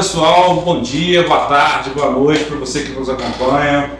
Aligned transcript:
pessoal, 0.00 0.54
bom 0.62 0.80
dia, 0.80 1.24
boa 1.24 1.40
tarde, 1.40 1.90
boa 1.90 2.10
noite 2.10 2.44
para 2.44 2.56
você 2.56 2.84
que 2.84 2.92
nos 2.92 3.10
acompanha. 3.10 3.90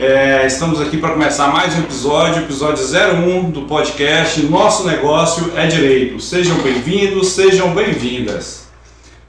É, 0.00 0.46
estamos 0.46 0.80
aqui 0.80 0.96
para 0.96 1.10
começar 1.10 1.48
mais 1.48 1.76
um 1.76 1.80
episódio, 1.80 2.44
episódio 2.44 2.82
01 2.82 3.50
do 3.50 3.60
podcast 3.64 4.40
Nosso 4.46 4.86
Negócio 4.86 5.52
é 5.54 5.66
Direito. 5.66 6.18
Sejam 6.18 6.56
bem-vindos, 6.62 7.28
sejam 7.28 7.74
bem-vindas. 7.74 8.68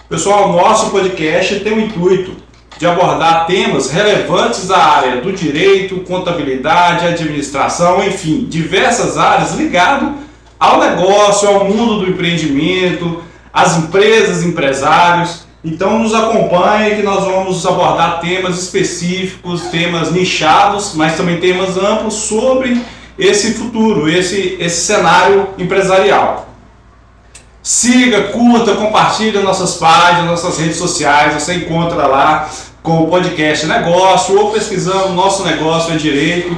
Pessoal, 0.08 0.54
nosso 0.54 0.90
podcast 0.90 1.60
tem 1.60 1.74
o 1.74 1.82
intuito 1.82 2.32
de 2.78 2.88
abordar 2.88 3.46
temas 3.46 3.92
relevantes 3.92 4.70
da 4.70 4.78
área 4.78 5.20
do 5.20 5.34
direito, 5.34 6.00
contabilidade, 6.08 7.08
administração, 7.08 8.02
enfim, 8.02 8.46
diversas 8.50 9.18
áreas 9.18 9.52
ligadas 9.56 10.14
ao 10.58 10.80
negócio, 10.80 11.50
ao 11.50 11.66
mundo 11.66 12.00
do 12.00 12.10
empreendimento, 12.10 13.22
às 13.52 13.76
empresas, 13.76 14.44
empresários. 14.46 15.45
Então 15.66 15.98
nos 15.98 16.14
acompanhe 16.14 16.96
que 16.96 17.02
nós 17.02 17.24
vamos 17.24 17.66
abordar 17.66 18.20
temas 18.20 18.62
específicos, 18.62 19.64
temas 19.64 20.12
nichados, 20.12 20.94
mas 20.94 21.18
também 21.18 21.40
temas 21.40 21.76
amplos 21.76 22.14
sobre 22.14 22.80
esse 23.18 23.56
futuro, 23.56 24.08
esse, 24.08 24.58
esse 24.60 24.86
cenário 24.86 25.48
empresarial. 25.58 26.50
Siga, 27.64 28.26
curta, 28.26 28.76
compartilhe 28.76 29.40
nossas 29.40 29.78
páginas, 29.78 30.26
nossas 30.26 30.60
redes 30.60 30.78
sociais, 30.78 31.34
você 31.34 31.56
encontra 31.56 32.06
lá 32.06 32.48
com 32.84 33.02
o 33.02 33.08
podcast 33.08 33.66
Negócio 33.66 34.40
ou 34.40 34.52
pesquisando 34.52 35.14
Nosso 35.14 35.44
Negócio 35.44 35.96
é 35.96 35.98
Direito. 35.98 36.56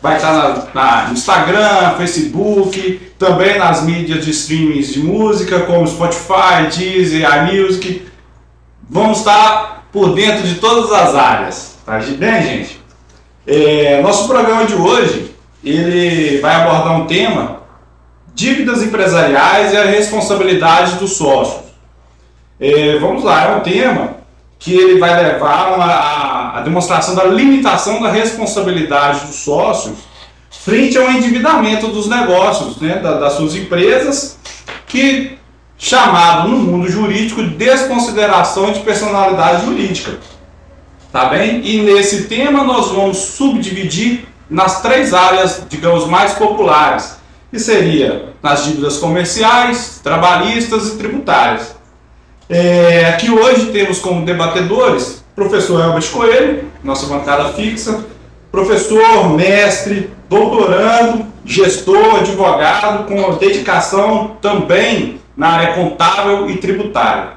Vai 0.00 0.14
estar 0.14 0.32
na, 0.32 0.66
na, 0.72 1.10
Instagram, 1.10 1.96
Facebook, 1.96 3.10
também 3.18 3.58
nas 3.58 3.82
mídias 3.82 4.24
de 4.24 4.30
streamings 4.30 4.92
de 4.92 5.00
música, 5.00 5.60
como 5.60 5.84
Spotify, 5.88 6.68
Deezer, 6.70 7.28
iMusic 7.28 8.06
vamos 8.88 9.18
estar 9.18 9.86
por 9.92 10.14
dentro 10.14 10.46
de 10.46 10.56
todas 10.56 10.92
as 10.92 11.14
áreas. 11.14 11.78
Tá 11.84 11.98
bem, 11.98 12.42
gente? 12.42 12.80
É, 13.46 14.00
nosso 14.02 14.26
programa 14.26 14.64
de 14.64 14.74
hoje 14.74 15.34
ele 15.64 16.40
vai 16.40 16.54
abordar 16.56 17.00
um 17.00 17.06
tema 17.06 17.62
dívidas 18.34 18.82
empresariais 18.82 19.72
e 19.72 19.76
a 19.76 19.84
responsabilidade 19.84 20.96
dos 20.96 21.16
sócios. 21.16 21.64
É, 22.60 22.98
vamos 22.98 23.24
lá, 23.24 23.44
é 23.44 23.56
um 23.56 23.60
tema 23.60 24.16
que 24.58 24.74
ele 24.74 24.98
vai 24.98 25.22
levar 25.22 25.78
a, 25.78 26.58
a 26.58 26.60
demonstração 26.62 27.14
da 27.14 27.24
limitação 27.24 28.00
da 28.00 28.10
responsabilidade 28.10 29.26
dos 29.26 29.36
sócios 29.36 29.96
frente 30.50 30.98
ao 30.98 31.10
endividamento 31.10 31.88
dos 31.88 32.08
negócios, 32.08 32.78
né, 32.78 32.96
das 32.96 33.34
suas 33.34 33.54
empresas, 33.54 34.38
que 34.86 35.38
chamado 35.78 36.48
no 36.48 36.58
mundo 36.58 36.88
jurídico 36.88 37.42
de 37.42 37.50
desconsideração 37.50 38.72
de 38.72 38.80
personalidade 38.80 39.66
jurídica. 39.66 40.18
Tá 41.12 41.26
bem? 41.26 41.60
E 41.64 41.82
nesse 41.82 42.24
tema 42.24 42.64
nós 42.64 42.90
vamos 42.90 43.18
subdividir 43.18 44.26
nas 44.48 44.80
três 44.82 45.12
áreas, 45.12 45.62
digamos, 45.68 46.06
mais 46.06 46.34
populares, 46.34 47.16
que 47.50 47.58
seria 47.58 48.30
nas 48.42 48.64
dívidas 48.64 48.98
comerciais, 48.98 50.00
trabalhistas 50.02 50.88
e 50.88 50.96
tributárias. 50.96 51.74
É, 52.48 53.06
aqui 53.06 53.30
hoje 53.30 53.72
temos 53.72 53.98
como 53.98 54.24
debatedores 54.24 55.24
professor 55.34 55.84
Elbert 55.84 56.10
Coelho, 56.10 56.64
nossa 56.82 57.06
bancada 57.06 57.52
fixa, 57.52 58.04
professor, 58.50 59.28
mestre, 59.36 60.10
doutorando, 60.30 61.26
gestor, 61.44 62.20
advogado, 62.20 63.04
com 63.04 63.34
dedicação 63.34 64.36
também 64.40 65.20
na 65.36 65.48
área 65.48 65.74
contábil 65.74 66.50
e 66.50 66.56
tributária. 66.56 67.36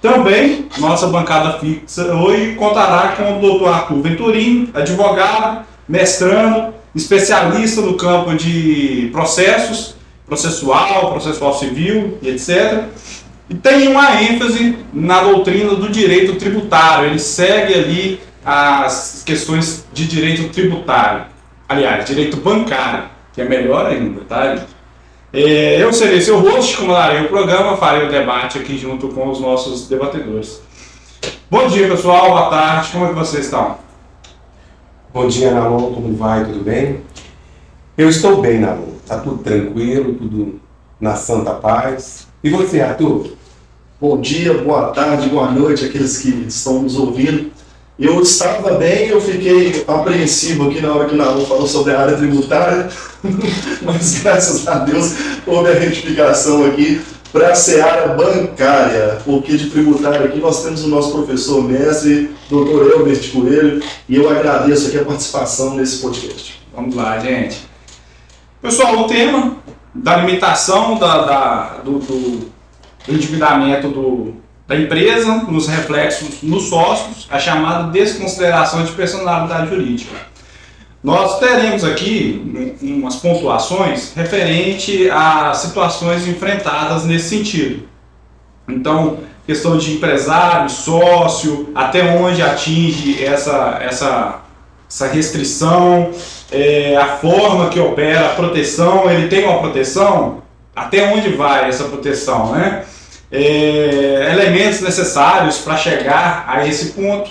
Também, 0.00 0.68
nossa 0.78 1.06
bancada 1.06 1.58
fixa 1.58 2.14
hoje 2.14 2.54
contará 2.54 3.14
com 3.16 3.38
o 3.38 3.40
doutor 3.40 3.68
Arthur 3.68 4.02
Venturini, 4.02 4.70
advogado, 4.74 5.64
mestrando, 5.88 6.74
especialista 6.94 7.80
no 7.80 7.94
campo 7.94 8.34
de 8.34 9.08
processos, 9.12 9.96
processual, 10.26 11.12
processual 11.12 11.54
civil 11.54 12.18
e 12.20 12.28
etc. 12.28 12.84
E 13.48 13.54
tem 13.54 13.88
uma 13.88 14.22
ênfase 14.22 14.76
na 14.92 15.22
doutrina 15.22 15.74
do 15.74 15.88
direito 15.88 16.34
tributário, 16.34 17.10
ele 17.10 17.18
segue 17.18 17.74
ali 17.74 18.20
as 18.44 19.22
questões 19.24 19.86
de 19.92 20.06
direito 20.06 20.48
tributário, 20.50 21.26
aliás, 21.68 22.04
direito 22.04 22.36
bancário, 22.36 23.04
que 23.32 23.40
é 23.40 23.44
melhor 23.44 23.86
ainda, 23.86 24.20
tá? 24.22 24.56
É, 25.38 25.82
eu 25.82 25.92
serei 25.92 26.18
seu 26.22 26.40
host, 26.40 26.78
comandarei 26.78 27.26
o 27.26 27.28
programa, 27.28 27.76
farei 27.76 28.08
o 28.08 28.10
debate 28.10 28.56
aqui 28.56 28.78
junto 28.78 29.08
com 29.08 29.28
os 29.28 29.38
nossos 29.38 29.86
debatedores. 29.86 30.62
Bom 31.50 31.68
dia, 31.68 31.86
pessoal, 31.88 32.30
boa 32.30 32.48
tarde, 32.48 32.88
como 32.90 33.04
é 33.04 33.08
que 33.08 33.14
vocês 33.16 33.44
estão? 33.44 33.76
Bom 35.12 35.28
dia, 35.28 35.50
Nalon, 35.50 35.92
como 35.92 36.16
vai? 36.16 36.42
Tudo 36.42 36.64
bem? 36.64 37.02
Eu 37.98 38.08
estou 38.08 38.40
bem, 38.40 38.60
Nalon. 38.60 38.94
Tá 39.06 39.18
tudo 39.18 39.42
tranquilo, 39.42 40.14
tudo 40.14 40.58
na 40.98 41.14
santa 41.16 41.52
paz. 41.52 42.26
E 42.42 42.48
você, 42.48 42.80
Arthur? 42.80 43.32
Bom 44.00 44.18
dia, 44.18 44.56
boa 44.56 44.86
tarde, 44.88 45.28
boa 45.28 45.50
noite, 45.50 45.84
aqueles 45.84 46.16
que 46.16 46.30
estão 46.48 46.80
nos 46.80 46.96
ouvindo. 46.96 47.52
Eu 47.98 48.20
estava 48.20 48.74
bem, 48.74 49.08
eu 49.08 49.22
fiquei 49.22 49.82
apreensivo 49.88 50.68
aqui 50.68 50.82
na 50.82 50.92
hora 50.92 51.08
que 51.08 51.14
o 51.14 51.16
Nalu 51.16 51.46
falou 51.46 51.66
sobre 51.66 51.94
a 51.94 52.00
área 52.00 52.16
tributária, 52.18 52.90
mas 53.80 54.20
graças 54.20 54.68
a 54.68 54.80
Deus 54.80 55.14
houve 55.46 55.70
a 55.70 55.74
retificação 55.74 56.66
aqui 56.66 57.00
para 57.32 57.52
a 57.52 57.54
seara 57.54 58.08
bancária, 58.08 59.18
porque 59.24 59.56
de 59.56 59.70
tributário 59.70 60.26
aqui 60.26 60.38
nós 60.38 60.62
temos 60.62 60.84
o 60.84 60.88
nosso 60.88 61.10
professor 61.10 61.62
mestre, 61.62 62.36
doutor 62.50 62.90
Elbert 62.90 63.32
Coelho, 63.32 63.82
e 64.06 64.16
eu 64.16 64.28
agradeço 64.28 64.88
aqui 64.88 64.98
a 64.98 65.04
participação 65.04 65.74
nesse 65.74 66.02
podcast. 66.02 66.62
Vamos 66.74 66.94
lá, 66.94 67.18
gente. 67.18 67.66
Pessoal, 68.60 69.00
o 69.00 69.06
tema 69.06 69.56
da 69.94 70.16
limitação 70.16 70.98
da, 70.98 71.24
da 71.24 71.80
do, 71.82 71.98
do 71.98 72.52
endividamento 73.08 73.88
do, 73.88 74.34
da 74.66 74.76
empresa, 74.76 75.44
nos 75.48 75.68
reflexos 75.68 76.42
nos 76.42 76.64
sócios, 76.64 77.28
a 77.30 77.38
chamada 77.38 77.90
desconsideração 77.90 78.84
de 78.84 78.92
personalidade 78.92 79.70
jurídica. 79.70 80.14
Nós 81.02 81.38
teremos 81.38 81.84
aqui 81.84 82.76
umas 82.82 83.16
pontuações 83.16 84.12
referente 84.14 85.08
a 85.10 85.54
situações 85.54 86.26
enfrentadas 86.26 87.04
nesse 87.04 87.28
sentido. 87.28 87.88
Então, 88.68 89.18
questão 89.46 89.78
de 89.78 89.92
empresário, 89.92 90.68
sócio, 90.68 91.70
até 91.72 92.02
onde 92.16 92.42
atinge 92.42 93.24
essa, 93.24 93.78
essa, 93.80 94.40
essa 94.90 95.06
restrição, 95.06 96.10
é, 96.50 96.96
a 96.96 97.16
forma 97.18 97.68
que 97.68 97.78
opera, 97.78 98.26
a 98.26 98.34
proteção, 98.34 99.08
ele 99.08 99.28
tem 99.28 99.44
uma 99.44 99.60
proteção? 99.60 100.42
Até 100.74 101.08
onde 101.14 101.28
vai 101.30 101.68
essa 101.68 101.84
proteção, 101.84 102.50
né? 102.50 102.84
É, 103.36 104.32
elementos 104.32 104.80
necessários 104.80 105.58
para 105.58 105.76
chegar 105.76 106.44
a 106.48 106.66
esse 106.66 106.92
ponto. 106.92 107.30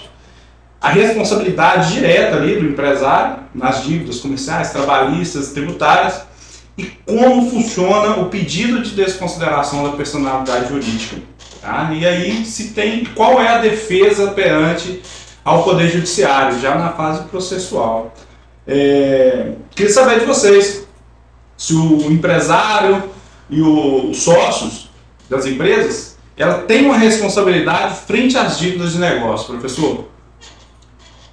A 0.79 0.89
responsabilidade 0.89 1.93
direta 1.93 2.35
ali 2.35 2.57
do 2.57 2.65
empresário 2.67 3.37
nas 3.55 3.83
dívidas 3.83 4.19
comerciais, 4.19 4.71
trabalhistas, 4.71 5.49
tributárias 5.49 6.21
e 6.77 6.83
como 6.83 7.49
funciona 7.49 8.17
o 8.17 8.29
pedido 8.29 8.83
de 8.83 8.91
desconsideração 8.91 9.83
da 9.83 9.97
personalidade 9.97 10.69
jurídica. 10.69 11.17
Tá? 11.59 11.91
E 11.91 12.05
aí 12.05 12.45
se 12.45 12.69
tem 12.69 13.05
qual 13.15 13.41
é 13.41 13.47
a 13.47 13.57
defesa 13.57 14.27
perante 14.31 15.01
ao 15.43 15.63
Poder 15.63 15.89
Judiciário, 15.89 16.59
já 16.59 16.75
na 16.75 16.91
fase 16.91 17.23
processual. 17.23 18.13
É, 18.67 19.53
queria 19.71 19.91
saber 19.91 20.19
de 20.19 20.25
vocês 20.25 20.87
se 21.57 21.73
o 21.73 22.11
empresário 22.11 23.09
e 23.49 23.61
os 23.61 24.17
sócios 24.17 24.84
das 25.29 25.45
empresas, 25.45 26.17
ela 26.37 26.63
tem 26.63 26.85
uma 26.85 26.97
responsabilidade 26.97 28.01
frente 28.01 28.37
às 28.37 28.59
dívidas 28.59 28.93
de 28.93 28.99
negócio, 28.99 29.47
professor? 29.47 30.09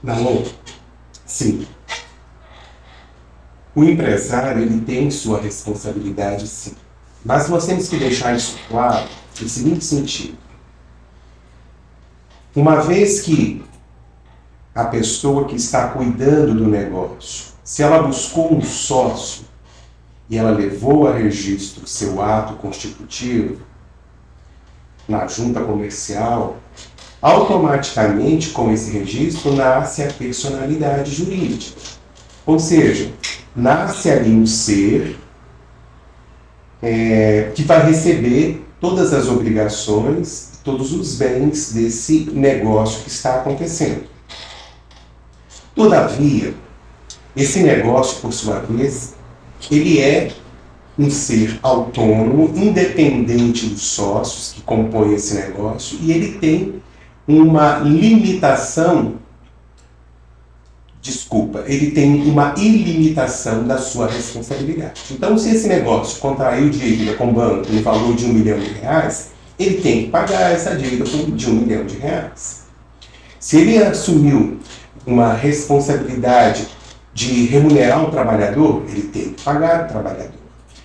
Não, 0.02 0.44
sim. 1.26 1.66
O 3.74 3.84
empresário 3.84 4.62
ele 4.62 4.80
tem 4.80 5.10
sua 5.10 5.40
responsabilidade, 5.40 6.46
sim. 6.46 6.74
Mas 7.24 7.48
nós 7.48 7.66
temos 7.66 7.88
que 7.88 7.96
deixar 7.96 8.36
isso 8.36 8.58
claro 8.68 9.08
no 9.40 9.48
seguinte 9.48 9.84
sentido. 9.84 10.36
Uma 12.54 12.80
vez 12.82 13.22
que 13.22 13.64
a 14.74 14.84
pessoa 14.84 15.46
que 15.46 15.56
está 15.56 15.88
cuidando 15.88 16.54
do 16.54 16.68
negócio, 16.68 17.52
se 17.64 17.82
ela 17.82 18.02
buscou 18.02 18.54
um 18.54 18.62
sócio 18.62 19.44
e 20.28 20.36
ela 20.36 20.50
levou 20.50 21.08
a 21.08 21.14
registro 21.14 21.86
seu 21.86 22.20
ato 22.20 22.54
constitutivo, 22.54 23.60
na 25.08 25.26
junta 25.26 25.60
comercial, 25.60 26.56
automaticamente 27.20 28.50
com 28.50 28.72
esse 28.72 28.90
registro 28.90 29.54
nasce 29.54 30.02
a 30.02 30.12
personalidade 30.12 31.14
jurídica. 31.14 31.80
Ou 32.44 32.58
seja, 32.58 33.12
nasce 33.54 34.10
ali 34.10 34.30
um 34.30 34.46
ser 34.46 35.18
é, 36.82 37.52
que 37.54 37.62
vai 37.62 37.86
receber 37.86 38.66
todas 38.80 39.12
as 39.12 39.28
obrigações 39.28 40.52
todos 40.64 40.92
os 40.92 41.16
bens 41.16 41.72
desse 41.72 42.30
negócio 42.32 43.02
que 43.02 43.10
está 43.10 43.36
acontecendo. 43.36 44.04
Todavia, 45.74 46.54
esse 47.34 47.60
negócio, 47.60 48.20
por 48.20 48.32
sua 48.32 48.60
vez, 48.60 49.14
ele 49.70 50.00
é 50.00 50.32
um 50.98 51.10
ser 51.10 51.58
autônomo, 51.62 52.52
independente 52.54 53.66
dos 53.66 53.82
sócios 53.82 54.52
que 54.52 54.62
compõem 54.62 55.14
esse 55.14 55.34
negócio, 55.34 55.98
e 56.02 56.12
ele 56.12 56.38
tem 56.38 56.82
uma 57.26 57.78
limitação, 57.78 59.14
desculpa, 61.00 61.64
ele 61.66 61.92
tem 61.92 62.22
uma 62.28 62.54
ilimitação 62.56 63.64
da 63.64 63.78
sua 63.78 64.06
responsabilidade. 64.06 65.00
Então, 65.10 65.38
se 65.38 65.50
esse 65.50 65.66
negócio 65.68 66.20
contraiu 66.20 66.68
dívida 66.68 67.14
com 67.14 67.28
o 67.28 67.32
banco 67.32 67.72
no 67.72 67.82
valor 67.82 68.14
de 68.14 68.24
um 68.26 68.32
milhão 68.32 68.58
de 68.58 68.72
reais, 68.74 69.30
ele 69.58 69.80
tem 69.80 70.04
que 70.04 70.10
pagar 70.10 70.52
essa 70.52 70.74
dívida 70.76 71.04
de 71.04 71.50
um 71.50 71.54
milhão 71.54 71.84
de 71.86 71.96
reais. 71.96 72.62
Se 73.38 73.58
ele 73.58 73.78
assumiu 73.78 74.58
uma 75.06 75.32
responsabilidade 75.32 76.66
de 77.14 77.46
remunerar 77.46 78.04
um 78.06 78.10
trabalhador, 78.10 78.84
ele 78.88 79.02
tem 79.02 79.30
que 79.30 79.42
pagar 79.42 79.84
o 79.84 79.88
trabalhador. 79.88 80.41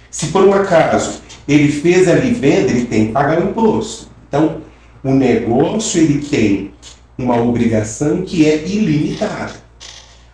Se 0.09 0.27
por 0.27 0.43
um 0.43 0.53
acaso 0.53 1.21
ele 1.47 1.71
fez 1.71 2.07
ali 2.07 2.33
venda, 2.33 2.71
ele 2.71 2.85
tem 2.85 3.07
que 3.07 3.11
pagar 3.11 3.41
o 3.41 3.49
imposto. 3.49 4.09
Então, 4.27 4.61
o 5.03 5.11
negócio 5.11 6.01
ele 6.01 6.19
tem 6.19 6.73
uma 7.17 7.41
obrigação 7.41 8.21
que 8.21 8.45
é 8.45 8.65
ilimitada. 8.65 9.53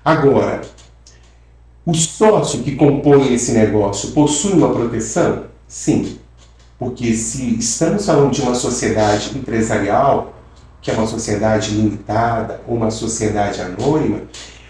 Agora, 0.03 0.61
o 1.85 1.93
sócio 1.93 2.63
que 2.63 2.75
compõe 2.75 3.33
esse 3.33 3.51
negócio 3.51 4.11
possui 4.11 4.53
uma 4.53 4.73
proteção? 4.73 5.45
Sim. 5.67 6.17
Porque 6.79 7.13
se 7.13 7.57
estamos 7.57 8.05
falando 8.05 8.31
de 8.31 8.41
uma 8.41 8.55
sociedade 8.55 9.37
empresarial, 9.37 10.33
que 10.81 10.91
é 10.91 10.93
uma 10.93 11.07
sociedade 11.07 11.71
limitada 11.71 12.61
uma 12.67 12.91
sociedade 12.91 13.61
anônima, 13.61 14.23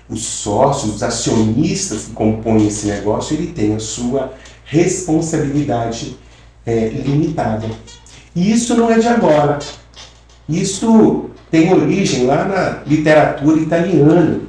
os 0.07 0.23
sócios, 0.23 0.95
os 0.95 1.03
acionistas 1.03 2.06
que 2.06 2.11
compõem 2.11 2.67
esse 2.67 2.88
negócio, 2.88 3.35
ele 3.35 3.47
tem 3.47 3.75
a 3.75 3.79
sua 3.79 4.33
responsabilidade 4.65 6.18
é, 6.65 6.89
limitada. 6.89 7.68
E 8.36 8.51
isso 8.51 8.75
não 8.75 8.92
é 8.92 9.00
de 9.00 9.07
agora. 9.07 9.60
Isso 10.48 11.30
tem 11.51 11.71
origem 11.71 12.25
lá 12.25 12.45
na 12.45 12.80
literatura 12.86 13.60
italiana, 13.60 14.42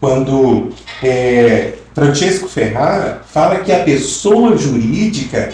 quando 0.00 0.70
é, 1.02 1.74
Francesco 1.94 2.48
Ferrara 2.48 3.22
fala 3.26 3.60
que 3.60 3.70
a 3.70 3.84
pessoa 3.84 4.56
jurídica, 4.56 5.52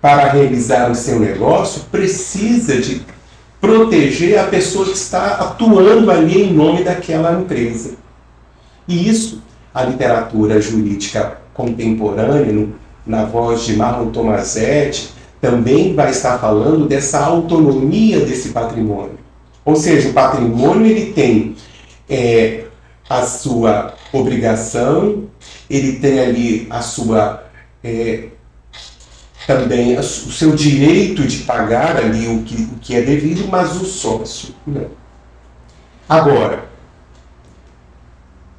para 0.00 0.30
realizar 0.30 0.90
o 0.90 0.94
seu 0.94 1.20
negócio, 1.20 1.82
precisa 1.90 2.80
de 2.80 3.02
proteger 3.60 4.38
a 4.38 4.44
pessoa 4.44 4.86
que 4.86 4.96
está 4.96 5.34
atuando 5.34 6.10
ali 6.10 6.42
em 6.42 6.52
nome 6.52 6.82
daquela 6.82 7.40
empresa. 7.40 7.94
E 8.88 9.08
isso 9.08 9.42
a 9.72 9.84
literatura 9.84 10.60
jurídica 10.60 11.38
contemporânea, 11.56 12.68
na 13.06 13.24
voz 13.24 13.62
de 13.62 13.76
Marlon 13.76 14.10
Tomasetti, 14.10 15.10
também 15.40 15.94
vai 15.94 16.10
estar 16.10 16.38
falando 16.38 16.86
dessa 16.86 17.24
autonomia 17.24 18.20
desse 18.20 18.50
patrimônio. 18.50 19.18
Ou 19.64 19.76
seja, 19.76 20.08
o 20.08 20.12
patrimônio 20.12 20.86
ele 20.86 21.12
tem 21.12 21.56
é, 22.08 22.64
a 23.08 23.22
sua 23.22 23.94
obrigação, 24.12 25.24
ele 25.68 25.98
tem 25.98 26.20
ali 26.20 26.66
a 26.70 26.80
sua 26.80 27.44
é, 27.82 28.28
também 29.46 29.96
o 29.96 30.02
seu 30.02 30.56
direito 30.56 31.22
de 31.22 31.38
pagar 31.38 31.96
ali 31.96 32.26
o 32.26 32.42
que, 32.42 32.62
o 32.62 32.78
que 32.80 32.96
é 32.96 33.02
devido, 33.02 33.46
mas 33.48 33.80
o 33.80 33.84
sócio 33.84 34.54
não. 34.66 34.90
Agora, 36.08 36.64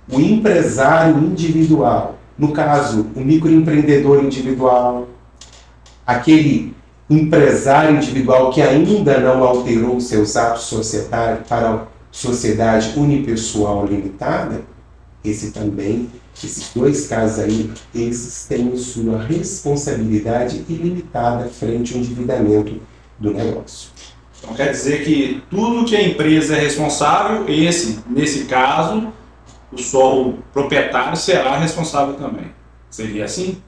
o 0.09 0.19
empresário 0.19 1.17
individual, 1.17 2.16
no 2.37 2.51
caso, 2.51 3.07
o 3.15 3.19
microempreendedor 3.21 4.23
individual, 4.23 5.07
aquele 6.05 6.75
empresário 7.09 7.95
individual 7.95 8.51
que 8.51 8.61
ainda 8.61 9.19
não 9.19 9.43
alterou 9.43 9.99
seus 9.99 10.35
atos 10.35 10.63
societários 10.63 11.47
para 11.47 11.73
a 11.73 11.81
sociedade 12.11 12.93
unipessoal 12.97 13.85
limitada, 13.85 14.61
esse 15.23 15.51
também, 15.51 16.09
esses 16.43 16.71
dois 16.73 17.07
casos 17.07 17.39
aí, 17.39 17.71
esses 17.95 18.45
têm 18.45 18.75
sua 18.77 19.21
responsabilidade 19.21 20.63
ilimitada 20.69 21.49
frente 21.49 21.93
ao 21.93 21.99
endividamento 21.99 22.79
do 23.17 23.33
negócio. 23.33 23.89
Então 24.39 24.53
quer 24.53 24.71
dizer 24.71 25.03
que 25.03 25.41
tudo 25.49 25.85
que 25.85 25.95
a 25.95 26.03
empresa 26.03 26.55
é 26.55 26.59
responsável, 26.59 27.45
esse, 27.49 27.99
nesse 28.07 28.45
caso, 28.45 29.11
o 29.77 29.83
solo 29.83 30.39
proprietário 30.51 31.15
será 31.15 31.57
responsável 31.57 32.15
também. 32.15 32.51
Seria 32.89 33.25
assim? 33.25 33.61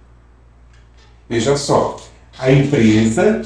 Veja 1.30 1.56
só, 1.56 1.98
a 2.38 2.52
empresa 2.52 3.42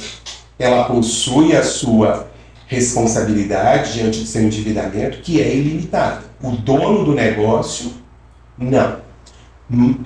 ela 0.57 0.85
possui 0.85 1.55
a 1.55 1.63
sua 1.63 2.31
responsabilidade 2.67 3.93
diante 3.93 4.21
do 4.21 4.25
seu 4.25 4.43
endividamento 4.43 5.19
que 5.19 5.41
é 5.41 5.53
ilimitada. 5.53 6.23
O 6.41 6.51
dono 6.51 7.03
do 7.03 7.13
negócio, 7.13 7.91
não. 8.57 9.03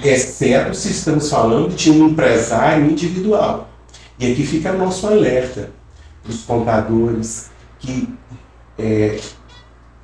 Exceto 0.03 0.73
se 0.73 0.91
estamos 0.91 1.29
falando 1.29 1.75
de 1.75 1.91
um 1.91 2.09
empresário 2.09 2.89
individual. 2.89 3.69
E 4.17 4.31
aqui 4.31 4.45
fica 4.45 4.73
nosso 4.73 5.05
alerta 5.05 5.69
para 6.23 6.31
os 6.31 6.43
contadores 6.43 7.51
que 7.79 8.09
é, 8.79 9.19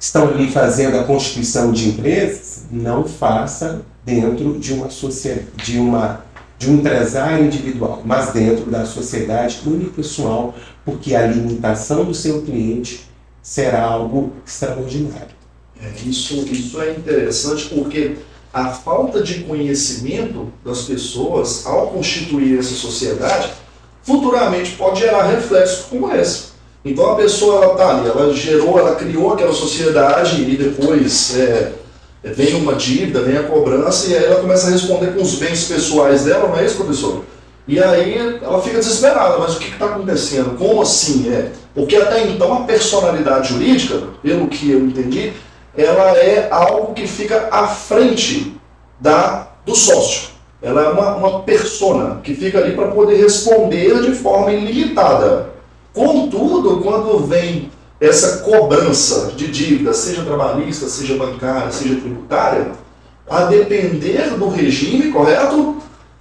estão 0.04 0.28
ali 0.28 0.52
fazendo 0.52 1.00
a 1.00 1.06
constituição 1.06 1.72
de 1.72 1.88
empresas, 1.88 2.64
não 2.70 3.06
faça 3.06 3.86
dentro 4.04 4.60
de 4.60 4.74
uma 4.74 4.90
sociedade, 4.90 5.48
de 5.64 5.80
uma 5.80 6.26
de 6.60 6.70
um 6.70 6.76
empresário 6.76 7.46
individual, 7.46 8.02
mas 8.06 8.32
dentro 8.32 8.70
da 8.70 8.86
sociedade 8.86 9.62
unipessoal, 9.66 10.56
porque 10.86 11.14
a 11.14 11.28
limitação 11.28 12.06
do 12.06 12.14
seu 12.14 12.42
cliente 12.42 13.10
será 13.42 13.84
algo 13.84 14.32
extraordinário. 14.46 15.36
É, 15.82 15.92
isso, 16.06 16.36
isso 16.50 16.82
é 16.82 16.92
interessante 16.92 17.66
porque 17.66 18.18
a 18.54 18.70
falta 18.70 19.22
de 19.22 19.44
conhecimento 19.44 20.54
das 20.64 20.84
pessoas 20.84 21.66
ao 21.66 21.88
constituir 21.88 22.60
essa 22.60 22.76
sociedade 22.76 23.52
futuramente 24.04 24.72
pode 24.76 25.00
gerar 25.00 25.24
reflexos 25.24 25.86
como 25.86 26.14
esse. 26.14 26.53
Então 26.86 27.12
a 27.12 27.16
pessoa 27.16 27.64
ela 27.64 27.76
tá 27.76 27.90
ali, 27.90 28.10
ela 28.10 28.34
gerou, 28.34 28.78
ela 28.78 28.96
criou 28.96 29.34
aquela 29.34 29.54
sociedade 29.54 30.42
e 30.42 30.58
depois 30.58 31.38
é, 31.38 31.72
vem 32.24 32.56
uma 32.56 32.74
dívida, 32.74 33.22
vem 33.22 33.38
a 33.38 33.44
cobrança, 33.44 34.10
e 34.10 34.18
aí 34.18 34.26
ela 34.26 34.42
começa 34.42 34.68
a 34.68 34.72
responder 34.72 35.14
com 35.14 35.22
os 35.22 35.36
bens 35.36 35.66
pessoais 35.66 36.26
dela, 36.26 36.50
não 36.50 36.58
é 36.58 36.66
isso, 36.66 36.76
professor? 36.76 37.24
E 37.66 37.82
aí 37.82 38.40
ela 38.42 38.62
fica 38.62 38.80
desesperada, 38.80 39.38
mas 39.38 39.56
o 39.56 39.60
que 39.60 39.70
está 39.70 39.86
acontecendo? 39.86 40.58
Como 40.58 40.82
assim? 40.82 41.34
É? 41.34 41.52
Porque 41.74 41.96
até 41.96 42.28
então 42.28 42.54
a 42.54 42.62
personalidade 42.62 43.54
jurídica, 43.54 44.04
pelo 44.22 44.48
que 44.50 44.70
eu 44.70 44.80
entendi, 44.80 45.32
ela 45.76 46.18
é 46.18 46.50
algo 46.52 46.94
que 46.94 47.08
fica 47.08 47.48
à 47.50 47.68
frente 47.68 48.56
da, 49.00 49.48
do 49.66 49.74
sócio. 49.74 50.34
Ela 50.62 50.82
é 50.84 50.90
uma, 50.90 51.16
uma 51.16 51.40
persona 51.44 52.20
que 52.22 52.36
fica 52.36 52.60
ali 52.60 52.76
para 52.76 52.88
poder 52.88 53.16
responder 53.16 54.02
de 54.02 54.14
forma 54.14 54.52
ilimitada. 54.52 55.53
Contudo, 55.94 56.82
quando 56.82 57.26
vem 57.28 57.72
essa 58.00 58.40
cobrança 58.40 59.32
de 59.36 59.48
dívida, 59.48 59.94
seja 59.94 60.24
trabalhista, 60.24 60.88
seja 60.88 61.16
bancária, 61.16 61.72
seja 61.72 61.96
tributária, 61.96 62.72
a 63.30 63.46
depender 63.46 64.32
do 64.38 64.50
regime, 64.50 65.12
correto? 65.12 65.78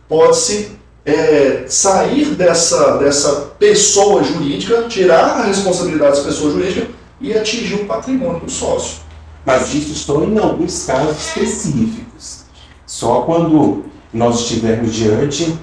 Pode-se 0.09 0.73
é, 1.05 1.65
sair 1.67 2.35
dessa, 2.35 2.99
dessa 2.99 3.33
pessoa 3.59 4.23
jurídica, 4.23 4.83
tirar 4.89 5.41
a 5.41 5.45
responsabilidade 5.45 6.13
dessa 6.13 6.29
pessoa 6.29 6.53
jurídica 6.53 6.87
e 7.21 7.33
atingir 7.33 7.75
o 7.75 7.87
patrimônio 7.87 8.41
do 8.41 8.51
sócio. 8.51 8.99
Mas 9.45 9.75
isso 9.75 9.95
só 9.95 10.23
em 10.23 10.39
alguns 10.39 10.85
casos 10.85 11.17
específicos. 11.19 12.45
Só 12.87 13.23
quando 13.23 13.85
nós 14.13 14.41
estivermos 14.41 14.95
diante 14.95 15.59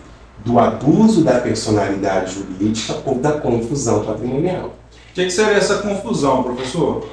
do 0.46 0.60
abuso 0.60 1.24
da 1.24 1.40
personalidade 1.40 2.36
jurídica 2.36 2.98
ou 3.06 3.16
da 3.16 3.34
confusão 3.34 4.04
patrimonial. 4.04 4.76
O 5.12 5.14
que, 5.14 5.26
que 5.26 5.32
seria 5.32 5.58
essa 5.58 5.80
confusão, 5.80 6.44
professor? 6.44 7.08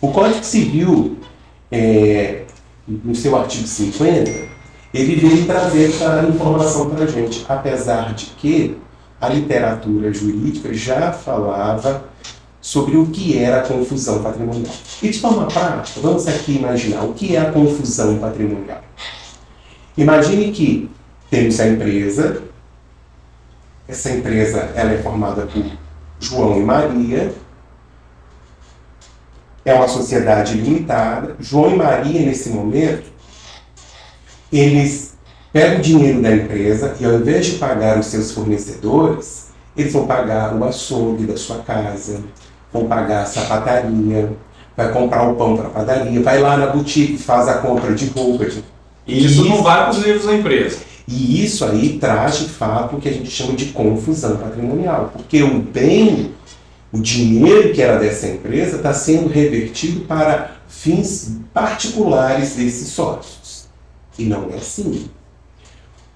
O 0.00 0.08
Código 0.08 0.44
Civil, 0.44 1.16
é, 1.70 2.42
no 2.86 3.14
seu 3.14 3.36
artigo 3.36 3.66
50, 3.66 4.30
ele 4.92 5.16
veio 5.16 5.46
trazer 5.46 5.90
essa 5.90 6.26
informação 6.28 6.90
para 6.90 7.04
a 7.04 7.06
gente, 7.06 7.44
apesar 7.48 8.14
de 8.14 8.26
que 8.38 8.76
a 9.20 9.28
literatura 9.28 10.12
jurídica 10.12 10.72
já 10.74 11.12
falava 11.12 12.04
sobre 12.60 12.96
o 12.96 13.06
que 13.06 13.38
era 13.38 13.60
a 13.60 13.62
confusão 13.62 14.22
patrimonial. 14.22 14.74
E 15.02 15.08
de 15.08 15.20
forma 15.20 15.46
prática, 15.46 16.00
vamos 16.00 16.26
aqui 16.26 16.56
imaginar 16.56 17.04
o 17.04 17.14
que 17.14 17.36
é 17.36 17.40
a 17.40 17.52
confusão 17.52 18.18
patrimonial. 18.18 18.82
Imagine 19.96 20.50
que 20.50 20.90
temos 21.30 21.58
a 21.60 21.68
empresa, 21.68 22.42
essa 23.88 24.10
empresa 24.10 24.70
ela 24.74 24.92
é 24.92 24.98
formada 24.98 25.46
por 25.46 25.64
João 26.18 26.60
e 26.60 26.64
Maria. 26.64 27.32
É 29.64 29.74
uma 29.74 29.88
sociedade 29.88 30.54
limitada. 30.54 31.36
João 31.40 31.72
e 31.72 31.76
Maria, 31.76 32.20
nesse 32.20 32.50
momento, 32.50 33.04
eles 34.52 35.14
pegam 35.52 35.78
o 35.78 35.82
dinheiro 35.82 36.22
da 36.22 36.32
empresa 36.32 36.94
e, 37.00 37.04
ao 37.04 37.14
invés 37.14 37.46
de 37.46 37.52
pagar 37.58 37.98
os 37.98 38.06
seus 38.06 38.32
fornecedores, 38.32 39.46
eles 39.76 39.92
vão 39.92 40.06
pagar 40.06 40.54
o 40.54 40.64
açougue 40.64 41.24
da 41.24 41.36
sua 41.36 41.58
casa, 41.58 42.20
vão 42.72 42.86
pagar 42.86 43.22
a 43.22 43.26
sapataria, 43.26 44.32
vai 44.76 44.92
comprar 44.92 45.22
o 45.28 45.34
pão 45.34 45.56
para 45.56 45.66
a 45.66 45.70
padaria, 45.70 46.22
vai 46.22 46.38
lá 46.40 46.56
na 46.56 46.66
boutique, 46.66 47.18
faz 47.18 47.48
a 47.48 47.58
compra 47.58 47.94
de 47.94 48.06
roupa. 48.06 48.46
De... 48.46 48.62
E 49.06 49.24
isso, 49.24 49.42
isso 49.42 49.44
não 49.48 49.62
vai 49.62 49.84
para 49.84 49.90
os 49.90 49.98
livros 49.98 50.26
da 50.26 50.34
empresa. 50.34 50.78
E 51.08 51.44
isso 51.44 51.64
aí 51.64 51.98
traz 51.98 52.38
de 52.38 52.48
fato 52.48 52.96
o 52.96 53.00
que 53.00 53.08
a 53.08 53.12
gente 53.12 53.30
chama 53.30 53.54
de 53.54 53.66
confusão 53.66 54.36
patrimonial, 54.38 55.10
porque 55.12 55.42
o 55.42 55.60
bem, 55.60 56.32
o 56.90 56.98
dinheiro 56.98 57.72
que 57.72 57.80
era 57.80 57.98
dessa 57.98 58.26
empresa 58.26 58.76
está 58.76 58.92
sendo 58.92 59.28
revertido 59.28 60.00
para 60.00 60.56
fins 60.66 61.38
particulares 61.54 62.56
desses 62.56 62.88
sócios. 62.88 63.68
E 64.18 64.24
não 64.24 64.50
é 64.50 64.56
assim. 64.56 65.08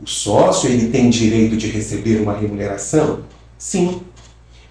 O 0.02 0.08
sócio 0.08 0.68
ele 0.68 0.88
tem 0.88 1.08
direito 1.08 1.56
de 1.56 1.68
receber 1.68 2.20
uma 2.20 2.36
remuneração? 2.36 3.20
Sim. 3.56 4.00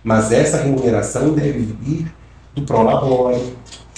Mas 0.04 0.32
essa 0.32 0.62
remuneração 0.62 1.34
deve 1.34 1.60
vir 1.82 2.12
do 2.56 2.64
prolabore, 2.64 3.54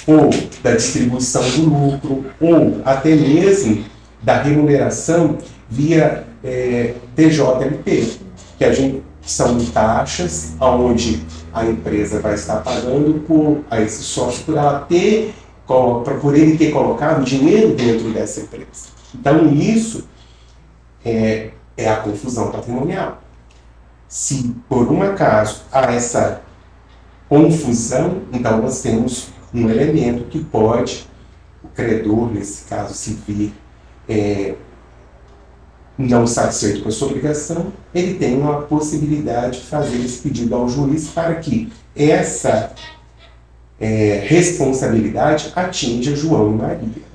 ou 0.06 0.30
da 0.62 0.76
distribuição 0.76 1.42
do 1.52 1.70
lucro, 1.70 2.26
ou 2.40 2.82
até 2.84 3.16
mesmo 3.16 3.86
da 4.22 4.42
remuneração 4.42 5.38
via 5.72 6.28
é, 6.44 6.96
TJLP, 7.16 8.20
que 8.58 8.66
a 8.66 8.74
gente 8.74 9.02
são 9.22 9.58
taxas 9.66 10.54
onde 10.60 11.26
a 11.54 11.66
empresa 11.66 12.20
vai 12.20 12.34
estar 12.34 12.58
pagando 12.58 13.22
por 13.26 13.64
a 13.70 13.80
esse 13.80 14.04
sócio 14.04 14.44
por 14.44 14.58
ela 14.58 14.80
ter 14.82 15.34
por 15.66 16.36
ele 16.36 16.58
ter 16.58 16.70
colocado 16.72 17.24
dinheiro 17.24 17.74
dentro 17.74 18.12
dessa 18.12 18.42
empresa. 18.42 18.90
Então 19.16 19.48
isso 19.54 20.06
é, 21.06 21.52
é 21.78 21.90
a 21.90 21.96
confusão 21.98 22.52
patrimonial. 22.52 23.22
Se 24.06 24.54
por 24.68 24.92
um 24.92 25.02
acaso 25.02 25.62
há 25.72 25.94
essa 25.94 26.42
confusão, 27.30 28.24
então 28.34 28.62
nós 28.62 28.82
temos 28.82 29.30
um 29.54 29.70
elemento 29.70 30.26
que 30.26 30.44
pode 30.44 31.08
o 31.64 31.70
credor, 31.70 32.30
nesse 32.30 32.66
caso, 32.68 32.94
se 32.94 33.14
vir 33.26 33.54
é, 34.10 34.56
não 36.08 36.28
satisfeito 36.28 36.82
com 36.82 36.90
a 36.90 36.92
sua 36.92 37.10
obrigação, 37.10 37.72
ele 37.94 38.16
tem 38.16 38.38
uma 38.38 38.62
possibilidade 38.64 39.60
de 39.60 39.66
fazer 39.66 39.98
esse 39.98 40.20
pedido 40.22 40.56
ao 40.56 40.68
juiz 40.68 41.08
para 41.10 41.36
que 41.36 41.72
essa 41.96 42.74
é, 43.80 44.24
responsabilidade 44.26 45.52
atinja 45.56 46.16
João 46.16 46.52
e 46.52 46.56
Maria. 46.56 47.12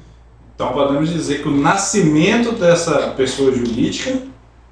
Então 0.54 0.72
podemos 0.72 1.10
dizer 1.10 1.42
que 1.42 1.48
o 1.48 1.56
nascimento 1.56 2.52
dessa 2.52 3.08
pessoa 3.10 3.54
jurídica 3.54 4.22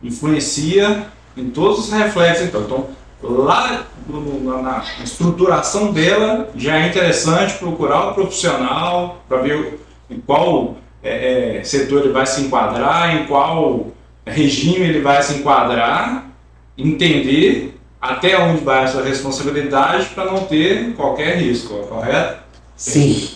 influencia 0.02 1.06
em 1.36 1.50
todos 1.50 1.80
os 1.80 1.92
reflexos. 1.92 2.46
Então, 2.46 2.62
então 2.62 3.30
lá 3.30 3.86
na 4.08 4.84
estruturação 5.02 5.92
dela 5.92 6.50
já 6.56 6.78
é 6.78 6.88
interessante 6.88 7.58
procurar 7.58 8.10
o 8.10 8.14
profissional 8.14 9.22
para 9.28 9.38
ver 9.38 9.78
em 10.10 10.18
qual 10.20 10.76
é, 11.02 11.58
é, 11.58 11.64
setor 11.64 12.04
ele 12.04 12.12
vai 12.12 12.26
se 12.26 12.40
enquadrar, 12.40 13.16
em 13.16 13.26
qual 13.26 13.88
regime 14.26 14.86
ele 14.86 15.00
vai 15.00 15.22
se 15.22 15.34
enquadrar, 15.34 16.30
entender 16.76 17.78
até 18.00 18.38
onde 18.38 18.62
vai 18.62 18.84
a 18.84 18.88
sua 18.88 19.02
responsabilidade 19.02 20.06
para 20.14 20.30
não 20.30 20.44
ter 20.44 20.94
qualquer 20.94 21.38
risco, 21.38 21.74
correto? 21.86 22.42
Sim. 22.76 23.30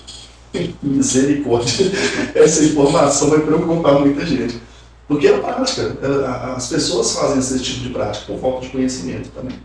Misericórdia. 0.83 1.91
Essa 2.35 2.65
informação 2.65 3.31
vai 3.31 3.41
preocupar 3.41 4.01
muita 4.01 4.27
gente. 4.27 4.61
Porque 5.07 5.27
é 5.27 5.37
a 5.37 5.39
prática. 5.39 5.97
As 6.55 6.69
pessoas 6.69 7.15
fazem 7.15 7.39
esse 7.39 7.59
tipo 7.61 7.81
de 7.81 7.89
prática 7.91 8.27
por 8.27 8.41
falta 8.41 8.61
de 8.67 8.69
conhecimento 8.69 9.31
também. 9.31 9.59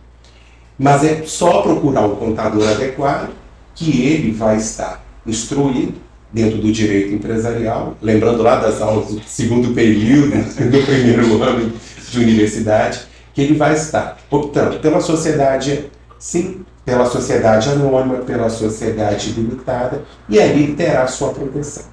Mas 0.79 1.03
é 1.03 1.23
só 1.25 1.61
procurar 1.61 2.05
o 2.05 2.15
contador 2.15 2.67
adequado 2.67 3.31
que 3.75 4.05
ele 4.05 4.31
vai 4.31 4.57
estar 4.57 5.03
instruído 5.25 5.95
dentro 6.33 6.57
do 6.57 6.71
direito 6.71 7.13
empresarial, 7.13 7.95
lembrando 8.01 8.41
lá 8.41 8.55
das 8.55 8.81
aulas 8.81 9.13
do 9.13 9.21
segundo 9.27 9.73
período, 9.73 10.31
do 10.71 10.85
primeiro 10.85 11.31
ano 11.43 11.71
de 12.09 12.19
universidade, 12.19 13.01
que 13.33 13.41
ele 13.41 13.55
vai 13.55 13.73
estar 13.73 14.17
optando 14.29 14.79
pela 14.79 14.99
sociedade, 14.99 15.91
sim, 16.17 16.65
pela 16.83 17.05
sociedade 17.05 17.69
anônima, 17.69 18.17
pela 18.17 18.49
sociedade 18.49 19.31
limitada, 19.31 20.01
e 20.27 20.39
aí 20.39 20.63
ele 20.63 20.73
terá 20.73 21.07
sua 21.07 21.29
proteção. 21.29 21.83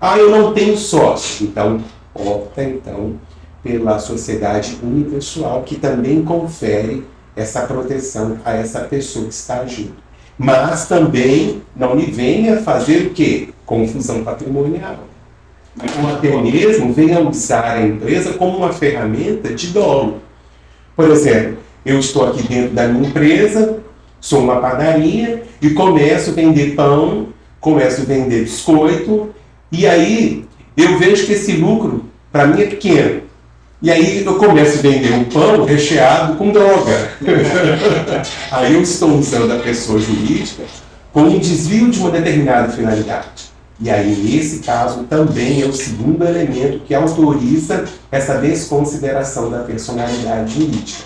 Ah, 0.00 0.18
eu 0.18 0.30
não 0.30 0.52
tenho 0.52 0.76
sócio, 0.76 1.46
então 1.46 1.82
opta 2.14 2.62
então 2.62 3.18
pela 3.62 3.98
sociedade 3.98 4.78
unipessoal, 4.82 5.62
que 5.62 5.76
também 5.76 6.22
confere 6.22 7.04
essa 7.34 7.62
proteção 7.62 8.38
a 8.44 8.54
essa 8.54 8.80
pessoa 8.80 9.26
que 9.26 9.34
está 9.34 9.60
agindo. 9.60 9.96
Mas 10.38 10.86
também 10.86 11.62
não 11.74 11.96
me 11.96 12.06
venha 12.06 12.60
fazer 12.62 13.06
o 13.06 13.10
quê? 13.10 13.48
Confusão 13.66 14.24
patrimonial. 14.24 15.00
Ou 16.02 16.08
até 16.08 16.34
mesmo 16.40 16.92
venha 16.92 17.20
usar 17.20 17.72
a 17.72 17.86
empresa 17.86 18.32
como 18.34 18.56
uma 18.56 18.72
ferramenta 18.72 19.52
de 19.52 19.66
dolo. 19.68 20.22
Por 20.94 21.10
exemplo, 21.10 21.58
eu 21.84 21.98
estou 21.98 22.26
aqui 22.26 22.42
dentro 22.44 22.70
da 22.70 22.88
minha 22.88 23.08
empresa, 23.08 23.80
sou 24.20 24.40
uma 24.40 24.56
padaria 24.56 25.42
e 25.60 25.70
começo 25.70 26.30
a 26.30 26.32
vender 26.32 26.74
pão, 26.74 27.28
começo 27.60 28.00
a 28.00 28.04
vender 28.04 28.44
biscoito, 28.44 29.34
e 29.70 29.86
aí 29.86 30.44
eu 30.76 30.98
vejo 30.98 31.26
que 31.26 31.32
esse 31.32 31.52
lucro 31.52 32.06
para 32.32 32.46
mim 32.46 32.62
é 32.62 32.66
pequeno. 32.66 33.22
E 33.82 33.90
aí 33.90 34.24
eu 34.24 34.36
começo 34.36 34.78
a 34.78 34.82
vender 34.82 35.12
um 35.12 35.24
pão 35.24 35.64
recheado 35.64 36.36
com 36.36 36.50
droga. 36.50 37.10
aí 38.50 38.72
eu 38.72 38.80
estou 38.80 39.18
usando 39.18 39.52
a 39.52 39.58
pessoa 39.58 39.98
jurídica 39.98 40.62
com 41.12 41.22
um 41.22 41.38
desvio 41.38 41.90
de 41.90 41.98
uma 41.98 42.10
determinada 42.10 42.72
finalidade. 42.72 43.45
E 43.78 43.90
aí, 43.90 44.16
nesse 44.16 44.60
caso, 44.60 45.04
também 45.04 45.62
é 45.62 45.66
o 45.66 45.72
segundo 45.72 46.24
elemento 46.24 46.80
que 46.86 46.94
autoriza 46.94 47.84
essa 48.10 48.38
desconsideração 48.38 49.50
da 49.50 49.60
personalidade 49.60 50.54
jurídica. 50.54 51.04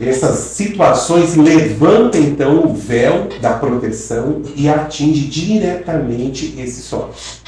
Essas 0.00 0.38
situações 0.38 1.36
levantam, 1.36 2.20
então, 2.20 2.64
o 2.64 2.74
véu 2.74 3.28
da 3.40 3.54
proteção 3.54 4.42
e 4.54 4.68
atinge 4.68 5.26
diretamente 5.26 6.54
esse 6.58 6.82
sócio. 6.82 7.42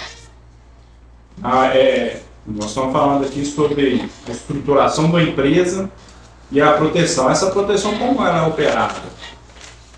Ah, 1.42 1.66
é, 1.68 2.20
nós 2.46 2.66
estamos 2.66 2.92
falando 2.92 3.24
aqui 3.24 3.44
sobre 3.44 4.08
a 4.28 4.30
estruturação 4.30 5.10
da 5.10 5.22
empresa 5.22 5.90
e 6.50 6.60
a 6.60 6.72
proteção. 6.72 7.30
Essa 7.30 7.50
proteção, 7.50 7.96
como 7.96 8.24
ela 8.24 8.44
é 8.44 8.48
operada? 8.48 9.02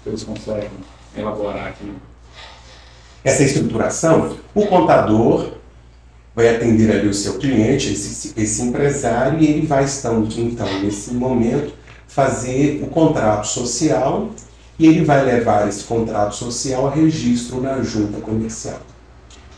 Vocês 0.04 0.22
conseguem 0.22 0.70
elaborar 1.16 1.68
aqui? 1.68 1.92
Essa 3.24 3.42
estruturação, 3.42 4.36
o 4.54 4.66
contador 4.66 5.52
vai 6.34 6.54
atender 6.54 6.90
ali 6.90 7.08
o 7.08 7.14
seu 7.14 7.38
cliente, 7.38 7.92
esse, 7.92 8.34
esse 8.36 8.62
empresário, 8.62 9.38
e 9.40 9.46
ele 9.46 9.66
vai 9.66 9.84
então, 9.84 10.28
então, 10.36 10.82
nesse 10.82 11.14
momento, 11.14 11.72
fazer 12.06 12.82
o 12.82 12.88
contrato 12.88 13.46
social 13.46 14.30
e 14.78 14.86
ele 14.86 15.04
vai 15.04 15.24
levar 15.24 15.66
esse 15.66 15.84
contrato 15.84 16.34
social 16.34 16.86
a 16.86 16.90
registro 16.90 17.60
na 17.60 17.82
junta 17.82 18.20
comercial. 18.20 18.80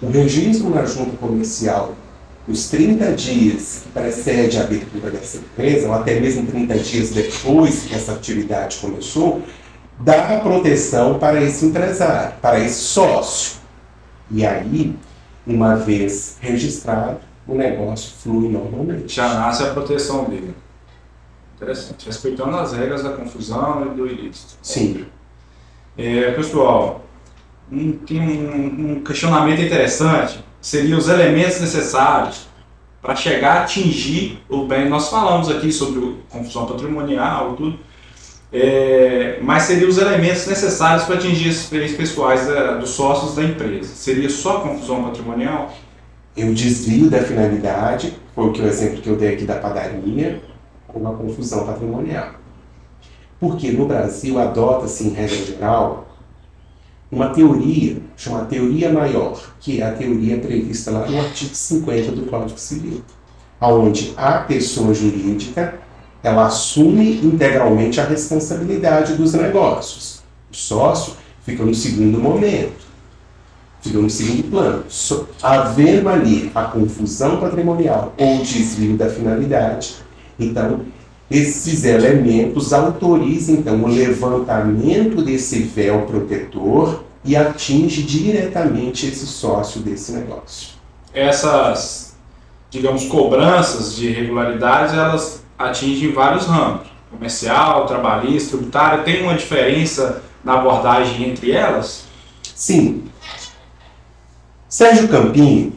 O 0.00 0.08
registro 0.08 0.70
na 0.70 0.84
junta 0.84 1.16
comercial, 1.16 1.94
os 2.46 2.68
30 2.68 3.12
dias 3.12 3.82
que 3.82 3.88
precede 3.90 4.58
a 4.58 4.62
abertura 4.62 5.10
dessa 5.10 5.38
empresa, 5.38 5.88
ou 5.88 5.94
até 5.94 6.20
mesmo 6.20 6.46
30 6.46 6.78
dias 6.78 7.10
depois 7.10 7.82
que 7.82 7.94
essa 7.94 8.12
atividade 8.12 8.78
começou, 8.78 9.42
dá 10.00 10.38
proteção 10.40 11.18
para 11.18 11.42
esse 11.42 11.66
empresário, 11.66 12.34
para 12.40 12.60
esse 12.60 12.80
sócio. 12.80 13.58
E 14.30 14.46
aí, 14.46 14.94
uma 15.46 15.76
vez 15.76 16.36
registrado, 16.40 17.18
o 17.46 17.54
negócio 17.54 18.12
flui 18.22 18.48
normalmente. 18.48 19.14
Já 19.14 19.34
nasce 19.34 19.62
a 19.62 19.72
proteção 19.72 20.24
dele. 20.24 20.54
Interessante. 21.56 22.06
Respeitando 22.06 22.56
as 22.56 22.72
regras 22.72 23.02
da 23.02 23.10
confusão 23.10 23.86
e 23.86 23.96
do 23.96 24.06
ilícito. 24.06 24.54
Sim. 24.62 25.06
É, 25.96 26.30
pessoal, 26.32 27.04
um, 27.72 27.92
tem 27.92 28.20
um, 28.20 28.92
um 28.92 29.00
questionamento 29.02 29.60
interessante. 29.60 30.44
Seria 30.60 30.96
os 30.96 31.08
elementos 31.08 31.60
necessários 31.60 32.48
para 33.00 33.16
chegar 33.16 33.58
a 33.58 33.62
atingir 33.62 34.40
o 34.48 34.66
bem. 34.66 34.88
Nós 34.88 35.08
falamos 35.08 35.48
aqui 35.48 35.72
sobre 35.72 36.16
confusão 36.28 36.66
patrimonial 36.66 37.54
e 37.54 37.56
tudo. 37.56 37.78
É, 38.50 39.38
mas 39.42 39.64
seriam 39.64 39.90
os 39.90 39.98
elementos 39.98 40.46
necessários 40.46 41.04
para 41.04 41.16
atingir 41.16 41.50
esses 41.50 41.68
bens 41.68 41.92
pessoais 41.92 42.46
da, 42.46 42.76
dos 42.76 42.90
sócios 42.90 43.34
da 43.34 43.44
empresa. 43.44 43.94
Seria 43.94 44.28
só 44.30 44.60
confusão 44.60 45.04
patrimonial? 45.04 45.72
Eu 46.36 46.54
desvio 46.54 47.10
da 47.10 47.18
finalidade, 47.22 48.14
foi 48.34 48.46
o, 48.46 48.52
que, 48.52 48.62
o 48.62 48.66
exemplo 48.66 49.02
que 49.02 49.08
eu 49.08 49.16
dei 49.16 49.34
aqui 49.34 49.44
da 49.44 49.56
padaria, 49.56 50.42
com 50.86 51.00
uma 51.00 51.14
confusão 51.14 51.66
patrimonial. 51.66 52.30
Porque 53.38 53.70
no 53.70 53.86
Brasil 53.86 54.38
adota-se, 54.38 55.04
em 55.04 55.10
regra 55.10 55.36
geral, 55.36 56.08
uma 57.10 57.30
teoria, 57.30 57.96
chamada 58.16 58.46
teoria 58.46 58.90
maior, 58.90 59.40
que 59.60 59.80
é 59.80 59.86
a 59.86 59.92
teoria 59.92 60.38
prevista 60.38 60.90
lá 60.90 61.06
no 61.06 61.18
artigo 61.18 61.54
50 61.54 62.12
do 62.12 62.22
Código 62.26 62.58
Civil, 62.58 63.02
onde 63.60 64.12
a 64.16 64.38
pessoa 64.38 64.94
jurídica 64.94 65.78
ela 66.22 66.46
assume 66.46 67.20
integralmente 67.24 68.00
a 68.00 68.04
responsabilidade 68.04 69.14
dos 69.14 69.34
negócios. 69.34 70.22
O 70.50 70.56
sócio 70.56 71.14
fica 71.44 71.64
no 71.64 71.74
segundo 71.74 72.18
momento, 72.18 72.86
fica 73.80 73.98
no 73.98 74.10
segundo 74.10 74.50
plano. 74.50 74.84
So, 74.88 75.28
havendo 75.42 76.08
ali 76.08 76.50
a 76.54 76.64
confusão 76.64 77.38
patrimonial 77.38 78.14
ou 78.18 78.38
desvio 78.38 78.96
da 78.96 79.08
finalidade, 79.08 79.96
então 80.38 80.80
esses 81.30 81.84
elementos 81.84 82.72
autorizam 82.72 83.56
então 83.56 83.82
o 83.84 83.88
levantamento 83.88 85.22
desse 85.22 85.60
véu 85.60 86.02
protetor 86.02 87.04
e 87.24 87.36
atinge 87.36 88.02
diretamente 88.02 89.06
esse 89.06 89.26
sócio 89.26 89.80
desse 89.82 90.12
negócio. 90.12 90.70
Essas, 91.12 92.14
digamos, 92.70 93.04
cobranças 93.06 93.94
de 93.94 94.08
irregularidades, 94.08 94.94
elas 94.94 95.42
atingem 95.58 96.12
vários 96.12 96.46
ramos. 96.46 96.86
Comercial, 97.10 97.86
trabalhista, 97.86 98.56
tributário, 98.56 99.04
tem 99.04 99.22
uma 99.22 99.34
diferença 99.34 100.22
na 100.44 100.54
abordagem 100.54 101.30
entre 101.30 101.50
elas? 101.52 102.04
Sim. 102.54 103.04
Sérgio 104.68 105.08
Campinho 105.08 105.72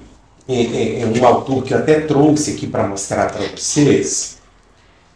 é, 0.48 0.62
é, 0.62 1.02
é 1.02 1.06
um 1.06 1.26
autor 1.26 1.64
que 1.64 1.74
eu 1.74 1.78
até 1.78 2.02
trouxe 2.02 2.52
aqui 2.52 2.68
para 2.68 2.88
mostrar 2.88 3.32
para 3.32 3.48
vocês, 3.48 4.40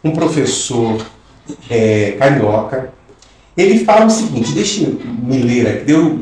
um 0.03 0.11
professor 0.11 1.05
é, 1.69 2.11
carioca. 2.13 2.93
Ele 3.57 3.83
fala 3.83 4.05
o 4.05 4.09
seguinte, 4.09 4.51
deixa 4.53 4.83
eu 4.83 4.93
me 4.93 5.39
ler 5.39 5.67
aqui, 5.67 5.91
eu 5.91 6.19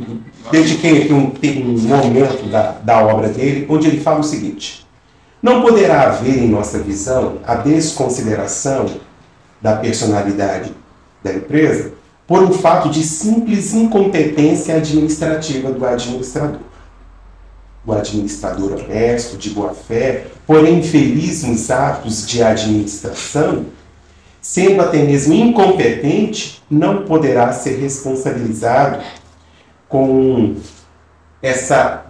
dediquei 0.51 1.03
aqui 1.03 1.13
um, 1.13 1.31
um 1.31 1.77
momento 1.81 2.50
da, 2.50 2.71
da 2.71 3.05
obra 3.05 3.29
dele, 3.29 3.65
onde 3.69 3.88
ele 3.88 4.00
fala 4.00 4.19
o 4.19 4.23
seguinte: 4.23 4.82
Não 5.43 5.62
poderá 5.62 6.03
haver 6.03 6.38
em 6.38 6.47
nossa 6.47 6.79
visão 6.79 7.39
a 7.45 7.55
desconsideração 7.55 8.85
da 9.62 9.75
personalidade 9.75 10.71
da 11.21 11.33
empresa 11.33 11.91
por 12.25 12.41
um 12.43 12.53
fato 12.53 12.89
de 12.89 13.03
simples 13.03 13.73
incompetência 13.73 14.77
administrativa 14.77 15.69
do 15.69 15.85
administrador. 15.85 16.62
O 17.85 17.91
administrador 17.91 18.71
honesto, 18.71 19.35
de 19.35 19.50
boa 19.50 19.73
fé, 19.73 20.27
porém 20.47 20.79
infeliz 20.79 21.43
nos 21.43 21.69
atos 21.69 22.25
de 22.25 22.41
administração, 22.41 23.65
sendo 24.41 24.81
até 24.81 25.03
mesmo 25.03 25.33
incompetente, 25.33 26.63
não 26.71 27.03
poderá 27.03 27.51
ser 27.51 27.81
responsabilizado 27.81 29.03
com 29.89 30.55
essa, 31.41 32.05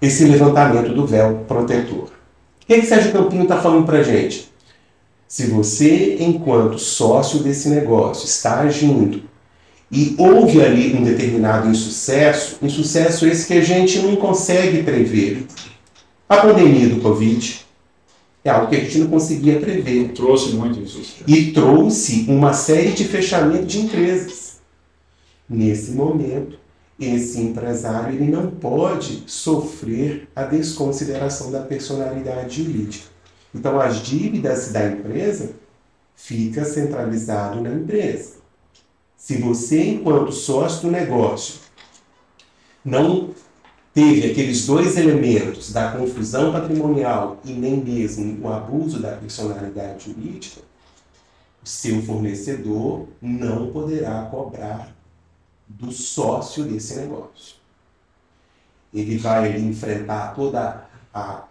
esse 0.00 0.24
levantamento 0.24 0.94
do 0.94 1.04
véu 1.04 1.44
protetor. 1.48 2.09
O 2.70 2.72
que, 2.72 2.82
que 2.82 2.86
Sérgio 2.86 3.10
Campinho 3.10 3.42
está 3.42 3.60
falando 3.60 3.84
para 3.84 4.00
gente? 4.00 4.48
Se 5.26 5.48
você, 5.48 6.18
enquanto 6.20 6.78
sócio 6.78 7.40
desse 7.40 7.68
negócio, 7.68 8.24
está 8.26 8.60
agindo 8.60 9.24
e 9.90 10.14
houve 10.16 10.62
ali 10.62 10.94
um 10.94 11.02
determinado 11.02 11.66
insucesso, 11.68 12.58
insucesso 12.62 13.26
esse 13.26 13.48
que 13.48 13.54
a 13.54 13.60
gente 13.60 13.98
não 13.98 14.14
consegue 14.14 14.84
prever. 14.84 15.48
A 16.28 16.36
pandemia 16.36 16.88
do 16.88 17.00
Covid 17.00 17.66
é 18.44 18.50
algo 18.50 18.68
que 18.68 18.76
a 18.76 18.80
gente 18.84 18.98
não 18.98 19.08
conseguia 19.08 19.58
prever. 19.58 20.12
Trouxe 20.12 20.50
muito 20.50 20.78
insucesso. 20.78 21.24
E 21.26 21.50
trouxe 21.50 22.26
uma 22.28 22.52
série 22.52 22.92
de 22.92 23.02
fechamento 23.02 23.66
de 23.66 23.80
empresas. 23.80 24.60
Nesse 25.48 25.90
momento, 25.90 26.56
esse 27.00 27.40
empresário 27.40 28.14
ele 28.14 28.30
não 28.30 28.50
pode 28.50 29.24
sofrer 29.26 30.28
a 30.36 30.44
desconsideração 30.44 31.50
da 31.50 31.62
personalidade 31.62 32.62
jurídica. 32.62 33.06
Então, 33.54 33.80
as 33.80 34.02
dívidas 34.02 34.70
da 34.70 34.86
empresa 34.86 35.52
fica 36.14 36.64
centralizado 36.64 37.60
na 37.60 37.72
empresa. 37.72 38.34
Se 39.16 39.38
você, 39.38 39.82
enquanto 39.82 40.30
sócio 40.32 40.82
do 40.82 40.90
negócio, 40.90 41.60
não 42.84 43.30
teve 43.94 44.30
aqueles 44.30 44.66
dois 44.66 44.96
elementos 44.96 45.72
da 45.72 45.92
confusão 45.92 46.52
patrimonial 46.52 47.40
e 47.44 47.52
nem 47.52 47.78
mesmo 47.78 48.46
o 48.46 48.52
abuso 48.52 49.00
da 49.00 49.16
personalidade 49.16 50.10
jurídica, 50.10 50.60
o 51.62 51.68
seu 51.68 52.00
fornecedor 52.02 53.08
não 53.20 53.70
poderá 53.70 54.22
cobrar 54.30 54.94
do 55.78 55.92
sócio 55.92 56.64
desse 56.64 56.96
negócio. 56.96 57.56
Ele 58.92 59.16
vai 59.18 59.56
enfrentar 59.56 60.34
toda 60.34 60.88
a 61.14 61.44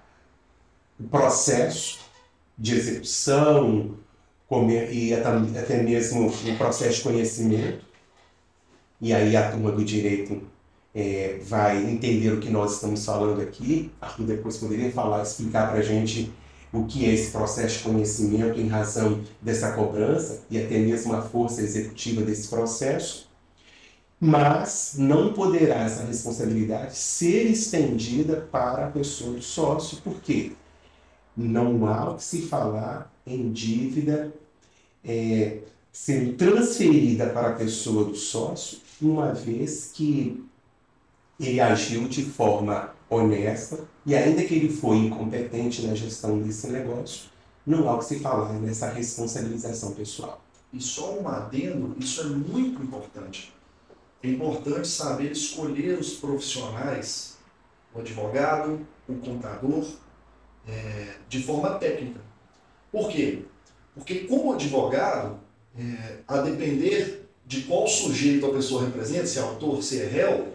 o 0.99 1.07
processo 1.07 1.99
de 2.57 2.75
execução, 2.75 3.95
e 4.91 5.13
até 5.13 5.81
mesmo 5.81 6.27
o 6.27 6.57
processo 6.57 6.97
de 6.97 7.03
conhecimento. 7.03 7.85
E 8.99 9.13
aí 9.13 9.35
a 9.37 9.49
turma 9.49 9.71
do 9.71 9.85
direito 9.85 10.41
é, 10.93 11.39
vai 11.43 11.89
entender 11.89 12.33
o 12.33 12.39
que 12.39 12.49
nós 12.49 12.73
estamos 12.73 13.05
falando 13.05 13.39
aqui. 13.41 13.91
Arthur 14.01 14.25
depois 14.25 14.57
poderia 14.57 14.91
falar, 14.91 15.23
explicar 15.23 15.69
para 15.69 15.79
a 15.79 15.83
gente 15.83 16.33
o 16.73 16.83
que 16.85 17.05
é 17.05 17.13
esse 17.13 17.31
processo 17.31 17.77
de 17.77 17.83
conhecimento 17.85 18.59
em 18.59 18.67
razão 18.67 19.21
dessa 19.41 19.71
cobrança 19.71 20.43
e 20.49 20.61
até 20.61 20.77
mesmo 20.79 21.13
a 21.13 21.21
força 21.21 21.61
executiva 21.61 22.21
desse 22.23 22.49
processo. 22.49 23.28
Mas 24.19 24.95
não 24.97 25.31
poderá 25.31 25.83
essa 25.83 26.03
responsabilidade 26.03 26.95
ser 26.95 27.45
estendida 27.45 28.47
para 28.51 28.87
a 28.87 28.91
pessoa 28.91 29.33
do 29.33 29.41
sócio, 29.41 30.01
por 30.01 30.19
quê? 30.21 30.51
Não 31.37 31.87
há 31.87 32.11
o 32.11 32.15
que 32.17 32.23
se 32.23 32.41
falar 32.41 33.13
em 33.25 33.49
dívida 33.51 34.33
é, 35.05 35.59
sendo 35.91 36.33
transferida 36.33 37.27
para 37.27 37.49
a 37.49 37.53
pessoa 37.53 38.03
do 38.03 38.15
sócio, 38.15 38.79
uma 39.01 39.33
vez 39.33 39.91
que 39.93 40.43
ele 41.39 41.61
agiu 41.61 42.07
de 42.09 42.25
forma 42.25 42.93
honesta 43.09 43.79
e 44.05 44.13
ainda 44.13 44.43
que 44.43 44.53
ele 44.53 44.69
foi 44.69 44.97
incompetente 44.97 45.87
na 45.87 45.95
gestão 45.95 46.39
desse 46.39 46.67
negócio, 46.67 47.29
não 47.65 47.87
há 47.87 47.95
o 47.95 47.99
que 47.99 48.05
se 48.05 48.19
falar 48.19 48.53
nessa 48.53 48.89
responsabilização 48.89 49.93
pessoal. 49.93 50.41
E 50.73 50.81
só 50.81 51.17
um 51.17 51.27
adendo, 51.27 51.95
isso 51.99 52.21
é 52.21 52.25
muito 52.25 52.83
importante. 52.83 53.53
É 54.21 54.27
importante 54.27 54.87
saber 54.87 55.31
escolher 55.31 55.97
os 55.97 56.15
profissionais, 56.15 57.37
o 57.93 57.99
advogado, 57.99 58.85
o 59.07 59.15
contador, 59.15 59.85
é, 60.67 61.15
de 61.29 61.41
forma 61.41 61.75
técnica. 61.75 62.19
Por 62.91 63.09
quê? 63.09 63.43
Porque 63.95 64.19
como 64.21 64.53
advogado, 64.53 65.39
é, 65.77 66.17
a 66.27 66.41
depender 66.41 67.29
de 67.45 67.61
qual 67.61 67.87
sujeito 67.87 68.45
a 68.45 68.53
pessoa 68.53 68.85
representa, 68.85 69.25
se 69.25 69.39
é 69.39 69.41
autor, 69.41 69.81
se 69.81 70.01
é 70.01 70.05
réu, 70.05 70.49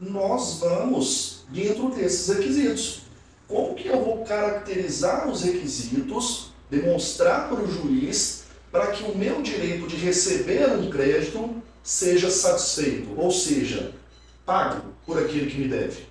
nós 0.00 0.58
vamos 0.60 1.44
dentro 1.50 1.90
desses 1.90 2.34
requisitos. 2.34 3.02
Como 3.46 3.74
que 3.74 3.88
eu 3.88 4.02
vou 4.02 4.24
caracterizar 4.24 5.28
os 5.28 5.42
requisitos, 5.42 6.52
demonstrar 6.70 7.48
para 7.48 7.62
o 7.62 7.70
juiz, 7.70 8.44
para 8.72 8.88
que 8.88 9.04
o 9.04 9.16
meu 9.16 9.42
direito 9.42 9.86
de 9.86 9.96
receber 9.96 10.70
um 10.72 10.88
crédito 10.88 11.62
seja 11.82 12.30
satisfeito, 12.30 13.08
ou 13.16 13.30
seja, 13.30 13.92
pago 14.44 14.82
por 15.06 15.18
aquilo 15.18 15.50
que 15.50 15.58
me 15.58 15.68
deve. 15.68 16.04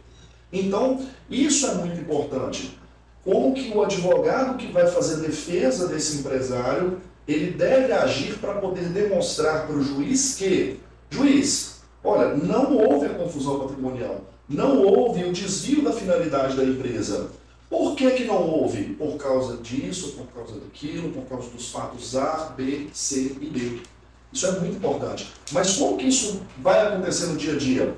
Então, 0.51 1.05
isso 1.29 1.67
é 1.67 1.75
muito 1.75 1.99
importante 2.01 2.77
como 3.23 3.53
que 3.53 3.71
o 3.71 3.81
advogado 3.83 4.57
que 4.57 4.71
vai 4.71 4.87
fazer 4.87 5.17
defesa 5.17 5.87
desse 5.87 6.17
empresário, 6.17 6.99
ele 7.27 7.51
deve 7.51 7.93
agir 7.93 8.37
para 8.39 8.55
poder 8.55 8.89
demonstrar 8.89 9.67
para 9.67 9.75
o 9.75 9.83
juiz 9.83 10.35
que, 10.35 10.79
juiz, 11.09 11.81
olha, 12.03 12.35
não 12.35 12.75
houve 12.75 13.05
a 13.05 13.13
confusão 13.13 13.59
patrimonial, 13.59 14.21
não 14.47 14.81
houve 14.81 15.25
o 15.25 15.33
desvio 15.33 15.83
da 15.83 15.91
finalidade 15.91 16.55
da 16.55 16.63
empresa. 16.63 17.29
Por 17.69 17.95
que, 17.95 18.09
que 18.11 18.23
não 18.23 18.41
houve? 18.41 18.95
Por 18.95 19.15
causa 19.17 19.57
disso, 19.57 20.13
por 20.13 20.25
causa 20.33 20.59
daquilo, 20.59 21.11
por 21.11 21.23
causa 21.25 21.49
dos 21.51 21.71
fatos 21.71 22.15
A, 22.15 22.51
B, 22.57 22.87
C 22.91 23.35
e 23.39 23.45
D. 23.45 23.81
Isso 24.31 24.45
é 24.45 24.51
muito 24.51 24.77
importante. 24.77 25.31
Mas 25.51 25.77
como 25.77 25.97
que 25.97 26.07
isso 26.07 26.41
vai 26.59 26.87
acontecer 26.87 27.27
no 27.27 27.37
dia 27.37 27.53
a 27.53 27.57
dia? 27.57 27.93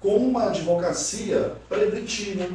Com 0.00 0.16
uma 0.16 0.46
advocacia 0.46 1.52
preventiva, 1.68 2.46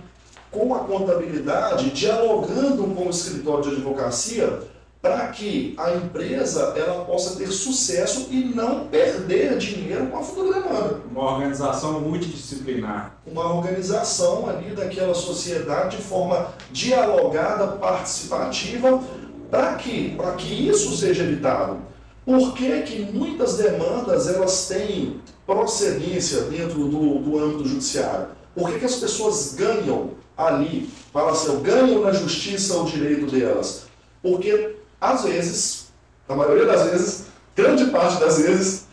com 0.52 0.74
a 0.76 0.80
contabilidade, 0.80 1.90
dialogando 1.92 2.84
com 2.84 3.08
o 3.08 3.10
escritório 3.10 3.64
de 3.64 3.76
advocacia, 3.76 4.62
para 5.02 5.28
que 5.28 5.76
a 5.78 5.92
empresa 5.96 6.74
ela 6.78 7.04
possa 7.04 7.36
ter 7.36 7.48
sucesso 7.48 8.30
e 8.32 8.54
não 8.56 8.88
perder 8.88 9.58
dinheiro 9.58 10.08
com 10.08 10.18
a 10.18 10.24
futura 10.24 10.62
demanda. 10.62 11.02
Uma 11.12 11.34
organização 11.34 12.00
multidisciplinar. 12.00 13.18
Uma 13.28 13.54
organização 13.54 14.48
ali 14.48 14.74
daquela 14.74 15.14
sociedade 15.14 15.98
de 15.98 16.04
forma 16.04 16.54
dialogada, 16.72 17.68
participativa, 17.74 19.04
para 19.52 19.76
que, 19.76 20.16
para 20.16 20.32
que 20.36 20.70
isso 20.70 20.96
seja 20.96 21.24
evitado. 21.24 21.80
Por 22.26 22.54
que, 22.54 22.82
que 22.84 23.02
muitas 23.12 23.58
demandas 23.58 24.28
elas 24.28 24.68
têm 24.68 25.20
procedência 25.46 26.44
dentro 26.44 26.88
do, 26.88 27.20
do 27.20 27.38
âmbito 27.38 27.68
judiciário? 27.68 28.28
Por 28.56 28.70
que, 28.72 28.80
que 28.80 28.86
as 28.86 28.96
pessoas 28.96 29.56
ganham 29.56 30.12
ali, 30.38 30.90
fala 31.12 31.32
assim, 31.32 31.62
ganham 31.62 32.02
na 32.02 32.14
justiça 32.14 32.78
o 32.78 32.86
direito 32.86 33.26
delas? 33.30 33.84
Porque, 34.22 34.78
às 35.02 35.24
vezes, 35.24 35.88
a 36.30 36.36
maioria 36.36 36.66
das 36.66 36.90
vezes, 36.90 37.26
grande 37.56 37.86
parte 37.88 38.20
das 38.22 38.38
vezes, 38.38 38.86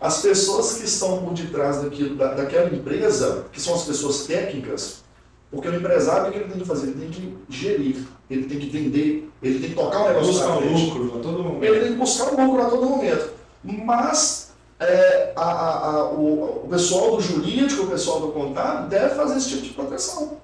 as 0.00 0.20
pessoas 0.20 0.74
que 0.74 0.84
estão 0.84 1.18
por 1.18 1.32
detrás 1.32 1.82
daquilo, 1.82 2.14
da, 2.14 2.34
daquela 2.34 2.72
empresa, 2.72 3.46
que 3.52 3.60
são 3.60 3.74
as 3.74 3.82
pessoas 3.82 4.26
técnicas, 4.26 5.02
porque 5.50 5.68
o 5.68 5.74
empresário, 5.74 6.28
o 6.28 6.32
que 6.32 6.38
ele 6.38 6.48
tem 6.50 6.60
que 6.60 6.66
fazer? 6.66 6.88
Ele 6.88 7.00
tem 7.00 7.10
que 7.10 7.36
gerir, 7.48 8.04
ele 8.28 8.44
tem 8.44 8.58
que 8.58 8.68
vender, 8.68 9.30
ele 9.42 9.58
tem 9.60 9.70
que 9.70 9.74
tocar 9.76 10.00
o 10.04 10.08
negócio 10.08 10.32
Buscar 10.32 10.56
o 10.58 10.72
lucro 10.72 11.18
a 11.18 11.22
todo 11.22 11.42
momento. 11.44 11.64
Ele 11.64 11.80
tem 11.80 11.92
que 11.92 11.98
buscar 11.98 12.32
o 12.34 12.44
lucro 12.46 12.62
a 12.62 12.70
todo 12.70 12.86
momento. 12.86 13.30
Mas 13.62 14.50
é, 14.78 15.32
a- 15.36 15.42
a- 15.42 15.90
a- 15.90 16.10
o, 16.10 16.62
o 16.64 16.68
pessoal 16.68 17.16
do 17.16 17.22
jurídico, 17.22 17.84
o 17.84 17.86
pessoal 17.90 18.20
do 18.20 18.28
contábil, 18.28 18.88
deve 18.88 19.14
fazer 19.14 19.36
esse 19.38 19.48
tipo 19.50 19.62
de 19.62 19.70
proteção. 19.70 20.36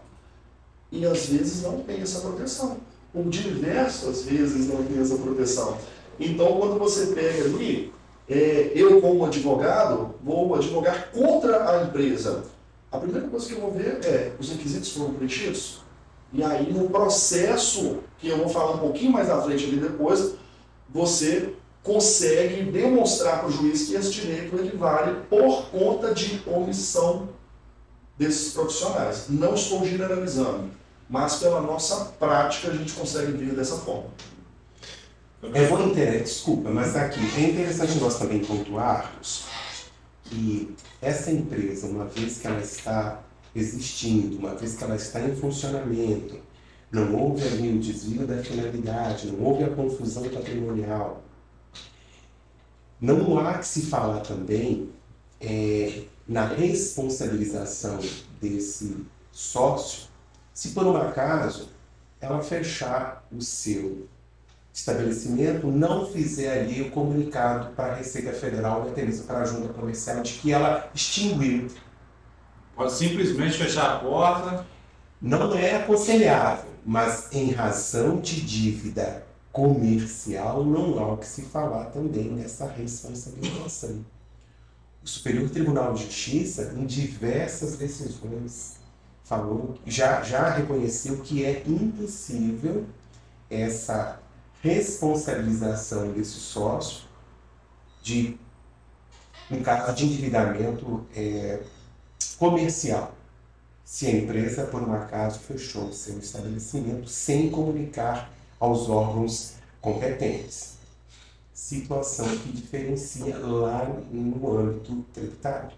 E 0.91 1.05
às 1.07 1.27
vezes 1.27 1.63
não 1.63 1.81
tem 1.81 2.01
essa 2.01 2.21
proteção. 2.21 2.77
Ou 3.15 3.25
diversas 3.25 4.23
vezes 4.23 4.69
não 4.69 4.83
tem 4.85 5.01
essa 5.01 5.17
proteção. 5.17 5.77
Então, 6.19 6.47
quando 6.59 6.79
você 6.79 7.07
pega 7.07 7.45
ali, 7.45 7.93
é, 8.29 8.73
eu 8.75 9.01
como 9.01 9.25
advogado, 9.27 10.15
vou 10.23 10.55
advogar 10.55 11.11
contra 11.13 11.71
a 11.71 11.83
empresa. 11.85 12.45
A 12.93 12.99
primeira 12.99 13.27
coisa 13.27 13.47
que 13.47 13.55
eu 13.55 13.61
vou 13.61 13.73
ver 13.73 14.05
é, 14.05 14.33
os 14.39 14.51
requisitos 14.51 14.93
foram 14.93 15.15
preenchidos? 15.15 15.81
E 16.31 16.45
aí, 16.45 16.71
no 16.71 16.91
processo, 16.91 18.01
que 18.19 18.29
eu 18.29 18.37
vou 18.37 18.51
falar 18.51 18.73
um 18.73 18.79
pouquinho 18.79 19.13
mais 19.13 19.31
à 19.31 19.41
frente 19.41 19.65
ali 19.65 19.77
depois, 19.77 20.35
você 20.91 21.55
consegue 21.83 22.71
demonstrar 22.71 23.41
para 23.41 23.49
o 23.49 23.51
juiz 23.53 23.89
que 23.89 23.95
esse 23.95 24.11
direito 24.11 24.55
ele 24.57 24.77
vale 24.77 25.23
por 25.31 25.71
conta 25.71 26.13
de 26.13 26.43
omissão 26.47 27.31
desses 28.19 28.53
profissionais. 28.53 29.25
Não 29.31 29.55
estou 29.55 29.85
generalizando, 29.87 30.71
mas 31.09 31.37
pela 31.37 31.63
nossa 31.63 32.05
prática 32.19 32.69
a 32.69 32.75
gente 32.75 32.93
consegue 32.93 33.33
ver 33.33 33.55
dessa 33.55 33.77
forma. 33.77 34.11
É 35.55 35.67
bom 35.67 35.83
inter... 35.83 36.23
desculpa, 36.23 36.69
mas 36.71 36.95
aqui 36.95 37.21
é 37.37 37.51
interessante 37.51 37.99
nós 37.99 38.19
também 38.19 38.45
pontuarmos 38.45 39.47
que 40.33 40.75
essa 41.01 41.31
empresa, 41.31 41.87
uma 41.87 42.07
vez 42.07 42.39
que 42.39 42.47
ela 42.47 42.61
está 42.61 43.23
existindo, 43.55 44.39
uma 44.39 44.55
vez 44.55 44.77
que 44.77 44.85
ela 44.85 44.97
está 44.97 45.21
em 45.21 45.37
funcionamento, 45.37 46.41
não 46.91 47.15
houve 47.15 47.47
ali 47.47 47.77
o 47.77 47.79
desvio 47.79 48.27
da 48.27 48.43
finalidade, 48.43 49.27
não 49.27 49.45
houve 49.45 49.65
a 49.65 49.71
confusão 49.71 50.29
patrimonial. 50.29 51.23
Não 53.01 53.39
há 53.39 53.59
que 53.59 53.67
se 53.67 53.83
falar 53.83 54.21
também 54.21 54.91
é, 55.41 56.05
na 56.27 56.47
responsabilização 56.47 57.99
desse 58.41 59.05
sócio, 59.31 60.09
se 60.55 60.71
por 60.71 60.87
um 60.87 60.97
acaso 60.97 61.69
ela 62.21 62.41
fechar 62.43 63.27
o 63.33 63.43
seu 63.43 64.07
estabelecimento, 64.73 65.67
não 65.67 66.07
fizer 66.07 66.61
ali 66.61 66.83
o 66.83 66.91
comunicado 66.91 67.73
para 67.75 67.93
a 67.93 67.97
Receita 67.97 68.33
Federal 68.33 68.87
e 68.87 68.91
até 68.91 69.05
mesmo 69.05 69.27
para 69.27 69.41
a 69.41 69.45
Junta 69.45 69.73
Comercial 69.73 70.23
de 70.23 70.33
que 70.35 70.53
ela 70.53 70.91
extinguiu. 70.95 71.69
Pode 72.75 72.93
simplesmente 72.93 73.59
fechar 73.59 73.97
a 73.97 73.99
porta. 73.99 74.67
Não 75.21 75.55
é 75.55 75.77
aconselhável, 75.77 76.71
mas 76.85 77.29
em 77.33 77.53
razão 77.53 78.19
de 78.19 78.41
dívida 78.41 79.25
comercial, 79.53 80.65
não 80.65 80.99
há 80.99 81.13
o 81.13 81.19
que 81.19 81.27
se 81.27 81.43
falar 81.43 81.87
também 81.87 82.33
nessa 82.33 82.67
responsabilização. 82.67 84.05
O 85.05 85.09
Superior 85.09 85.51
Tribunal 85.51 85.93
de 85.93 86.05
Justiça, 86.05 86.73
em 86.77 86.87
diversas 86.87 87.77
decisões, 87.77 88.79
falou, 89.23 89.75
já, 89.87 90.23
já 90.23 90.49
reconheceu 90.49 91.19
que 91.19 91.45
é 91.45 91.63
impossível 91.67 92.87
essa 93.51 94.22
responsabilização 94.63 96.13
desse 96.13 96.39
sócio 96.39 97.03
de, 98.01 98.39
em 99.51 99.63
caso 99.63 99.93
de 99.95 100.07
endividamento 100.07 101.05
é, 101.15 101.61
comercial, 102.39 103.13
se 103.85 104.07
a 104.07 104.11
empresa, 104.11 104.65
por 104.67 104.81
um 104.83 104.95
acaso, 104.95 105.41
fechou 105.41 105.93
seu 105.93 106.17
estabelecimento 106.19 107.09
sem 107.09 107.51
comunicar 107.51 108.31
aos 108.59 108.89
órgãos 108.89 109.55
competentes. 109.81 110.79
Situação 111.53 112.27
que 112.39 112.53
diferencia 112.53 113.37
lá 113.39 113.85
no 114.11 114.59
âmbito 114.59 115.05
tributário. 115.13 115.71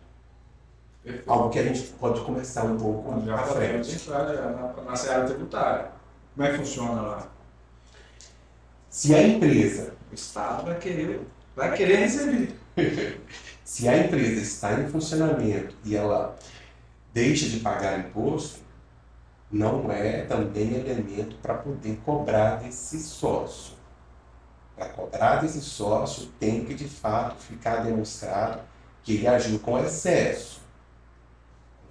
Algo 1.27 1.51
que 1.51 1.59
a 1.59 1.65
gente 1.65 1.83
pode 1.95 2.21
conversar 2.21 2.65
um 2.65 2.79
pouco 2.79 3.21
Já 3.27 3.35
à 3.35 3.43
frente. 3.45 3.99
já 3.99 4.23
na, 4.23 4.83
na 4.83 4.97
seara 4.97 5.27
tributária. 5.27 5.91
Como 6.35 6.47
é 6.47 6.53
que 6.53 6.59
funciona 6.59 7.03
lá? 7.03 7.34
Se 8.95 9.13
a 9.13 9.27
empresa 9.27 9.93
O 10.09 10.15
Estado 10.15 10.67
vai 10.67 10.79
querer, 10.79 11.21
vai 11.57 11.77
querer 11.77 11.97
receber. 11.97 12.57
Se 13.65 13.89
a 13.89 13.99
empresa 13.99 14.41
está 14.41 14.81
em 14.81 14.87
funcionamento 14.87 15.75
e 15.85 15.97
ela 15.97 16.39
deixa 17.13 17.49
de 17.49 17.59
pagar 17.59 17.99
imposto, 17.99 18.61
não 19.51 19.91
é 19.91 20.25
também 20.27 20.75
elemento 20.75 21.35
para 21.43 21.55
poder 21.55 21.97
cobrar 22.05 22.61
desse 22.61 23.01
sócio. 23.01 23.75
Para 24.77 24.91
cobrar 24.91 25.41
desse 25.41 25.61
sócio, 25.61 26.29
tem 26.39 26.65
que 26.65 26.75
de 26.75 26.87
fato 26.87 27.43
ficar 27.43 27.83
demonstrado 27.83 28.63
que 29.03 29.15
ele 29.15 29.27
agiu 29.27 29.59
com 29.59 29.77
excesso, 29.77 30.61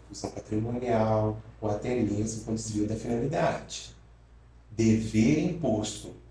confusão 0.08 0.32
patrimonial 0.32 1.38
ou 1.60 1.70
até 1.70 1.94
mesmo 1.96 2.46
com 2.46 2.56
desvio 2.56 2.88
da 2.88 2.96
finalidade. 2.96 3.94
Dever 4.72 5.50
imposto, 5.50 6.23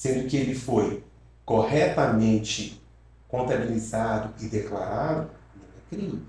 sendo 0.00 0.26
que 0.26 0.34
ele 0.34 0.54
foi 0.54 1.04
corretamente 1.44 2.80
contabilizado 3.28 4.32
e 4.42 4.48
declarado, 4.48 5.28
não 5.54 5.62
é 5.62 5.94
crime. 5.94 6.22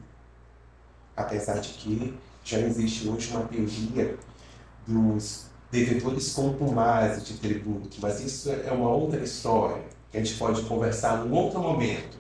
Apesar 1.16 1.60
de 1.60 1.70
que 1.70 2.14
já 2.44 2.60
existe 2.60 3.08
hoje 3.08 3.32
uma 3.32 3.46
teoria 3.46 4.18
dos 4.86 5.46
devedores 5.72 6.34
contumazes 6.34 7.26
de 7.26 7.36
tributo, 7.36 7.96
mas 8.02 8.20
isso 8.20 8.52
é 8.52 8.70
uma 8.74 8.90
outra 8.90 9.24
história 9.24 9.82
que 10.12 10.18
a 10.18 10.22
gente 10.22 10.38
pode 10.38 10.64
conversar 10.64 11.24
num 11.24 11.34
outro 11.34 11.62
momento. 11.62 12.18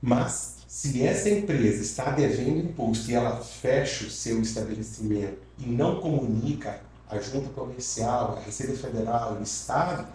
Mas 0.00 0.56
se 0.66 1.02
essa 1.02 1.28
empresa 1.28 1.82
está 1.82 2.12
devendo 2.12 2.60
imposto 2.60 3.10
e 3.10 3.14
ela 3.14 3.42
fecha 3.42 4.06
o 4.06 4.10
seu 4.10 4.40
estabelecimento 4.40 5.42
e 5.58 5.66
não 5.66 6.00
comunica 6.00 6.80
à 7.12 7.20
junta 7.20 7.50
comercial, 7.50 8.36
à 8.38 8.40
Receita 8.40 8.74
Federal, 8.74 9.34
ao 9.36 9.42
Estado 9.42 10.06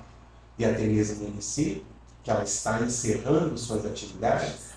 e 0.58 0.66
até 0.66 0.84
mesmo 0.86 1.24
ao 1.24 1.30
município 1.30 1.86
que 2.24 2.32
ela 2.32 2.44
está 2.44 2.82
encerrando 2.82 3.58
suas 3.58 3.86
atividades, 3.86 4.72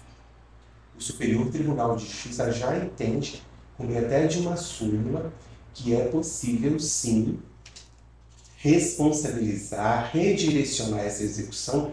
o 0.96 1.02
Superior 1.02 1.50
Tribunal 1.50 1.96
de 1.96 2.04
Justiça 2.04 2.52
já 2.52 2.76
entende, 2.76 3.42
por 3.76 3.86
meio 3.86 4.04
até 4.04 4.26
de 4.26 4.38
uma 4.38 4.56
súmula, 4.56 5.32
que 5.72 5.94
é 5.94 6.06
possível 6.08 6.78
sim 6.78 7.40
responsabilizar, 8.56 10.10
redirecionar 10.12 11.00
essa 11.00 11.22
execução, 11.22 11.92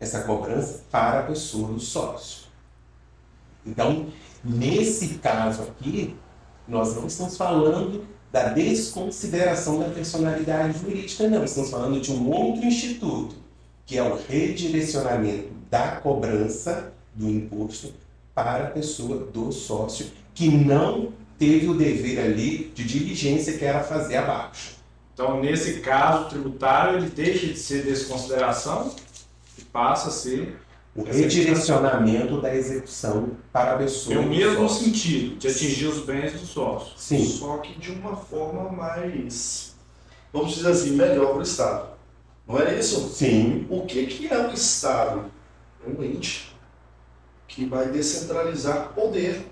essa 0.00 0.22
cobrança 0.24 0.82
para 0.90 1.20
a 1.20 1.22
pessoa 1.22 1.72
do 1.72 1.78
sócio. 1.78 2.48
Então, 3.64 4.08
nesse 4.42 5.18
caso 5.18 5.62
aqui, 5.62 6.16
nós 6.66 6.96
não 6.96 7.06
estamos 7.06 7.36
falando 7.36 8.04
da 8.30 8.48
desconsideração 8.48 9.80
da 9.80 9.88
personalidade 9.88 10.78
jurídica, 10.78 11.28
não. 11.28 11.44
Estamos 11.44 11.70
falando 11.70 12.00
de 12.00 12.12
um 12.12 12.30
outro 12.30 12.64
instituto, 12.64 13.36
que 13.86 13.96
é 13.96 14.02
o 14.02 14.16
redirecionamento 14.16 15.48
da 15.70 15.96
cobrança 15.96 16.92
do 17.14 17.28
imposto 17.28 17.92
para 18.34 18.64
a 18.64 18.70
pessoa 18.70 19.18
do 19.18 19.50
sócio, 19.50 20.06
que 20.34 20.48
não 20.48 21.12
teve 21.38 21.68
o 21.68 21.74
dever 21.74 22.20
ali 22.20 22.70
de 22.74 22.84
diligência 22.84 23.56
que 23.56 23.64
era 23.64 23.82
fazer 23.82 24.16
abaixo. 24.16 24.76
Então, 25.14 25.40
nesse 25.40 25.80
caso, 25.80 26.26
o 26.26 26.28
tributário 26.28 26.98
ele 26.98 27.08
deixa 27.08 27.46
de 27.46 27.58
ser 27.58 27.84
desconsideração 27.84 28.94
e 29.58 29.62
passa 29.62 30.08
a 30.08 30.12
ser 30.12 30.56
O 30.98 31.04
redirecionamento 31.04 32.40
da 32.40 32.52
execução 32.52 33.30
para 33.52 33.74
a 33.74 33.78
pessoa 33.78 34.16
é 34.16 34.18
o 34.18 34.28
mesmo 34.28 34.68
sócio. 34.68 34.84
sentido 34.86 35.36
de 35.36 35.46
atingir 35.46 35.86
os 35.86 36.00
bens 36.00 36.32
do 36.32 36.44
sócio. 36.44 36.92
Sim. 36.96 37.24
Só 37.24 37.58
que 37.58 37.78
de 37.78 37.92
uma 37.92 38.16
forma 38.16 38.68
mais, 38.72 39.76
vamos 40.32 40.56
dizer 40.56 40.70
assim, 40.70 40.96
melhor 40.96 41.28
para 41.28 41.38
o 41.38 41.42
Estado. 41.42 41.90
Não 42.48 42.58
é 42.58 42.76
isso? 42.76 43.08
Sim. 43.10 43.64
O 43.70 43.86
que, 43.86 44.06
que 44.06 44.26
é 44.26 44.48
o 44.48 44.52
Estado? 44.52 45.26
É 45.86 45.88
um 45.88 46.02
ente 46.02 46.52
que 47.46 47.64
vai 47.64 47.88
descentralizar 47.90 48.92
poder 48.92 49.46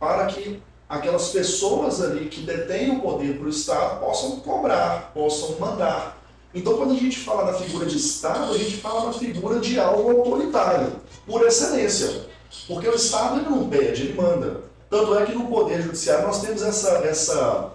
para 0.00 0.24
que 0.28 0.62
aquelas 0.88 1.28
pessoas 1.28 2.00
ali 2.00 2.30
que 2.30 2.40
detêm 2.40 2.90
o 2.96 3.00
poder 3.02 3.36
para 3.36 3.46
o 3.46 3.50
Estado 3.50 4.00
possam 4.00 4.40
cobrar, 4.40 5.12
possam 5.12 5.58
mandar. 5.58 6.23
Então, 6.54 6.76
quando 6.76 6.92
a 6.92 6.96
gente 6.96 7.18
fala 7.18 7.50
da 7.50 7.58
figura 7.58 7.84
de 7.84 7.96
Estado, 7.96 8.54
a 8.54 8.58
gente 8.58 8.76
fala 8.76 9.06
da 9.06 9.12
figura 9.12 9.58
de 9.58 9.78
algo 9.78 10.10
autoritário, 10.10 10.92
por 11.26 11.44
excelência. 11.44 12.26
Porque 12.68 12.88
o 12.88 12.94
Estado 12.94 13.40
ele 13.40 13.50
não 13.50 13.68
pede, 13.68 14.02
ele 14.02 14.14
manda. 14.14 14.62
Tanto 14.88 15.18
é 15.18 15.26
que 15.26 15.32
no 15.32 15.48
Poder 15.48 15.82
Judiciário 15.82 16.28
nós 16.28 16.40
temos 16.40 16.62
essa, 16.62 16.90
essa, 16.98 17.72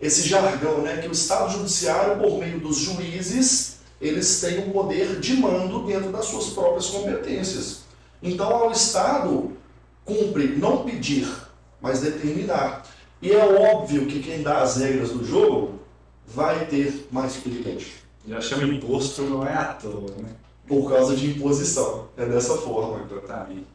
esse 0.00 0.26
jargão, 0.26 0.78
né, 0.78 0.96
que 0.96 1.08
o 1.08 1.12
Estado 1.12 1.52
Judiciário, 1.52 2.18
por 2.18 2.38
meio 2.38 2.58
dos 2.58 2.78
juízes, 2.78 3.76
eles 4.00 4.40
têm 4.40 4.58
o 4.60 4.72
poder 4.72 5.20
de 5.20 5.36
mando 5.36 5.86
dentro 5.86 6.10
das 6.10 6.24
suas 6.24 6.46
próprias 6.46 6.86
competências. 6.86 7.82
Então, 8.22 8.50
ao 8.50 8.72
Estado, 8.72 9.52
cumpre 10.04 10.56
não 10.56 10.84
pedir, 10.84 11.28
mas 11.80 12.00
determinar. 12.00 12.84
E 13.20 13.30
é 13.30 13.44
óbvio 13.44 14.06
que 14.06 14.20
quem 14.20 14.42
dá 14.42 14.62
as 14.62 14.76
regras 14.76 15.10
do 15.10 15.24
jogo 15.24 15.78
vai 16.26 16.66
ter 16.66 17.06
mais 17.12 17.36
privilégio. 17.36 18.01
Já 18.26 18.40
chama 18.40 18.64
imposto, 18.64 19.22
não 19.22 19.46
é 19.46 19.52
à 19.52 19.64
toa, 19.64 20.14
né? 20.18 20.30
Por 20.66 20.88
causa 20.88 21.16
de 21.16 21.30
imposição. 21.30 22.08
É 22.16 22.24
dessa 22.24 22.56
forma. 22.56 23.04
Exatamente. 23.10 23.66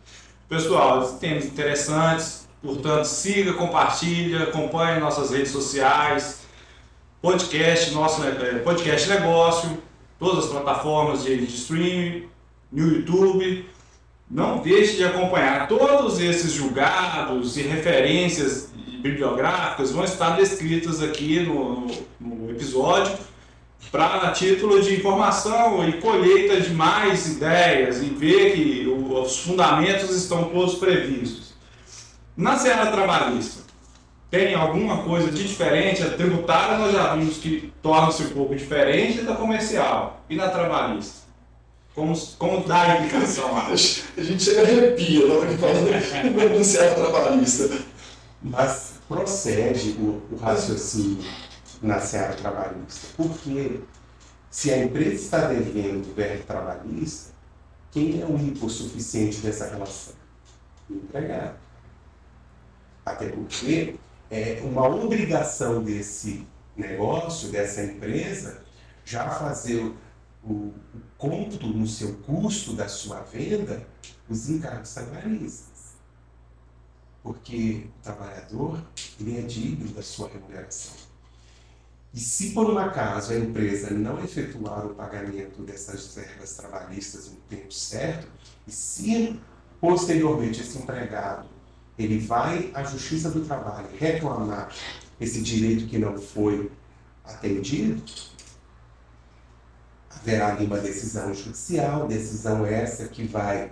Pessoal, 0.47 1.05
temas 1.19 1.45
interessantes, 1.45 2.47
portanto, 2.61 3.05
siga, 3.05 3.53
compartilha, 3.53 4.43
acompanhe 4.43 4.99
nossas 4.99 5.31
redes 5.31 5.51
sociais, 5.51 6.39
podcast, 7.21 7.91
nosso 7.91 8.23
é, 8.23 8.59
podcast 8.59 9.09
negócio, 9.09 9.77
todas 10.17 10.45
as 10.45 10.49
plataformas 10.51 11.23
de, 11.23 11.45
de 11.45 11.53
streaming, 11.53 12.29
no 12.71 12.87
YouTube. 12.87 13.65
Não 14.29 14.59
deixe 14.59 14.95
de 14.95 15.03
acompanhar 15.03 15.67
todos 15.67 16.19
esses 16.19 16.53
julgados 16.53 17.57
e 17.57 17.63
referências 17.63 18.69
bibliográficas 19.01 19.91
vão 19.91 20.03
estar 20.03 20.31
descritas 20.35 21.01
aqui 21.01 21.41
no, 21.41 21.87
no 22.19 22.49
episódio 22.49 23.17
para 23.91 24.31
título 24.31 24.81
de 24.81 24.95
informação 24.95 25.87
e 25.87 25.93
colheita 25.93 26.59
de 26.59 26.71
mais 26.71 27.27
ideias 27.27 28.01
e 28.01 28.05
ver 28.05 28.53
que 28.53 28.87
os 28.87 29.39
fundamentos 29.39 30.11
estão 30.11 30.45
todos 30.45 30.75
previstos. 30.75 31.53
Na 32.35 32.57
Serra 32.57 32.91
Trabalhista, 32.91 33.61
tem 34.29 34.53
alguma 34.53 35.03
coisa 35.03 35.31
de 35.31 35.47
diferente? 35.47 36.03
A 36.03 36.09
tributária 36.09 36.77
nós 36.77 36.91
já 36.91 37.15
vimos 37.15 37.37
que 37.37 37.71
torna-se 37.81 38.23
um 38.23 38.29
pouco 38.29 38.55
diferente 38.55 39.21
da 39.21 39.35
comercial. 39.35 40.21
E 40.29 40.35
na 40.35 40.49
trabalhista? 40.49 41.27
Como, 41.95 42.15
como 42.37 42.67
dá 42.67 42.81
a 42.81 42.99
indicação 42.99 43.49
lá? 43.55 43.69
A 43.69 43.75
gente 43.75 44.43
chega 44.43 44.61
a 44.61 44.63
arrepia 44.63 45.25
na 45.27 45.33
hora 45.33 45.47
que 45.47 45.57
fala 45.57 46.49
do 46.49 46.63
Serra 46.63 46.95
Trabalhista. 46.95 47.69
Mas 48.43 48.95
procede 49.07 49.91
o, 49.91 50.21
o 50.31 50.37
raciocínio 50.39 51.23
na 51.81 51.99
seara 51.99 52.35
trabalhista. 52.35 53.07
Porque 53.15 53.81
se 54.49 54.71
a 54.73 54.83
empresa 54.83 55.13
está 55.13 55.47
devendo 55.47 56.15
verbo 56.15 56.43
trabalhista, 56.45 57.33
quem 57.91 58.21
é 58.21 58.25
o 58.25 58.37
hipossuficiente 58.37 59.39
dessa 59.39 59.69
relação? 59.69 60.13
O 60.89 60.93
empregado. 60.93 61.57
Até 63.05 63.29
porque 63.29 63.95
é 64.29 64.61
uma 64.63 64.87
obrigação 64.87 65.83
desse 65.83 66.45
negócio, 66.75 67.49
dessa 67.49 67.83
empresa, 67.83 68.63
já 69.05 69.29
fazer 69.29 69.81
o, 69.81 69.95
o 70.43 70.73
cômputo 71.17 71.67
no 71.67 71.87
seu 71.87 72.17
custo 72.17 72.73
da 72.73 72.87
sua 72.87 73.21
venda, 73.21 73.87
os 74.29 74.49
encargos 74.49 74.93
trabalhistas. 74.93 75.95
Porque 77.23 77.87
o 77.99 78.03
trabalhador 78.03 78.81
ele 79.19 79.39
é 79.39 79.41
digno 79.41 79.89
da 79.89 80.01
sua 80.01 80.29
remuneração. 80.29 81.06
E 82.13 82.19
se 82.19 82.51
por 82.51 82.69
um 82.69 82.77
acaso 82.77 83.33
a 83.33 83.37
empresa 83.37 83.91
não 83.91 84.23
efetuar 84.23 84.85
o 84.85 84.95
pagamento 84.95 85.61
dessas 85.61 86.15
verbas 86.15 86.55
trabalhistas 86.55 87.29
no 87.29 87.37
tempo 87.49 87.71
certo, 87.71 88.27
e 88.65 88.71
se 88.71 89.39
posteriormente 89.79 90.61
esse 90.61 90.77
empregado 90.77 91.47
ele 91.97 92.19
vai 92.19 92.71
à 92.73 92.83
Justiça 92.83 93.29
do 93.29 93.43
Trabalho 93.45 93.87
reclamar 93.97 94.73
esse 95.19 95.41
direito 95.41 95.87
que 95.87 95.97
não 95.97 96.17
foi 96.17 96.71
atendido, 97.23 98.03
haverá 100.09 100.53
ali 100.53 100.65
uma 100.65 100.79
decisão 100.79 101.33
judicial, 101.33 102.07
decisão 102.07 102.65
essa 102.65 103.07
que 103.07 103.25
vai 103.25 103.71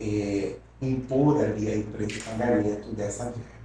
é, 0.00 0.56
impor 0.80 1.42
ali 1.42 1.68
a 1.68 1.76
empresa 1.76 2.18
o 2.18 2.24
pagamento 2.24 2.94
dessa 2.94 3.24
verba. 3.24 3.56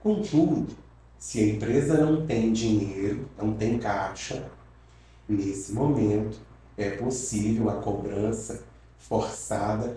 Contudo, 0.00 0.76
se 1.18 1.40
a 1.40 1.46
empresa 1.46 1.98
não 1.98 2.26
tem 2.26 2.52
dinheiro, 2.52 3.28
não 3.38 3.54
tem 3.54 3.78
caixa, 3.78 4.44
nesse 5.28 5.72
momento 5.72 6.38
é 6.76 6.90
possível 6.90 7.70
a 7.70 7.74
cobrança 7.74 8.62
forçada 8.98 9.96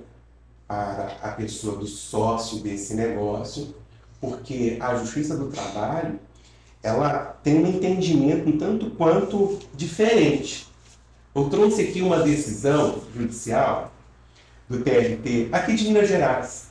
para 0.67 1.17
a 1.21 1.31
pessoa 1.31 1.77
do 1.77 1.87
sócio 1.87 2.59
desse 2.59 2.93
negócio, 2.93 3.75
porque 4.19 4.77
a 4.79 4.95
Justiça 4.95 5.35
do 5.35 5.47
Trabalho 5.47 6.19
ela 6.83 7.37
tem 7.43 7.63
um 7.63 7.67
entendimento 7.67 8.49
um 8.49 8.57
tanto 8.57 8.89
quanto 8.91 9.59
diferente. 9.75 10.67
Eu 11.33 11.49
trouxe 11.49 11.81
aqui 11.81 12.01
uma 12.01 12.19
decisão 12.23 13.01
judicial 13.15 13.91
do 14.69 14.81
TRT 14.81 15.49
aqui 15.51 15.75
de 15.75 15.85
Minas 15.85 16.07
Gerais. 16.07 16.67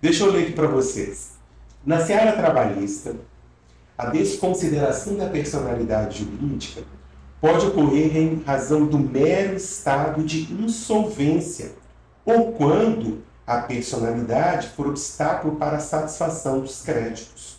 Deixa 0.00 0.24
eu 0.24 0.32
ler 0.32 0.44
aqui 0.44 0.52
para 0.52 0.68
vocês. 0.68 1.32
Na 1.84 2.04
seara 2.04 2.32
trabalhista, 2.32 3.16
a 3.98 4.06
desconsideração 4.06 5.16
da 5.16 5.28
personalidade 5.28 6.24
jurídica 6.24 6.82
pode 7.40 7.66
ocorrer 7.66 8.16
em 8.16 8.40
razão 8.44 8.86
do 8.86 8.96
mero 8.96 9.56
estado 9.56 10.22
de 10.22 10.52
insolvência 10.52 11.72
ou 12.24 12.52
quando 12.52 13.24
a 13.44 13.62
personalidade 13.62 14.68
for 14.68 14.86
obstáculo 14.86 15.56
para 15.56 15.78
a 15.78 15.80
satisfação 15.80 16.60
dos 16.60 16.80
créditos, 16.82 17.58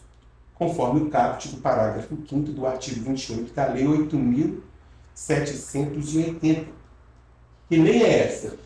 conforme 0.54 1.02
o 1.02 1.10
caput 1.10 1.50
do 1.50 1.58
parágrafo 1.58 2.18
5 2.30 2.52
do 2.52 2.66
artigo 2.66 3.04
28 3.04 3.54
da 3.54 3.68
Lei 3.68 3.84
8.780. 3.86 6.68
Que 7.68 7.76
lei 7.76 8.04
é 8.04 8.28
essa? 8.28 8.58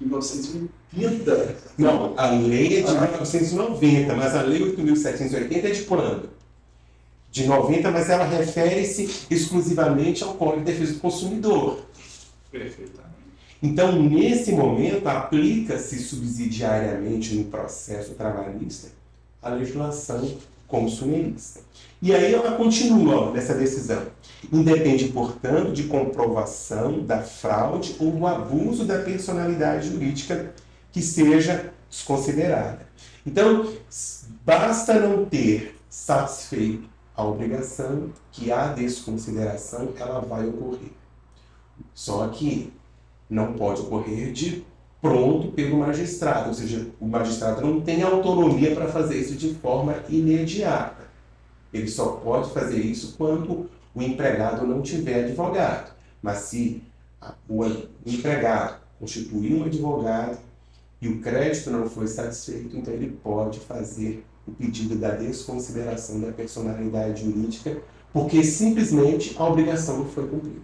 1980. 0.00 1.56
Não, 1.76 2.14
a 2.16 2.30
lei 2.30 2.78
é 2.78 2.82
de 2.82 2.92
1990, 2.92 4.14
mas 4.14 4.34
a 4.34 4.42
lei 4.42 4.60
8.780 4.60 5.64
é 5.64 5.70
de 5.70 5.82
quando? 5.82 6.30
De 7.30 7.46
90, 7.46 7.90
mas 7.90 8.08
ela 8.08 8.24
refere-se 8.24 9.26
exclusivamente 9.30 10.22
ao 10.24 10.34
Código 10.34 10.64
de 10.64 10.72
Defesa 10.72 10.94
do 10.94 11.00
Consumidor. 11.00 11.82
Perfeitamente. 12.50 13.08
Então, 13.62 14.00
nesse 14.00 14.52
momento, 14.52 15.06
aplica-se 15.08 15.98
subsidiariamente 15.98 17.34
no 17.34 17.44
processo 17.44 18.14
trabalhista 18.14 18.88
a 19.42 19.50
legislação 19.50 20.38
consumerista. 20.66 21.60
E 22.00 22.14
aí 22.14 22.32
ela 22.32 22.52
continua 22.52 23.32
nessa 23.32 23.54
decisão. 23.54 24.02
Independe, 24.52 25.08
portanto, 25.08 25.72
de 25.72 25.84
comprovação 25.84 27.02
da 27.04 27.22
fraude 27.22 27.96
ou 27.98 28.12
do 28.12 28.26
abuso 28.26 28.84
da 28.84 29.00
personalidade 29.00 29.90
jurídica 29.90 30.54
que 30.92 31.02
seja 31.02 31.72
desconsiderada. 31.90 32.86
Então, 33.26 33.72
basta 34.44 34.94
não 34.94 35.24
ter 35.24 35.76
satisfeito 35.90 36.88
a 37.16 37.24
obrigação 37.24 38.10
que 38.30 38.52
a 38.52 38.68
desconsideração 38.68 39.88
ela 39.98 40.20
vai 40.20 40.46
ocorrer. 40.46 40.92
Só 41.92 42.28
que 42.28 42.72
não 43.28 43.54
pode 43.54 43.80
ocorrer 43.80 44.32
de 44.32 44.64
pronto 45.00 45.48
pelo 45.48 45.78
magistrado, 45.78 46.48
ou 46.48 46.54
seja, 46.54 46.88
o 47.00 47.06
magistrado 47.06 47.60
não 47.60 47.80
tem 47.80 48.02
autonomia 48.02 48.74
para 48.74 48.86
fazer 48.86 49.18
isso 49.18 49.34
de 49.34 49.54
forma 49.54 49.96
imediata. 50.08 51.07
Ele 51.72 51.88
só 51.88 52.12
pode 52.12 52.50
fazer 52.52 52.80
isso 52.80 53.14
quando 53.16 53.68
o 53.94 54.02
empregado 54.02 54.66
não 54.66 54.82
tiver 54.82 55.24
advogado. 55.24 55.92
Mas 56.22 56.38
se 56.38 56.82
o 57.48 57.64
empregado 58.06 58.80
constituir 58.98 59.54
um 59.54 59.64
advogado 59.64 60.38
e 61.00 61.08
o 61.08 61.20
crédito 61.20 61.70
não 61.70 61.88
foi 61.88 62.06
satisfeito, 62.06 62.76
então 62.76 62.92
ele 62.92 63.18
pode 63.22 63.60
fazer 63.60 64.24
o 64.46 64.52
pedido 64.52 64.96
da 64.96 65.10
desconsideração 65.10 66.20
da 66.20 66.32
personalidade 66.32 67.24
jurídica, 67.24 67.80
porque 68.12 68.42
simplesmente 68.42 69.36
a 69.38 69.44
obrigação 69.44 69.98
não 69.98 70.06
foi 70.06 70.26
cumprida. 70.26 70.60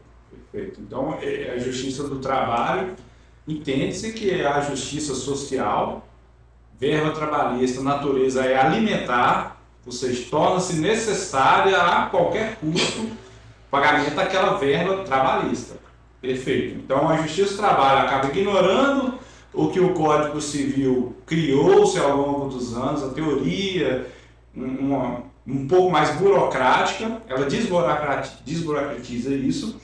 Perfeito. 0.51 0.81
Então, 0.81 1.19
é, 1.21 1.51
a 1.51 1.59
Justiça 1.59 2.05
do 2.05 2.19
Trabalho 2.19 2.95
entende-se 3.47 4.13
que 4.13 4.31
é 4.31 4.47
a 4.47 4.61
justiça 4.61 5.15
social, 5.15 6.09
verba 6.79 7.11
trabalhista, 7.13 7.83
natureza 7.83 8.45
é 8.45 8.57
alimentar 8.57 9.63
ou 9.87 9.93
seja, 9.93 10.27
torna-se 10.31 10.77
necessária 10.77 11.77
a 11.77 12.07
qualquer 12.07 12.57
custo 12.57 13.03
o 13.03 13.71
pagamento 13.71 14.15
daquela 14.15 14.57
verba 14.57 15.05
trabalhista. 15.05 15.77
Perfeito. 16.21 16.79
Então 16.79 17.09
a 17.09 17.17
Justiça 17.19 17.53
do 17.53 17.59
Trabalho 17.59 18.07
acaba 18.07 18.29
ignorando 18.29 19.19
o 19.53 19.69
que 19.69 19.79
o 19.79 19.93
Código 19.93 20.41
Civil 20.41 21.15
criou-se 21.27 21.99
ao 21.99 22.17
longo 22.17 22.49
dos 22.49 22.75
anos, 22.75 23.03
a 23.03 23.09
teoria, 23.11 24.11
uma, 24.55 25.23
um 25.47 25.67
pouco 25.69 25.91
mais 25.91 26.17
burocrática, 26.17 27.21
ela 27.29 27.47
desburocratiza 27.47 29.35
isso, 29.35 29.81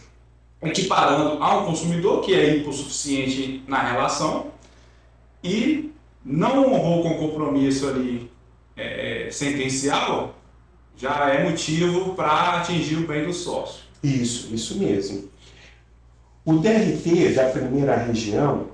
equiparando 0.62 1.42
ao 1.42 1.66
consumidor, 1.66 2.22
que 2.22 2.34
é 2.34 2.56
hipossuficiente 2.56 3.62
na 3.68 3.82
relação, 3.82 4.46
e 5.42 5.92
não 6.24 6.72
honrou 6.72 7.02
com 7.02 7.18
compromisso 7.18 7.88
ali 7.88 8.29
é, 8.80 9.30
sentencial, 9.30 10.36
já 10.96 11.30
é 11.30 11.48
motivo 11.48 12.14
para 12.14 12.60
atingir 12.60 12.96
o 12.96 13.06
bem 13.06 13.24
do 13.24 13.32
sócio. 13.32 13.84
Isso, 14.02 14.54
isso 14.54 14.78
mesmo. 14.78 15.28
O 16.44 16.54
DRT 16.58 17.34
da 17.34 17.50
primeira 17.50 17.96
região, 17.96 18.68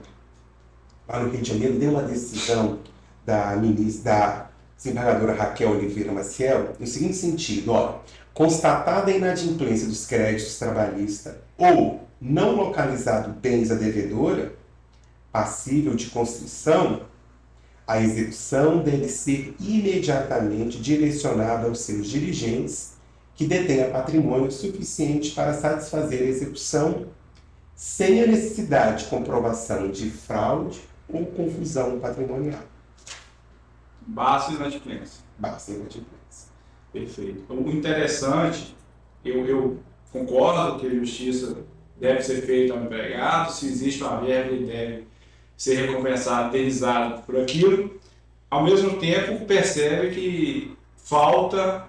lá 1.09 1.21
no 1.21 1.31
Rio 1.31 1.43
de 1.43 1.49
Janeiro, 1.49 1.79
deu 1.79 1.91
uma 1.91 2.03
decisão 2.03 2.79
da 3.25 3.57
ministra, 3.57 4.03
da 4.05 4.51
desembargadora 4.77 5.35
Raquel 5.35 5.71
Oliveira 5.71 6.13
Maciel, 6.13 6.75
no 6.79 6.87
seguinte 6.87 7.17
sentido, 7.17 7.73
ó, 7.73 8.01
constatada 8.33 9.11
a 9.11 9.15
inadimplência 9.15 9.89
dos 9.89 10.07
créditos 10.07 10.59
trabalhistas 10.59 11.35
ou 11.59 12.07
não 12.21 12.55
localizado 12.55 13.31
bens 13.41 13.71
a 13.71 13.75
devedora, 13.75 14.55
passível 15.33 15.95
de 15.95 16.07
construção, 16.07 17.03
a 17.87 18.01
execução 18.01 18.83
deve 18.83 19.09
ser 19.09 19.55
imediatamente 19.61 20.79
direcionada 20.79 21.69
aos 21.69 21.81
seus 21.81 22.09
dirigentes, 22.09 22.97
que 23.37 23.47
detenha 23.47 23.91
patrimônio 23.91 24.51
suficiente 24.51 25.31
para 25.33 25.55
satisfazer 25.55 26.23
a 26.23 26.27
execução, 26.27 27.07
sem 27.77 28.23
a 28.23 28.27
necessidade 28.27 29.05
de 29.05 29.11
comprovação 29.11 29.91
de 29.91 30.11
fraude 30.11 30.81
ou 31.09 31.27
confusão 31.27 32.01
patrimonial. 32.01 32.63
Basta 34.01 34.53
inadimplência. 34.53 35.25
Basta 35.39 35.71
inadimplência. 35.71 36.17
Perfeito. 36.93 37.43
Então, 37.45 37.59
o 37.59 37.71
interessante, 37.71 38.75
eu, 39.25 39.47
eu 39.47 39.79
concordo 40.11 40.81
que 40.81 40.87
a 40.87 40.91
justiça 40.91 41.59
deve 42.01 42.23
ser 42.23 42.43
feita 42.43 42.75
ao 42.75 42.83
empregado, 42.83 43.53
se 43.53 43.67
existe 43.67 44.03
uma 44.03 44.21
verba, 44.21 44.53
ele 44.53 44.67
deve 44.67 45.07
ser 45.57 45.87
recompensado, 45.87 46.49
indenizado 46.49 47.23
por 47.23 47.41
aquilo, 47.41 47.99
ao 48.51 48.63
mesmo 48.63 48.99
tempo 48.99 49.45
percebe 49.47 50.11
que 50.11 50.77
falta 50.97 51.85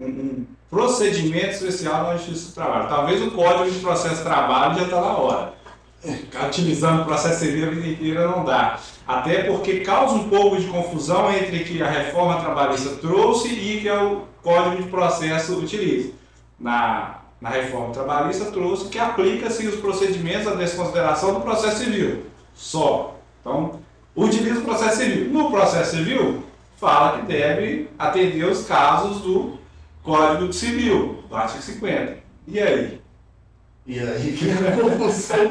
um, 0.00 0.06
um 0.06 0.46
procedimento 0.70 1.50
especial 1.50 2.04
na 2.04 2.16
Justiça 2.16 2.48
do 2.48 2.54
Trabalho. 2.54 2.88
Talvez 2.88 3.22
o 3.22 3.30
Código 3.30 3.70
de 3.70 3.78
Processo 3.80 4.16
de 4.16 4.22
Trabalho 4.22 4.78
já 4.78 4.84
está 4.84 5.00
na 5.00 5.16
hora. 5.16 5.56
Ficar 6.00 6.48
utilizando 6.48 7.02
o 7.02 7.04
processo 7.04 7.40
civil 7.40 7.68
a 7.68 7.70
vida 7.70 7.88
inteira 7.88 8.28
não 8.28 8.44
dá. 8.44 8.78
Até 9.06 9.44
porque 9.44 9.80
causa 9.80 10.14
um 10.14 10.28
pouco 10.28 10.56
de 10.56 10.66
confusão 10.66 11.32
entre 11.32 11.60
que 11.60 11.82
a 11.82 11.88
reforma 11.88 12.40
trabalhista 12.40 12.96
trouxe 12.96 13.48
e 13.48 13.80
que 13.80 13.90
o 13.90 14.22
Código 14.42 14.82
de 14.82 14.88
Processo 14.88 15.58
utiliza. 15.58 16.12
Na, 16.58 17.20
na 17.40 17.50
reforma 17.50 17.92
trabalhista 17.92 18.46
trouxe 18.46 18.88
que 18.88 18.98
aplica-se 18.98 19.66
os 19.66 19.76
procedimentos 19.76 20.46
à 20.46 20.54
desconsideração 20.54 21.34
do 21.34 21.40
processo 21.40 21.78
civil 21.78 22.24
só. 22.56 23.16
Então, 23.40 23.78
utiliza 24.16 24.60
o 24.60 24.64
processo 24.64 24.96
civil. 24.96 25.30
No 25.30 25.50
processo 25.50 25.96
civil, 25.96 26.42
fala 26.76 27.20
que 27.20 27.26
deve 27.26 27.90
atender 27.98 28.44
os 28.44 28.66
casos 28.66 29.20
do 29.20 29.58
Código 30.02 30.52
Civil, 30.52 31.22
do 31.28 31.36
artigo 31.36 31.62
50. 31.62 32.18
E 32.48 32.58
aí? 32.58 33.00
E 33.86 34.00
aí 34.00 34.38
a 34.66 34.82
confusão, 34.82 35.50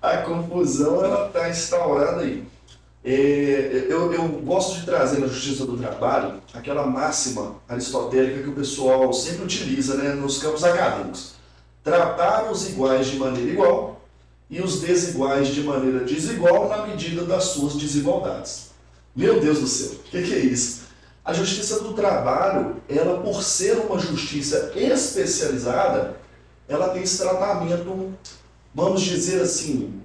a 0.00 0.16
confusão 0.18 1.04
ela 1.04 1.26
está 1.26 1.50
instaurada 1.50 2.22
aí. 2.22 2.44
É, 3.04 3.86
eu, 3.90 4.10
eu 4.14 4.28
gosto 4.42 4.80
de 4.80 4.86
trazer 4.86 5.18
na 5.18 5.26
Justiça 5.26 5.66
do 5.66 5.76
Trabalho 5.76 6.40
aquela 6.54 6.86
máxima 6.86 7.56
aristotélica 7.68 8.42
que 8.42 8.48
o 8.48 8.54
pessoal 8.54 9.12
sempre 9.12 9.44
utiliza 9.44 9.96
né, 9.96 10.14
nos 10.14 10.38
campos 10.38 10.64
acadêmicos. 10.64 11.34
Tratar 11.82 12.50
os 12.50 12.66
iguais 12.70 13.08
de 13.08 13.18
maneira 13.18 13.50
igual 13.50 13.93
e 14.48 14.60
os 14.60 14.80
desiguais 14.80 15.48
de 15.48 15.62
maneira 15.62 16.04
desigual 16.04 16.68
na 16.68 16.86
medida 16.86 17.24
das 17.24 17.44
suas 17.44 17.74
desigualdades. 17.74 18.70
Meu 19.14 19.40
Deus 19.40 19.60
do 19.60 19.66
céu, 19.66 19.98
o 19.98 20.02
que, 20.10 20.22
que 20.22 20.34
é 20.34 20.38
isso? 20.38 20.84
A 21.24 21.32
justiça 21.32 21.80
do 21.80 21.94
trabalho, 21.94 22.76
ela 22.88 23.22
por 23.22 23.42
ser 23.42 23.78
uma 23.78 23.98
justiça 23.98 24.72
especializada, 24.74 26.16
ela 26.68 26.88
tem 26.88 27.02
esse 27.02 27.18
tratamento, 27.18 28.12
vamos 28.74 29.02
dizer 29.02 29.40
assim, 29.40 30.02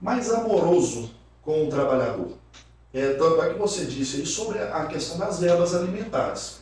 mais 0.00 0.30
amoroso 0.32 1.10
com 1.42 1.66
o 1.66 1.70
trabalhador. 1.70 2.32
É, 2.92 3.14
tanto 3.14 3.40
é 3.42 3.52
que 3.52 3.58
você 3.58 3.84
disse 3.84 4.16
aí 4.16 4.26
sobre 4.26 4.58
a 4.58 4.86
questão 4.86 5.18
das 5.18 5.38
verbas 5.38 5.74
alimentares. 5.74 6.58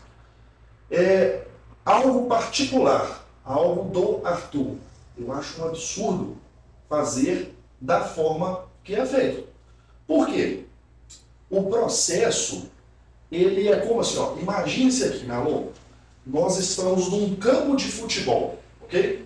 É 0.90 1.44
algo 1.84 2.28
particular, 2.28 3.26
algo 3.44 3.90
do 3.90 4.26
Arthur. 4.26 4.76
Eu 5.18 5.32
acho 5.32 5.60
um 5.60 5.68
absurdo 5.68 6.36
fazer 6.90 7.56
da 7.80 8.00
forma 8.00 8.64
que 8.82 8.96
é 8.96 9.06
feito. 9.06 9.48
Por 10.08 10.26
quê? 10.26 10.64
O 11.48 11.62
processo, 11.70 12.68
ele 13.30 13.68
é 13.68 13.76
como 13.86 14.00
assim, 14.00 14.18
ó, 14.18 14.34
imagine-se 14.36 15.04
aqui, 15.04 15.24
Nalon, 15.24 15.68
nós 16.26 16.58
estamos 16.58 17.08
num 17.08 17.36
campo 17.36 17.76
de 17.76 17.84
futebol, 17.84 18.58
ok? 18.82 19.24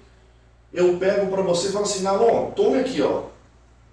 Eu 0.73 0.99
pego 0.99 1.31
para 1.31 1.43
você 1.43 1.69
e 1.69 1.73
falo 1.73 1.85
assim, 1.85 2.03
Nalon, 2.03 2.51
tome 2.51 2.81
aqui, 2.81 3.01
ó, 3.01 3.25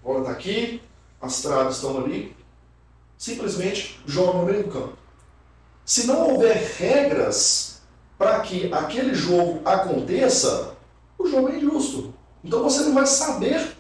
a 0.04 0.08
bola 0.08 0.20
está 0.20 0.32
aqui, 0.32 0.82
as 1.22 1.42
traves 1.42 1.78
estão 1.78 1.98
ali, 2.04 2.36
simplesmente 3.18 4.02
joga 4.06 4.40
no 4.40 4.46
meio 4.46 4.64
do 4.64 4.72
campo. 4.72 4.98
Se 5.86 6.08
não 6.08 6.30
houver 6.32 6.76
regras 6.78 7.82
para 8.18 8.42
que 8.42 8.72
aquele 8.74 9.16
jogo 9.16 9.62
aconteça, 9.64 10.76
o 11.18 11.26
jogo 11.28 11.50
é 11.50 11.56
injusto. 11.56 12.14
Então 12.44 12.64
você 12.64 12.82
não 12.82 12.94
vai 12.94 13.06
saber 13.06 13.76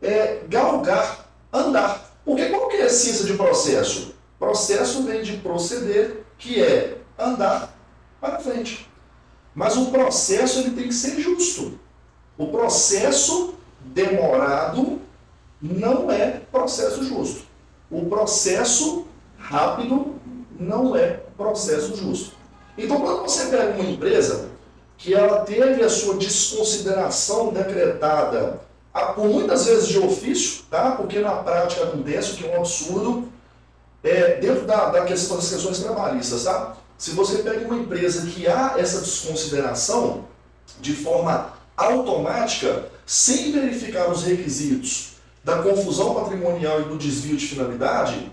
é, 0.00 0.42
galgar, 0.48 1.26
andar. 1.52 2.18
Porque 2.24 2.46
qual 2.46 2.68
que 2.68 2.76
é 2.76 2.82
a 2.82 2.86
essência 2.86 3.24
de 3.24 3.34
processo? 3.34 4.14
Processo 4.38 5.02
vem 5.04 5.22
de 5.22 5.36
proceder, 5.38 6.24
que 6.38 6.62
é 6.62 6.98
andar 7.18 7.74
para 8.20 8.38
frente. 8.38 8.88
Mas 9.54 9.76
o 9.76 9.86
processo 9.86 10.60
ele 10.60 10.70
tem 10.70 10.88
que 10.88 10.94
ser 10.94 11.18
justo. 11.20 11.78
O 12.36 12.48
processo 12.48 13.54
demorado 13.80 15.00
não 15.60 16.10
é 16.10 16.42
processo 16.52 17.02
justo. 17.04 17.44
O 17.90 18.04
processo 18.06 19.06
rápido 19.38 20.16
não 20.58 20.94
é 20.94 21.20
processo 21.36 21.96
justo. 21.96 22.34
Então, 22.76 23.00
quando 23.00 23.22
você 23.22 23.46
pega 23.46 23.80
uma 23.80 23.90
empresa 23.90 24.50
que 24.98 25.14
ela 25.14 25.40
teve 25.40 25.82
a 25.82 25.88
sua 25.88 26.16
desconsideração 26.16 27.52
decretada, 27.52 28.60
por 29.14 29.26
muitas 29.26 29.66
vezes 29.66 29.88
de 29.88 29.98
ofício, 29.98 30.62
tá? 30.70 30.92
porque 30.92 31.18
na 31.18 31.32
prática 31.32 31.84
acontece, 31.84 32.32
o 32.32 32.36
que 32.36 32.46
é 32.46 32.56
um 32.56 32.60
absurdo, 32.60 33.28
é, 34.02 34.36
dentro 34.36 34.64
da, 34.64 34.88
da 34.88 35.04
questão 35.04 35.36
das 35.36 35.50
questões 35.50 35.80
trabalhistas. 35.80 36.44
Tá? 36.44 36.76
Se 36.96 37.10
você 37.10 37.42
pega 37.42 37.66
uma 37.66 37.76
empresa 37.76 38.26
que 38.26 38.48
há 38.48 38.74
essa 38.78 39.00
desconsideração 39.00 40.24
de 40.80 40.94
forma 40.94 41.52
automática, 41.76 42.86
sem 43.04 43.52
verificar 43.52 44.10
os 44.10 44.24
requisitos 44.24 45.16
da 45.44 45.62
confusão 45.62 46.14
patrimonial 46.14 46.80
e 46.80 46.84
do 46.84 46.96
desvio 46.96 47.36
de 47.36 47.46
finalidade, 47.46 48.32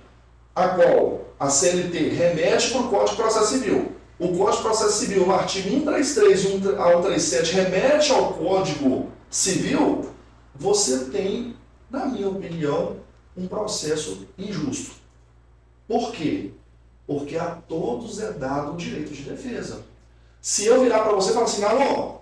a 0.56 0.70
qual 0.70 1.26
a 1.40 1.50
CLT 1.50 2.10
remete 2.10 2.72
para 2.72 2.82
o 2.82 2.90
Código 2.90 3.10
de 3.10 3.16
Processo 3.22 3.54
Civil. 3.54 3.92
O 4.20 4.28
Código 4.30 4.58
de 4.58 4.62
Processo 4.62 5.00
Civil, 5.00 5.26
no 5.26 5.34
artigo 5.34 5.70
133 5.70 6.40
e 6.40 6.44
137, 6.44 7.54
remete 7.54 8.12
ao 8.12 8.34
Código 8.34 9.12
Civil, 9.30 10.10
você 10.56 11.06
tem, 11.06 11.56
na 11.90 12.06
minha 12.06 12.30
opinião, 12.30 12.98
um 13.36 13.48
processo 13.48 14.28
injusto. 14.38 14.96
Por 15.88 16.12
quê? 16.12 16.52
Porque 17.08 17.36
a 17.38 17.58
todos 17.68 18.20
é 18.20 18.32
dado 18.32 18.74
o 18.74 18.78
direito 18.78 19.12
de 19.12 19.24
defesa. 19.24 19.84
Se 20.40 20.66
eu 20.66 20.82
virar 20.82 21.00
para 21.00 21.14
você 21.14 21.32
e 21.32 21.34
falar 21.34 21.46
assim, 21.46 21.62
não, 21.62 22.22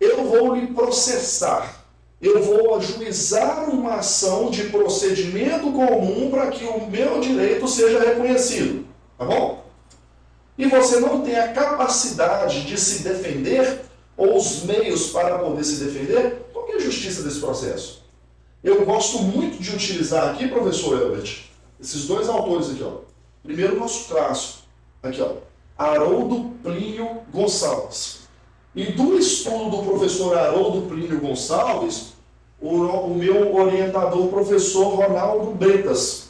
eu 0.00 0.24
vou 0.24 0.54
lhe 0.54 0.68
processar, 0.68 1.84
eu 2.20 2.42
vou 2.42 2.76
ajuizar 2.76 3.68
uma 3.68 3.96
ação 3.96 4.50
de 4.50 4.70
procedimento 4.70 5.70
comum 5.70 6.30
para 6.30 6.50
que 6.50 6.64
o 6.64 6.88
meu 6.88 7.20
direito 7.20 7.68
seja 7.68 8.00
reconhecido. 8.00 8.86
Tá 9.18 9.24
bom? 9.26 9.65
E 10.58 10.66
você 10.66 11.00
não 11.00 11.22
tem 11.22 11.38
a 11.38 11.52
capacidade 11.52 12.64
de 12.64 12.78
se 12.78 13.02
defender 13.02 13.82
ou 14.16 14.36
os 14.36 14.62
meios 14.62 15.08
para 15.08 15.38
poder 15.38 15.62
se 15.62 15.84
defender, 15.84 16.46
qual 16.52 16.66
é 16.70 16.76
a 16.76 16.80
justiça 16.80 17.22
desse 17.22 17.40
processo? 17.40 18.04
Eu 18.64 18.84
gosto 18.84 19.18
muito 19.18 19.62
de 19.62 19.74
utilizar 19.74 20.30
aqui, 20.30 20.48
professor 20.48 21.00
Elbert, 21.00 21.44
esses 21.80 22.06
dois 22.06 22.28
autores 22.28 22.70
aqui, 22.70 22.82
ó. 22.82 23.00
Primeiro 23.42 23.78
nosso 23.78 24.08
clássico, 24.08 24.60
aqui, 25.02 25.20
ó, 25.20 25.34
Haroldo 25.76 26.52
Plínio 26.62 27.20
Gonçalves. 27.32 28.20
E 28.74 28.92
do 28.92 29.18
estudo 29.18 29.70
do 29.70 29.82
professor 29.82 30.36
Haroldo 30.36 30.88
Plínio 30.88 31.20
Gonçalves, 31.20 32.14
o, 32.60 32.70
o 32.70 33.14
meu 33.14 33.54
orientador, 33.54 34.24
o 34.24 34.28
professor 34.28 34.96
Ronaldo 34.96 35.52
Bretas, 35.52 36.25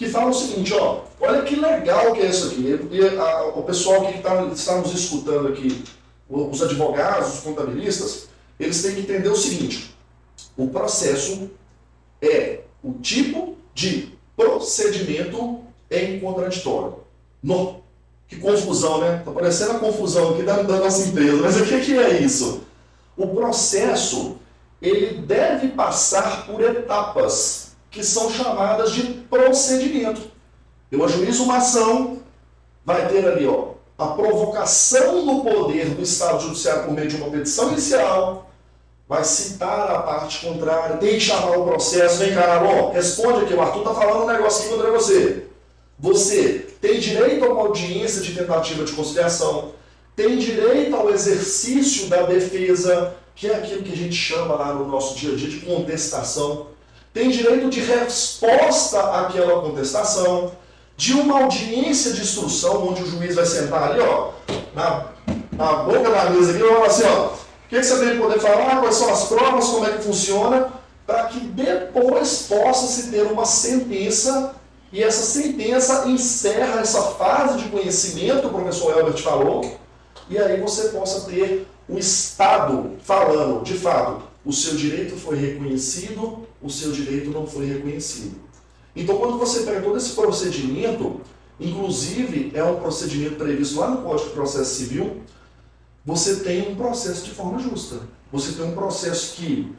que 0.00 0.08
fala 0.08 0.30
o 0.30 0.34
seguinte, 0.34 0.72
ó, 0.72 1.02
olha 1.20 1.42
que 1.42 1.54
legal 1.56 2.14
que 2.14 2.22
é 2.22 2.30
isso 2.30 2.46
aqui. 2.46 2.88
E 2.90 3.18
a, 3.18 3.44
o 3.48 3.62
pessoal 3.64 4.06
que 4.06 4.22
tá, 4.22 4.46
está 4.46 4.76
nos 4.76 4.94
escutando 4.94 5.48
aqui, 5.48 5.84
os 6.26 6.62
advogados, 6.62 7.34
os 7.34 7.40
contabilistas, 7.40 8.28
eles 8.58 8.82
têm 8.82 8.94
que 8.94 9.00
entender 9.02 9.28
o 9.28 9.36
seguinte: 9.36 9.94
o 10.56 10.68
processo 10.68 11.50
é 12.22 12.60
o 12.82 12.94
tipo 12.94 13.58
de 13.74 14.14
procedimento 14.34 15.60
em 15.90 16.18
contraditório. 16.18 17.00
No, 17.42 17.82
que 18.26 18.36
confusão, 18.36 19.02
né? 19.02 19.18
Está 19.18 19.32
parecendo 19.32 19.72
a 19.72 19.78
confusão 19.80 20.30
aqui 20.30 20.44
da, 20.44 20.62
da 20.62 20.78
nossa 20.78 21.08
empresa, 21.08 21.42
mas 21.42 21.60
o 21.60 21.66
que, 21.66 21.78
que 21.78 21.98
é 21.98 22.22
isso? 22.22 22.62
O 23.18 23.26
processo 23.26 24.38
ele 24.80 25.20
deve 25.20 25.68
passar 25.68 26.46
por 26.46 26.62
etapas 26.62 27.59
que 27.90 28.04
são 28.04 28.30
chamadas 28.30 28.92
de 28.92 29.02
procedimento. 29.02 30.20
Eu 30.90 31.04
ajuizo 31.04 31.44
uma 31.44 31.56
ação, 31.56 32.18
vai 32.84 33.08
ter 33.08 33.26
ali 33.26 33.46
ó, 33.46 33.72
a 33.98 34.08
provocação 34.08 35.26
do 35.26 35.42
poder 35.42 35.90
do 35.90 36.02
Estado 36.02 36.40
Judiciário 36.40 36.84
por 36.84 36.92
meio 36.92 37.08
de 37.08 37.16
uma 37.16 37.30
petição 37.30 37.72
inicial, 37.72 38.50
vai 39.08 39.24
citar 39.24 39.90
a 39.90 40.02
parte 40.02 40.46
contrária, 40.46 40.96
tem 40.96 41.14
que 41.14 41.20
chamar 41.20 41.58
o 41.58 41.64
processo, 41.64 42.18
vem 42.18 42.32
cá, 42.32 42.62
ó, 42.62 42.92
responde 42.92 43.44
aqui, 43.44 43.54
o 43.54 43.60
Arthur 43.60 43.80
está 43.80 43.94
falando 43.94 44.22
um 44.22 44.32
negocinho 44.32 44.70
contra 44.70 44.92
você. 44.92 45.46
Você 45.98 46.66
tem 46.80 46.98
direito 46.98 47.44
a 47.44 47.48
uma 47.48 47.62
audiência 47.62 48.22
de 48.22 48.34
tentativa 48.34 48.84
de 48.84 48.92
conciliação, 48.92 49.72
tem 50.14 50.38
direito 50.38 50.94
ao 50.94 51.10
exercício 51.10 52.08
da 52.08 52.22
defesa, 52.22 53.14
que 53.34 53.48
é 53.48 53.56
aquilo 53.56 53.82
que 53.82 53.92
a 53.92 53.96
gente 53.96 54.14
chama 54.14 54.54
lá 54.54 54.72
no 54.72 54.86
nosso 54.86 55.16
dia 55.16 55.32
a 55.32 55.36
dia 55.36 55.48
de 55.48 55.60
contestação, 55.60 56.68
tem 57.12 57.30
direito 57.30 57.68
de 57.68 57.80
resposta 57.80 59.00
àquela 59.20 59.60
contestação, 59.60 60.52
de 60.96 61.14
uma 61.14 61.42
audiência 61.42 62.12
de 62.12 62.20
instrução, 62.20 62.88
onde 62.88 63.02
o 63.02 63.06
juiz 63.06 63.34
vai 63.34 63.46
sentar 63.46 63.90
ali, 63.90 64.00
ó, 64.00 64.32
na, 64.74 65.06
na 65.52 65.72
boca 65.82 66.10
da 66.10 66.30
mesa 66.30 66.52
aqui, 66.52 66.60
e 66.60 66.62
vai 66.62 66.74
falar 66.74 66.86
assim, 66.86 67.04
ó, 67.04 67.26
o 67.26 67.32
que, 67.68 67.76
que 67.76 67.82
você 67.82 67.98
tem 67.98 68.10
que 68.10 68.22
poder 68.22 68.40
falar, 68.40 68.80
quais 68.80 68.96
são 68.96 69.10
as 69.10 69.24
provas, 69.24 69.66
como 69.66 69.86
é 69.86 69.92
que 69.92 70.04
funciona, 70.04 70.68
para 71.06 71.24
que 71.24 71.40
depois 71.40 72.46
possa 72.48 72.86
se 72.86 73.10
ter 73.10 73.22
uma 73.22 73.44
sentença 73.44 74.54
e 74.92 75.02
essa 75.02 75.22
sentença 75.22 76.08
encerra 76.08 76.80
essa 76.80 77.02
fase 77.02 77.58
de 77.58 77.68
conhecimento, 77.68 78.48
o 78.48 78.50
professor 78.50 78.98
Elbert 78.98 79.22
falou, 79.22 79.78
e 80.28 80.36
aí 80.36 80.60
você 80.60 80.88
possa 80.88 81.28
ter 81.30 81.66
o 81.88 81.96
Estado 81.96 82.96
falando, 83.04 83.62
de 83.62 83.74
fato, 83.74 84.22
o 84.44 84.52
seu 84.52 84.74
direito 84.74 85.16
foi 85.16 85.36
reconhecido, 85.36 86.46
o 86.62 86.70
seu 86.70 86.92
direito 86.92 87.30
não 87.30 87.46
foi 87.46 87.66
reconhecido. 87.66 88.36
Então, 88.94 89.18
quando 89.18 89.38
você 89.38 89.62
pega 89.62 89.82
todo 89.82 89.96
esse 89.96 90.12
procedimento, 90.14 91.20
inclusive 91.58 92.50
é 92.54 92.64
um 92.64 92.80
procedimento 92.80 93.36
previsto 93.36 93.78
lá 93.78 93.90
no 93.90 94.02
Código 94.02 94.28
de 94.28 94.34
Processo 94.34 94.74
Civil, 94.74 95.22
você 96.04 96.36
tem 96.36 96.70
um 96.70 96.74
processo 96.74 97.24
de 97.24 97.30
forma 97.30 97.58
justa. 97.58 98.00
Você 98.32 98.52
tem 98.52 98.64
um 98.64 98.74
processo 98.74 99.36
que 99.36 99.72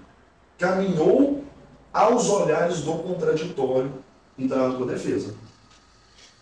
caminhou 0.57 1.43
aos 1.91 2.30
olhares 2.30 2.82
do 2.82 2.93
contraditório 2.99 3.91
entrando 4.38 4.78
com 4.78 4.84
a 4.84 4.88
defesa. 4.88 5.34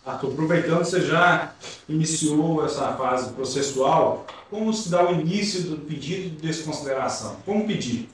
Arthur, 0.04 0.32
aproveitando 0.32 0.78
você 0.78 1.00
já 1.02 1.52
iniciou 1.88 2.64
essa 2.64 2.94
fase 2.94 3.32
processual, 3.32 4.26
como 4.48 4.72
se 4.72 4.88
dá 4.88 5.08
o 5.08 5.20
início 5.20 5.62
do 5.62 5.76
pedido 5.78 6.30
de 6.30 6.36
desconsideração? 6.48 7.36
Como 7.44 7.66
pedir? 7.66 8.08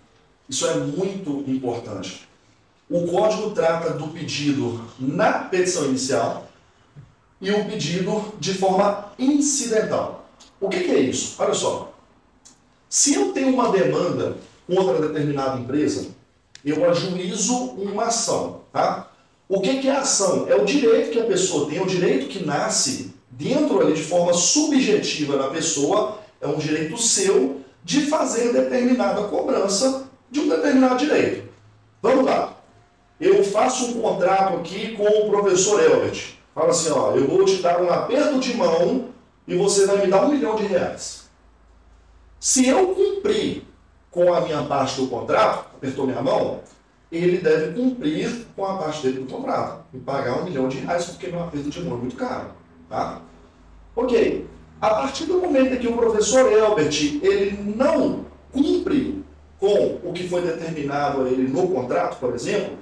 Isso 0.49 0.67
é 0.67 0.75
muito 0.75 1.45
importante. 1.47 2.29
O 2.89 3.07
código 3.09 3.51
trata 3.51 3.91
do 3.95 4.09
pedido 4.09 4.85
na 4.99 5.33
petição 5.33 5.87
inicial 5.87 6.49
e 7.41 7.51
o 7.51 7.65
pedido 7.65 8.33
de 8.39 8.55
forma 8.55 9.13
incidental. 9.19 10.29
O 10.61 10.69
que, 10.69 10.81
que 10.81 10.91
é 10.91 11.01
isso? 11.01 11.37
Olha 11.39 11.55
só. 11.55 11.93
Se 12.89 13.15
eu 13.15 13.33
tenho 13.33 13.53
uma 13.53 13.71
demanda 13.71 14.37
contra 14.67 15.09
determinada 15.09 15.59
empresa, 15.59 16.09
eu 16.65 16.89
ajuizo 16.89 17.55
uma 17.55 18.05
ação, 18.05 18.63
tá? 18.73 19.06
O 19.49 19.61
que, 19.61 19.79
que 19.79 19.89
é 19.89 19.93
a 19.93 20.01
ação? 20.01 20.47
É 20.49 20.57
o 20.57 20.65
direito 20.65 21.13
que 21.13 21.21
a 21.21 21.25
pessoa 21.25 21.69
tem, 21.69 21.79
é 21.79 21.83
o 21.83 21.87
direito 21.87 22.27
que 22.29 22.45
nasce 22.45 23.15
dentro 23.31 23.81
ali 23.81 23.93
de 23.93 24.03
forma 24.03 24.33
subjetiva 24.33 25.37
na 25.37 25.49
pessoa, 25.49 26.19
é 26.41 26.47
um 26.47 26.57
direito 26.57 26.99
seu 26.99 27.61
de 27.85 28.07
fazer 28.07 28.53
determinada 28.53 29.23
cobrança 29.25 30.09
de 30.31 30.41
um 30.41 30.49
determinado 30.49 30.99
direito. 30.99 31.49
Vamos 32.03 32.25
lá. 32.25 32.57
Eu 33.21 33.45
faço 33.45 33.87
um 33.87 34.01
contrato 34.01 34.57
aqui 34.57 34.97
com 34.97 35.05
o 35.05 35.31
professor 35.31 35.81
Elbert. 35.83 36.35
Fala 36.55 36.71
assim, 36.71 36.91
ó, 36.91 37.13
eu 37.13 37.29
vou 37.29 37.45
te 37.45 37.57
dar 37.63 37.81
um 37.81 37.91
aperto 37.91 38.39
de 38.41 38.55
mão 38.55 39.11
e 39.47 39.55
você 39.55 39.87
vai 39.87 39.99
me 39.99 40.07
dar 40.09 40.25
um 40.25 40.31
milhão 40.31 40.57
de 40.57 40.65
reais. 40.65 41.27
Se 42.41 42.67
eu 42.67 42.89
cumprir 42.89 43.63
com 44.11 44.33
a 44.33 44.41
minha 44.41 44.63
parte 44.65 45.01
do 45.01 45.07
contrato, 45.07 45.67
apertou 45.77 46.07
minha 46.07 46.23
mão, 46.23 46.61
ele 47.11 47.39
deve 47.39 47.73
cumprir 47.73 48.47
com 48.55 48.65
a 48.65 48.79
parte 48.79 49.03
dele 49.03 49.21
do 49.21 49.33
contrato 49.33 49.85
e 49.95 49.99
pagar 49.99 50.41
um 50.41 50.45
milhão 50.45 50.69
de 50.69 50.79
reais, 50.79 51.05
porque 51.07 51.29
meu 51.29 51.43
aperto 51.43 51.71
de 51.71 51.83
mão 51.83 51.97
é 51.97 52.01
muito 52.01 52.17
caro. 52.17 52.49
Tá? 52.89 53.21
Ok. 53.95 54.47
A 54.81 54.91
partir 54.91 55.25
do 55.25 55.39
momento 55.39 55.75
em 55.75 55.79
que 55.79 55.89
o 55.89 55.97
professor 55.97 56.53
Elbert 56.53 57.21
ele 57.23 57.75
não 57.77 58.27
cumpre 58.53 59.25
com 59.59 59.99
o 60.05 60.13
que 60.13 60.29
foi 60.29 60.43
determinado 60.43 61.23
a 61.23 61.29
ele 61.29 61.49
no 61.49 61.69
contrato, 61.69 62.19
por 62.19 62.35
exemplo, 62.35 62.77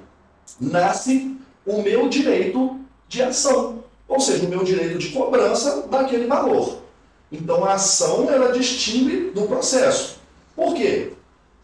nasce 0.59 1.37
o 1.65 1.81
meu 1.81 2.09
direito 2.09 2.79
de 3.07 3.21
ação, 3.21 3.83
ou 4.07 4.19
seja, 4.19 4.45
o 4.45 4.49
meu 4.49 4.63
direito 4.63 4.97
de 4.97 5.09
cobrança 5.09 5.87
daquele 5.87 6.27
valor. 6.27 6.79
Então 7.31 7.63
a 7.63 7.73
ação 7.73 8.29
ela 8.29 8.51
distingue 8.51 9.31
do 9.31 9.43
processo. 9.43 10.19
Por 10.55 10.73
quê? 10.73 11.13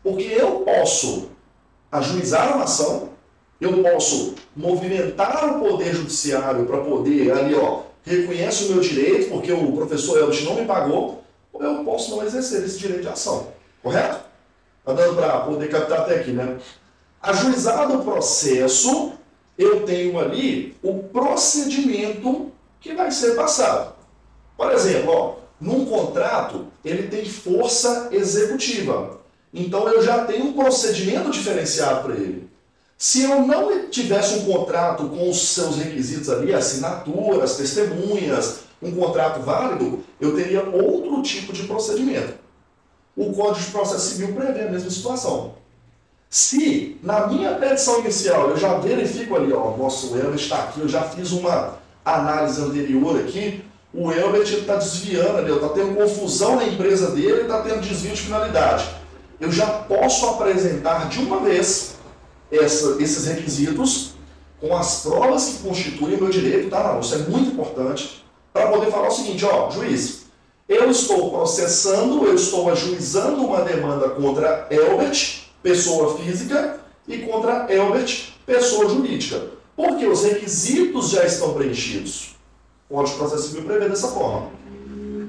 Porque 0.03 0.23
eu 0.23 0.61
posso 0.61 1.29
ajuizar 1.91 2.55
uma 2.55 2.63
ação, 2.63 3.09
eu 3.59 3.83
posso 3.83 4.33
movimentar 4.55 5.57
o 5.57 5.59
poder 5.59 5.93
judiciário 5.93 6.65
para 6.65 6.77
poder 6.79 7.31
ali, 7.31 7.53
ó, 7.53 7.81
reconhece 8.03 8.65
o 8.65 8.69
meu 8.69 8.81
direito, 8.81 9.29
porque 9.29 9.51
o 9.51 9.71
professor 9.73 10.17
Elbert 10.17 10.43
não 10.43 10.55
me 10.55 10.65
pagou, 10.65 11.23
ou 11.53 11.61
eu 11.61 11.83
posso 11.83 12.11
não 12.11 12.23
exercer 12.23 12.63
esse 12.63 12.79
direito 12.79 13.01
de 13.01 13.09
ação. 13.09 13.49
Correto? 13.83 14.21
Está 14.79 14.93
dando 14.93 15.15
para 15.15 15.41
poder 15.41 15.69
captar 15.69 15.99
até 15.99 16.15
aqui, 16.15 16.31
né? 16.31 16.57
Ajuizado 17.21 17.99
o 17.99 18.03
processo, 18.03 19.13
eu 19.57 19.85
tenho 19.85 20.19
ali 20.19 20.75
o 20.81 21.03
procedimento 21.03 22.51
que 22.79 22.95
vai 22.95 23.11
ser 23.11 23.35
passado. 23.35 23.93
Por 24.57 24.71
exemplo, 24.71 25.11
ó, 25.11 25.35
num 25.59 25.85
contrato, 25.85 26.65
ele 26.83 27.07
tem 27.09 27.23
força 27.25 28.09
executiva. 28.11 29.20
Então 29.53 29.87
eu 29.87 30.01
já 30.01 30.23
tenho 30.25 30.45
um 30.45 30.53
procedimento 30.53 31.29
diferenciado 31.29 32.03
para 32.03 32.13
ele. 32.13 32.49
Se 32.97 33.23
eu 33.23 33.41
não 33.45 33.89
tivesse 33.89 34.35
um 34.35 34.45
contrato 34.45 35.05
com 35.05 35.29
os 35.29 35.49
seus 35.49 35.75
requisitos 35.77 36.29
ali, 36.29 36.53
assinaturas, 36.53 37.57
testemunhas, 37.57 38.59
um 38.81 38.91
contrato 38.91 39.41
válido, 39.41 40.03
eu 40.19 40.35
teria 40.35 40.63
outro 40.63 41.21
tipo 41.21 41.51
de 41.51 41.63
procedimento. 41.63 42.35
O 43.17 43.33
Código 43.33 43.65
de 43.65 43.71
Processo 43.71 44.11
Civil 44.11 44.33
prevê 44.33 44.61
a 44.61 44.71
mesma 44.71 44.89
situação. 44.89 45.55
Se 46.29 46.97
na 47.03 47.27
minha 47.27 47.55
petição 47.55 47.99
inicial 47.99 48.51
eu 48.51 48.57
já 48.57 48.77
verifico 48.77 49.35
ali, 49.35 49.51
ó, 49.51 49.75
nosso 49.75 50.15
Elbert 50.15 50.35
está 50.35 50.59
aqui, 50.59 50.79
eu 50.79 50.87
já 50.87 51.01
fiz 51.01 51.31
uma 51.31 51.79
análise 52.05 52.61
anterior 52.61 53.19
aqui, 53.19 53.65
o 53.93 54.11
Elbert 54.11 54.43
está 54.43 54.75
desviando 54.75 55.39
ali, 55.39 55.51
está 55.51 55.69
tendo 55.69 55.95
confusão 55.95 56.55
na 56.55 56.65
empresa 56.65 57.11
dele, 57.11 57.41
está 57.41 57.61
tendo 57.61 57.81
desvio 57.81 58.13
de 58.13 58.21
finalidade 58.21 59.00
eu 59.41 59.51
já 59.51 59.65
posso 59.65 60.27
apresentar 60.27 61.09
de 61.09 61.19
uma 61.19 61.39
vez 61.39 61.95
essa, 62.51 63.01
esses 63.01 63.25
requisitos 63.25 64.11
com 64.59 64.77
as 64.77 65.01
provas 65.01 65.45
que 65.45 65.67
constituem 65.67 66.15
o 66.15 66.21
meu 66.21 66.29
direito, 66.29 66.69
tá? 66.69 66.99
Isso 67.01 67.15
é 67.15 67.17
muito 67.17 67.49
importante 67.49 68.23
para 68.53 68.67
poder 68.67 68.91
falar 68.91 69.07
o 69.07 69.11
seguinte, 69.11 69.43
ó, 69.43 69.71
juiz, 69.71 70.25
eu 70.69 70.91
estou 70.91 71.31
processando, 71.31 72.23
eu 72.25 72.35
estou 72.35 72.69
ajuizando 72.71 73.43
uma 73.43 73.61
demanda 73.61 74.09
contra 74.09 74.67
Elbert, 74.69 75.47
pessoa 75.63 76.17
física, 76.19 76.79
e 77.07 77.17
contra 77.19 77.65
Elbert, 77.73 78.33
pessoa 78.45 78.87
jurídica. 78.87 79.41
Porque 79.75 80.05
os 80.05 80.23
requisitos 80.23 81.09
já 81.09 81.25
estão 81.25 81.53
preenchidos. 81.55 82.35
O 82.87 82.95
Código 82.95 83.13
de 83.13 83.19
Processo 83.19 83.47
Civil 83.49 83.63
prevê 83.63 83.89
dessa 83.89 84.09
forma. 84.09 84.51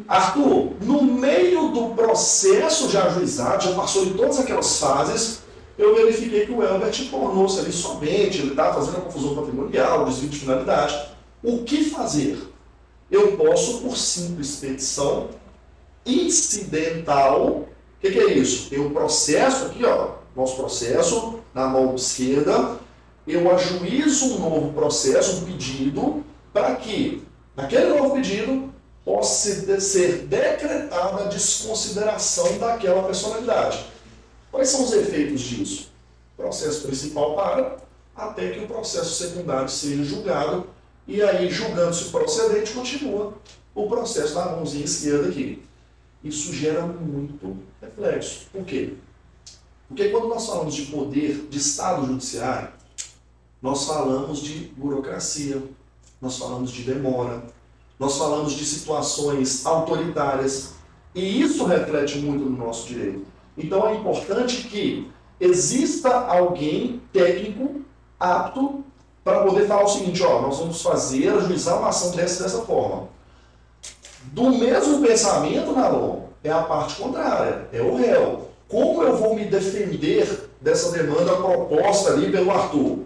Arthur, 0.09 0.73
no 0.81 1.03
meio 1.03 1.69
do 1.69 1.95
processo 1.95 2.89
de 2.89 2.97
ajuizado, 2.97 3.65
já 3.65 3.75
passou 3.75 4.05
de 4.05 4.15
todas 4.15 4.39
aquelas 4.39 4.79
fases, 4.79 5.43
eu 5.79 5.95
verifiquei 5.95 6.47
que 6.47 6.53
o 6.53 6.63
Elbert 6.63 7.11
tornou-se 7.11 7.59
ali 7.59 7.73
somente, 7.73 8.39
ele 8.39 8.51
estava 8.51 8.75
fazendo 8.75 8.99
a 8.99 9.01
confusão 9.01 9.35
patrimonial, 9.35 10.05
desvio 10.05 10.29
de 10.29 10.39
finalidade. 10.39 11.09
O 11.43 11.65
que 11.65 11.85
fazer? 11.85 12.39
Eu 13.11 13.37
posso, 13.37 13.81
por 13.81 13.97
simples 13.97 14.57
petição 14.57 15.29
incidental, 16.05 17.47
o 17.47 17.67
que, 18.01 18.11
que, 18.11 18.19
é 18.19 18.33
isso? 18.35 18.69
Tem 18.69 18.81
o 18.81 18.91
processo 18.91 19.67
aqui, 19.67 19.85
ó, 19.85 20.17
nosso 20.37 20.57
processo, 20.57 21.41
na 21.55 21.67
mão 21.67 21.95
esquerda, 21.95 22.79
eu 23.27 23.55
ajuizo 23.55 24.35
um 24.35 24.39
novo 24.39 24.73
processo, 24.73 25.37
um 25.37 25.45
pedido, 25.45 26.25
para 26.53 26.75
que, 26.77 27.23
naquele 27.57 27.95
novo 27.95 28.15
pedido, 28.15 28.72
possa 29.05 29.81
ser 29.81 30.27
decretada 30.27 31.25
a 31.25 31.29
desconsideração 31.29 32.59
daquela 32.59 33.03
personalidade. 33.03 33.87
Quais 34.51 34.69
são 34.69 34.85
os 34.85 34.93
efeitos 34.93 35.41
disso? 35.41 35.91
O 36.35 36.43
processo 36.43 36.87
principal 36.87 37.35
para, 37.35 37.79
até 38.15 38.51
que 38.51 38.61
o 38.61 38.69
processo 38.69 39.15
secundário 39.15 39.69
seja 39.69 40.05
julgado, 40.05 40.67
e 41.07 41.21
aí, 41.21 41.51
julgando-se 41.51 42.11
procedente, 42.11 42.73
continua 42.73 43.35
o 43.75 43.89
processo 43.89 44.35
da 44.35 44.47
mãozinha 44.47 44.85
esquerda 44.85 45.29
aqui. 45.29 45.63
Isso 46.23 46.53
gera 46.53 46.87
muito 46.87 47.59
reflexo. 47.81 48.47
Por 48.53 48.65
quê? 48.65 48.95
Porque 49.89 50.11
quando 50.11 50.29
nós 50.29 50.47
falamos 50.47 50.75
de 50.75 50.87
poder 50.87 51.49
de 51.51 51.59
Estado 51.59 52.07
judiciário, 52.07 52.69
nós 53.61 53.85
falamos 53.85 54.41
de 54.41 54.73
burocracia, 54.77 55.61
nós 56.21 56.39
falamos 56.39 56.71
de 56.71 56.83
demora, 56.83 57.43
nós 58.03 58.19
falamos 58.19 58.55
de 58.55 58.65
situações 58.65 59.65
autoritárias, 59.65 60.73
e 61.15 61.41
isso 61.41 61.65
reflete 61.65 62.19
muito 62.19 62.45
no 62.45 62.67
nosso 62.67 62.89
direito. 62.89 63.25
Então 63.57 63.89
é 63.89 63.95
importante 63.95 64.65
que 64.65 65.09
exista 65.39 66.13
alguém 66.13 67.01
técnico 67.13 67.83
apto 68.19 68.83
para 69.23 69.45
poder 69.45 69.69
falar 69.69 69.85
o 69.85 69.89
seguinte, 69.89 70.21
ó, 70.21 70.43
nós 70.43 70.59
vamos 70.59 70.83
fazer, 70.83 71.29
ajuizar 71.29 71.79
uma 71.79 71.91
ação 71.91 72.11
dessa 72.11 72.43
dessa 72.43 72.63
forma. 72.63 73.09
Do 74.33 74.51
mesmo 74.51 75.01
pensamento, 75.01 75.71
Nalon, 75.71 76.23
é 76.43 76.51
a 76.51 76.63
parte 76.63 77.01
contrária, 77.01 77.69
é 77.73 77.81
o 77.81 77.95
réu. 77.95 78.49
Como 78.67 79.01
eu 79.05 79.17
vou 79.17 79.37
me 79.37 79.45
defender 79.45 80.51
dessa 80.61 80.91
demanda 80.91 81.37
proposta 81.37 82.15
ali 82.15 82.33
pelo 82.33 82.51
Arthur? 82.51 82.99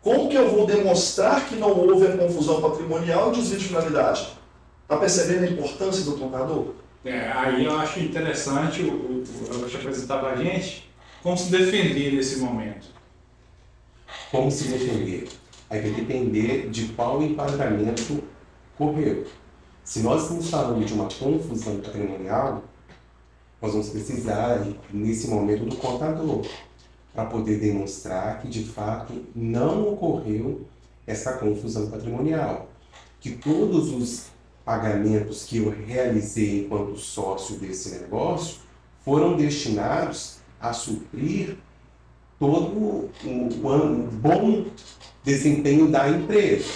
Como 0.00 0.30
que 0.30 0.36
eu 0.36 0.48
vou 0.48 0.64
demonstrar 0.64 1.46
que 1.46 1.56
não 1.56 1.78
houve 1.78 2.06
a 2.06 2.16
confusão 2.16 2.62
patrimonial 2.62 3.30
e 3.30 3.36
desvio 3.36 3.58
de 3.58 3.64
finalidade? 3.66 4.37
Está 4.88 4.96
percebendo 4.96 5.44
a 5.44 5.50
importância 5.50 6.02
do 6.02 6.16
contador? 6.16 6.72
É, 7.04 7.30
aí 7.30 7.62
eu 7.62 7.78
acho 7.78 8.00
interessante 8.00 8.80
o, 8.80 8.90
o, 8.90 9.62
o 9.62 9.68
te 9.68 9.76
apresentar 9.76 10.18
para 10.18 10.30
a 10.30 10.36
gente 10.36 10.90
como 11.22 11.36
se 11.36 11.50
defender 11.50 12.14
nesse 12.14 12.38
momento. 12.38 12.88
Como 14.30 14.50
se 14.50 14.64
defender? 14.68 15.28
Aí 15.68 15.82
vai 15.82 15.90
depender 15.90 16.70
de 16.70 16.86
qual 16.94 17.22
enquadramento 17.22 18.24
correu. 18.78 19.26
Se 19.84 20.00
nós 20.00 20.22
estamos 20.22 20.48
falando 20.48 20.82
de 20.82 20.94
uma 20.94 21.10
confusão 21.10 21.80
patrimonial, 21.80 22.64
nós 23.60 23.72
vamos 23.72 23.90
precisar, 23.90 24.66
nesse 24.90 25.28
momento, 25.28 25.66
do 25.66 25.76
contador, 25.76 26.46
para 27.12 27.26
poder 27.26 27.58
demonstrar 27.58 28.40
que, 28.40 28.48
de 28.48 28.64
fato, 28.64 29.12
não 29.36 29.92
ocorreu 29.92 30.66
essa 31.06 31.34
confusão 31.34 31.90
patrimonial. 31.90 32.70
Que 33.20 33.32
todos 33.32 33.92
os 33.92 34.37
pagamentos 34.68 35.44
que 35.44 35.56
eu 35.56 35.70
realizei 35.70 36.66
enquanto 36.66 36.98
sócio 36.98 37.56
desse 37.56 37.88
negócio 38.00 38.58
foram 39.02 39.34
destinados 39.34 40.40
a 40.60 40.74
suprir 40.74 41.56
todo 42.38 42.76
o, 42.76 43.10
bom 44.12 44.66
desempenho 45.24 45.90
da 45.90 46.10
empresa. 46.10 46.68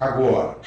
Agora, 0.00 0.58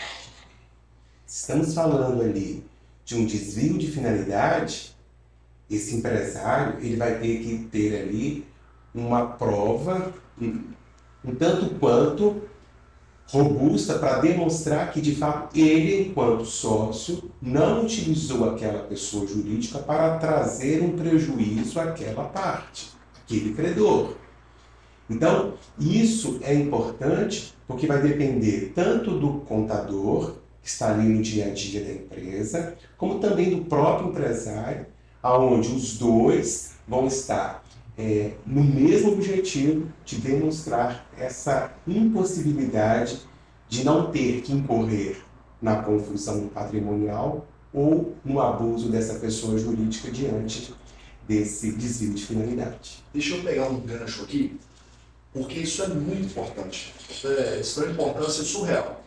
estamos 1.26 1.74
falando 1.74 2.22
ali 2.22 2.64
de 3.04 3.16
um 3.16 3.26
desvio 3.26 3.80
de 3.80 3.88
finalidade, 3.88 4.96
esse 5.68 5.96
empresário 5.96 6.78
ele 6.80 6.96
vai 6.96 7.18
ter 7.18 7.40
que 7.40 7.58
ter 7.72 8.04
ali 8.04 8.46
uma 8.94 9.26
prova 9.26 10.14
um 10.40 11.36
tanto 11.40 11.74
quanto 11.80 12.44
robusta 13.32 13.98
para 13.98 14.20
demonstrar 14.20 14.92
que 14.92 15.00
de 15.00 15.16
fato 15.16 15.58
ele, 15.58 16.10
enquanto 16.10 16.46
sócio, 16.46 17.32
não 17.42 17.84
utilizou 17.84 18.50
aquela 18.50 18.84
pessoa 18.84 19.26
jurídica 19.26 19.80
para 19.80 20.18
trazer 20.18 20.84
um 20.84 20.98
prejuízo 20.98 21.80
àquela 21.80 22.26
parte, 22.26 22.90
aquele 23.24 23.54
credor. 23.54 24.16
Então, 25.10 25.54
isso 25.80 26.40
é 26.42 26.54
importante 26.54 27.54
porque 27.68 27.88
vai 27.88 28.02
depender 28.02 28.74
tanto 28.76 29.18
do 29.18 29.40
contador 29.42 30.36
que 30.62 30.70
está 30.70 30.92
ali 30.92 31.08
no 31.08 31.22
dia 31.22 31.46
a 31.46 31.50
dia 31.50 31.84
da 31.84 31.92
empresa, 31.92 32.76
como 32.98 33.20
também 33.20 33.50
do 33.50 33.66
próprio 33.66 34.10
empresário, 34.10 34.86
aonde 35.24 35.70
os 35.70 35.98
dois 35.98 36.74
vão 36.88 37.08
estar 37.08 37.64
é, 37.98 38.32
no 38.46 38.64
mesmo 38.64 39.14
objetivo 39.14 39.88
de 40.06 40.18
demonstrar 40.18 41.10
essa 41.18 41.74
impossibilidade 41.88 43.22
de 43.68 43.84
não 43.84 44.12
ter 44.12 44.42
que 44.42 44.54
incorrer 44.54 45.22
na 45.62 45.82
confusão 45.82 46.48
patrimonial 46.48 47.48
ou 47.74 48.16
no 48.26 48.42
abuso 48.42 48.90
dessa 48.90 49.16
pessoa 49.16 49.58
jurídica 49.58 50.12
diante 50.12 50.74
desse 51.28 51.72
desvio 51.74 52.14
de 52.14 52.26
finalidade. 52.26 53.04
Deixa 53.14 53.36
eu 53.36 53.44
pegar 53.44 53.70
um 53.70 53.80
gancho 53.80 54.24
aqui, 54.24 54.60
porque 55.32 55.60
isso 55.60 55.84
é 55.84 55.88
muito 55.88 56.26
importante. 56.26 56.94
É, 57.24 57.60
isso 57.62 57.82
é 57.82 57.86
uma 57.86 57.94
importância 57.94 58.44
surreal. 58.44 59.02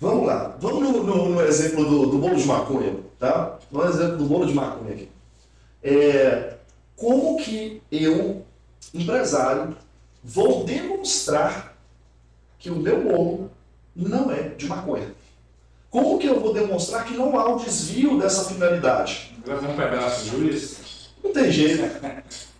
Vamos 0.00 0.26
lá, 0.26 0.56
vamos 0.60 0.82
no, 0.82 1.02
no, 1.02 1.28
no 1.30 1.42
exemplo 1.42 1.84
do, 1.84 2.06
do, 2.06 2.18
bolo 2.18 2.34
de 2.34 2.46
maconha, 2.46 2.96
tá? 3.18 3.58
No 3.70 3.84
exemplo 3.86 4.16
do 4.16 4.24
bolo 4.24 4.46
de 4.46 4.54
maconha 4.54 4.94
aqui. 4.94 5.08
É, 5.82 6.56
como 7.00 7.38
que 7.38 7.82
eu, 7.90 8.44
empresário, 8.92 9.74
vou 10.22 10.64
demonstrar 10.64 11.74
que 12.58 12.68
o 12.68 12.76
meu 12.76 13.02
bolo 13.02 13.50
não 13.96 14.30
é 14.30 14.50
de 14.50 14.66
maconha? 14.66 15.14
Como 15.88 16.18
que 16.18 16.26
eu 16.26 16.38
vou 16.38 16.52
demonstrar 16.52 17.06
que 17.06 17.14
não 17.14 17.38
há 17.38 17.48
um 17.48 17.56
desvio 17.56 18.18
dessa 18.18 18.44
finalidade? 18.44 19.34
Um 19.46 19.76
pedaço, 19.76 20.26
juiz? 20.26 21.10
Não 21.24 21.32
tem 21.32 21.50
jeito. 21.50 21.82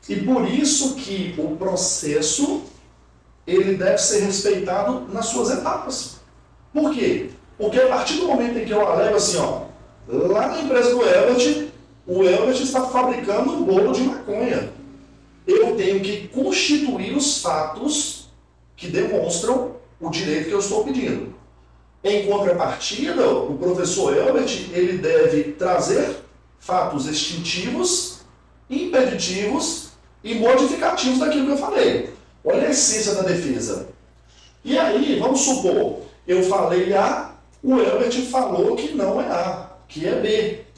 E 0.09 0.16
por 0.22 0.49
isso 0.49 0.95
que 0.95 1.34
o 1.36 1.55
processo 1.57 2.62
ele 3.47 3.74
deve 3.74 3.99
ser 3.99 4.20
respeitado 4.20 5.07
nas 5.12 5.26
suas 5.26 5.51
etapas. 5.51 6.16
Por 6.72 6.95
quê? 6.95 7.30
Porque 7.59 7.78
a 7.78 7.88
partir 7.88 8.14
do 8.14 8.26
momento 8.26 8.59
em 8.59 8.64
que 8.64 8.72
eu 8.72 8.86
alego 8.86 9.16
assim, 9.16 9.36
ó, 9.36 9.66
lá 10.09 10.49
na 10.49 10.62
empresa 10.62 10.95
do 10.95 11.03
Elbert, 11.03 11.69
o 12.11 12.24
Elbert 12.24 12.61
está 12.61 12.82
fabricando 12.86 13.52
um 13.52 13.62
bolo 13.62 13.92
de 13.92 14.00
maconha. 14.00 14.72
Eu 15.46 15.76
tenho 15.76 16.00
que 16.00 16.26
constituir 16.26 17.16
os 17.16 17.40
fatos 17.40 18.28
que 18.76 18.88
demonstram 18.88 19.76
o 20.00 20.11
direito 20.11 20.48
que 20.48 20.54
eu 20.54 20.58
estou 20.58 20.82
pedindo. 20.82 21.32
Em 22.02 22.26
contrapartida, 22.26 23.28
o 23.28 23.56
professor 23.56 24.16
Elbert 24.16 24.50
ele 24.72 24.98
deve 24.98 25.52
trazer 25.52 26.16
fatos 26.58 27.06
extintivos, 27.06 28.22
impeditivos 28.68 29.90
e 30.24 30.34
modificativos 30.34 31.20
daquilo 31.20 31.46
que 31.46 31.52
eu 31.52 31.58
falei. 31.58 32.12
Olha 32.44 32.66
a 32.66 32.70
essência 32.70 33.14
da 33.14 33.22
defesa. 33.22 33.88
E 34.64 34.76
aí, 34.76 35.16
vamos 35.20 35.42
supor, 35.42 36.00
eu 36.26 36.42
falei 36.42 36.92
A, 36.92 37.34
o 37.62 37.78
Elbert 37.78 38.20
falou 38.22 38.74
que 38.74 38.94
não 38.94 39.20
é 39.20 39.26
A, 39.26 39.70
que 39.86 40.08
é 40.08 40.16
B. 40.16 40.69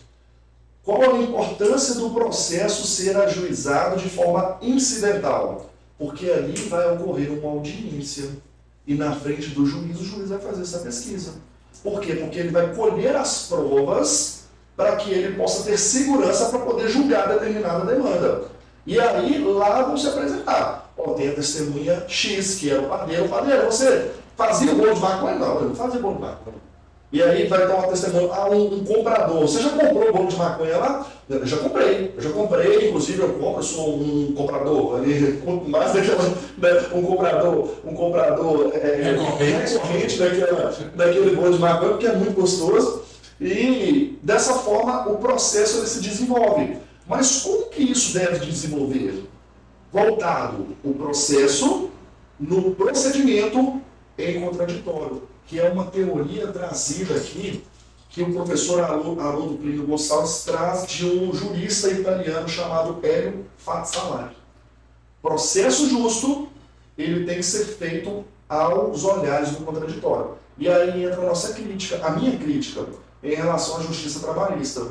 Qual 0.84 1.00
a 1.00 1.18
importância 1.18 1.94
do 1.94 2.10
processo 2.10 2.86
ser 2.86 3.16
ajuizado 3.16 4.00
de 4.00 4.08
forma 4.10 4.58
incidental? 4.60 5.70
Porque 5.96 6.28
ali 6.28 6.54
vai 6.62 6.92
ocorrer 6.94 7.30
uma 7.30 7.52
audiência. 7.52 8.30
E 8.84 8.94
na 8.94 9.14
frente 9.14 9.50
do 9.50 9.64
juiz, 9.64 10.00
o 10.00 10.04
juiz 10.04 10.28
vai 10.30 10.40
fazer 10.40 10.62
essa 10.62 10.80
pesquisa. 10.80 11.34
Por 11.84 12.00
quê? 12.00 12.16
Porque 12.16 12.38
ele 12.38 12.50
vai 12.50 12.74
colher 12.74 13.14
as 13.14 13.46
provas 13.46 14.42
para 14.76 14.96
que 14.96 15.10
ele 15.10 15.36
possa 15.36 15.62
ter 15.62 15.78
segurança 15.78 16.46
para 16.46 16.58
poder 16.58 16.88
julgar 16.88 17.28
determinada 17.28 17.84
demanda. 17.84 18.44
E 18.84 18.98
aí 18.98 19.38
lá 19.44 19.82
vão 19.82 19.96
se 19.96 20.08
apresentar. 20.08 20.92
Ó, 20.98 21.14
tem 21.14 21.28
a 21.28 21.34
testemunha 21.34 22.04
X, 22.08 22.56
que 22.56 22.70
era 22.70 22.82
o 22.82 22.88
padeiro. 22.88 23.28
Padeiro, 23.28 23.66
você 23.66 24.10
fazia 24.36 24.74
bolo 24.74 24.94
de 24.94 25.00
maconha? 25.00 25.36
Não, 25.36 25.60
eu 25.60 25.68
não 25.68 25.74
fazia 25.76 26.00
bolo 26.00 26.16
de 26.16 26.22
maconha. 26.22 26.71
E 27.12 27.22
aí 27.22 27.46
vai 27.46 27.68
dar 27.68 27.74
uma 27.74 27.88
testemunha, 27.88 28.32
ah, 28.32 28.48
um, 28.48 28.74
um, 28.74 28.84
comprador. 28.84 29.42
Você 29.42 29.60
já 29.60 29.68
comprou 29.68 30.10
bolo 30.10 30.28
de 30.28 30.36
maconha 30.36 30.78
lá? 30.78 31.06
Eu 31.28 31.46
já 31.46 31.58
comprei, 31.58 32.14
eu 32.16 32.22
já 32.22 32.30
comprei, 32.30 32.88
inclusive 32.88 33.20
eu 33.20 33.34
compro, 33.34 33.58
eu 33.58 33.62
sou 33.62 33.96
um 33.96 34.32
comprador, 34.34 34.96
ali, 34.96 35.42
mais 35.66 35.92
daquela, 35.92 36.24
né, 36.24 36.86
um 36.94 37.02
comprador, 37.02 37.68
um 37.84 37.94
comprador 37.94 38.72
é, 38.74 39.14
recorrente 39.62 40.18
daquela, 40.18 40.74
daquele 40.94 41.36
bolo 41.36 41.52
de 41.52 41.58
maconha, 41.58 41.90
porque 41.90 42.06
é 42.06 42.16
muito 42.16 42.32
gostoso. 42.32 43.02
E 43.38 44.18
dessa 44.22 44.54
forma 44.54 45.06
o 45.10 45.18
processo 45.18 45.78
ele 45.78 45.88
se 45.88 46.00
desenvolve. 46.00 46.78
Mas 47.06 47.42
como 47.42 47.66
que 47.66 47.82
isso 47.82 48.14
deve 48.14 48.46
desenvolver? 48.46 49.24
Voltado 49.92 50.68
o 50.82 50.94
processo 50.94 51.90
no 52.40 52.74
procedimento 52.74 53.82
em 54.16 54.40
contraditório 54.40 55.31
que 55.46 55.60
é 55.60 55.68
uma 55.68 55.84
teoria 55.84 56.46
trazida 56.48 57.14
aqui, 57.14 57.64
que 58.08 58.22
o 58.22 58.32
professor 58.32 58.80
Haroldo 58.80 59.56
Plínio 59.56 59.86
Gonçalves 59.86 60.44
traz 60.44 60.86
de 60.86 61.06
um 61.06 61.32
jurista 61.32 61.90
italiano 61.90 62.48
chamado 62.48 62.98
Hélio 63.02 63.46
Fazzalari. 63.56 64.36
Processo 65.22 65.88
justo 65.88 66.48
ele 66.96 67.24
tem 67.24 67.36
que 67.36 67.42
ser 67.42 67.64
feito 67.64 68.24
aos 68.48 69.04
olhares 69.04 69.52
do 69.52 69.64
contraditório. 69.64 70.34
E 70.58 70.68
aí 70.68 71.04
entra 71.04 71.22
a 71.22 71.26
nossa 71.26 71.54
crítica, 71.54 72.04
a 72.04 72.10
minha 72.10 72.36
crítica, 72.38 72.86
em 73.22 73.34
relação 73.34 73.78
à 73.78 73.82
justiça 73.82 74.20
trabalhista, 74.20 74.86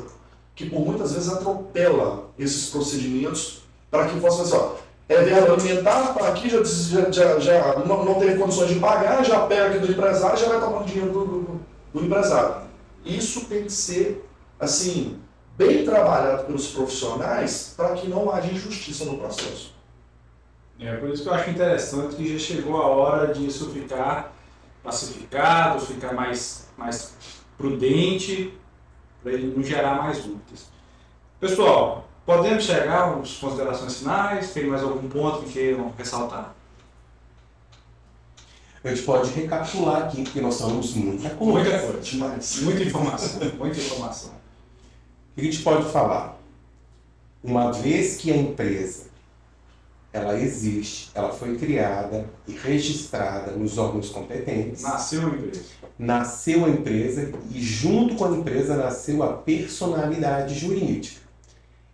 que 0.54 0.68
por 0.68 0.80
muitas 0.80 1.12
vezes 1.12 1.28
atropela 1.28 2.30
esses 2.38 2.70
procedimentos 2.70 3.62
para 3.90 4.08
que 4.08 4.18
possa 4.20 4.38
fazer, 4.38 4.56
ó, 4.56 4.74
é 5.12 5.22
verba 5.22 5.54
alimentar, 5.54 6.16
aqui 6.28 6.48
já, 6.48 6.62
já, 6.64 7.10
já, 7.10 7.38
já 7.38 7.76
não, 7.86 8.04
não 8.04 8.14
teve 8.14 8.38
condições 8.38 8.70
de 8.70 8.80
pagar, 8.80 9.24
já 9.24 9.46
pega 9.46 9.66
aqui 9.66 9.78
do 9.78 9.92
empresário 9.92 10.38
já 10.38 10.48
vai 10.48 10.60
tomando 10.60 10.86
dinheiro 10.86 11.12
do, 11.12 11.24
do, 11.24 11.60
do 11.94 12.04
empresário. 12.04 12.62
Isso 13.04 13.46
tem 13.46 13.64
que 13.64 13.72
ser, 13.72 14.28
assim, 14.58 15.18
bem 15.56 15.84
trabalhado 15.84 16.44
pelos 16.44 16.68
profissionais 16.68 17.74
para 17.76 17.94
que 17.94 18.08
não 18.08 18.30
haja 18.32 18.52
injustiça 18.52 19.04
no 19.04 19.18
processo. 19.18 19.74
É 20.78 20.96
por 20.96 21.10
isso 21.10 21.22
que 21.22 21.28
eu 21.28 21.34
acho 21.34 21.50
interessante 21.50 22.16
que 22.16 22.32
já 22.32 22.38
chegou 22.38 22.76
a 22.76 22.86
hora 22.86 23.32
de 23.32 23.46
isso 23.46 23.70
ficar 23.70 24.34
pacificado, 24.82 25.80
ficar 25.80 26.12
mais, 26.12 26.66
mais 26.76 27.14
prudente, 27.56 28.58
para 29.22 29.32
ele 29.32 29.54
não 29.54 29.62
gerar 29.62 30.02
mais 30.02 30.18
dúvidas. 30.18 30.66
Pessoal, 31.38 32.08
podemos 32.24 32.64
chegar 32.64 33.18
às 33.18 33.34
considerações 33.34 33.98
finais? 33.98 34.52
Tem 34.52 34.66
mais 34.66 34.82
algum 34.82 35.08
ponto 35.08 35.42
que 35.42 35.52
queiram 35.52 35.92
ressaltar? 35.96 36.54
A 38.84 38.88
gente 38.88 39.02
pode 39.02 39.30
recapitular 39.30 40.02
aqui, 40.02 40.22
porque 40.22 40.40
nós 40.40 40.54
somos 40.54 40.94
muita 40.94 41.30
coisa. 41.30 41.52
Muita 41.52 41.78
coisa, 41.86 42.00
demais. 42.00 42.60
Muita 42.62 42.82
informação, 42.82 43.40
muita 43.56 43.78
informação. 43.78 44.30
O 44.30 45.34
que 45.36 45.40
a 45.40 45.44
gente 45.44 45.62
pode 45.62 45.90
falar? 45.90 46.36
Uma 47.44 47.72
vez 47.72 48.16
que 48.16 48.32
a 48.32 48.36
empresa 48.36 49.12
ela 50.12 50.38
existe, 50.38 51.10
ela 51.14 51.32
foi 51.32 51.56
criada 51.56 52.28
e 52.46 52.52
registrada 52.52 53.52
nos 53.52 53.78
órgãos 53.78 54.10
competentes. 54.10 54.82
Nasceu 54.82 55.26
a 55.26 55.30
empresa. 55.30 55.62
Nasceu 55.98 56.64
a 56.64 56.68
empresa 56.68 57.32
e 57.50 57.62
junto 57.62 58.16
com 58.16 58.26
a 58.26 58.30
empresa 58.36 58.76
nasceu 58.76 59.22
a 59.22 59.32
personalidade 59.32 60.54
jurídica. 60.54 61.21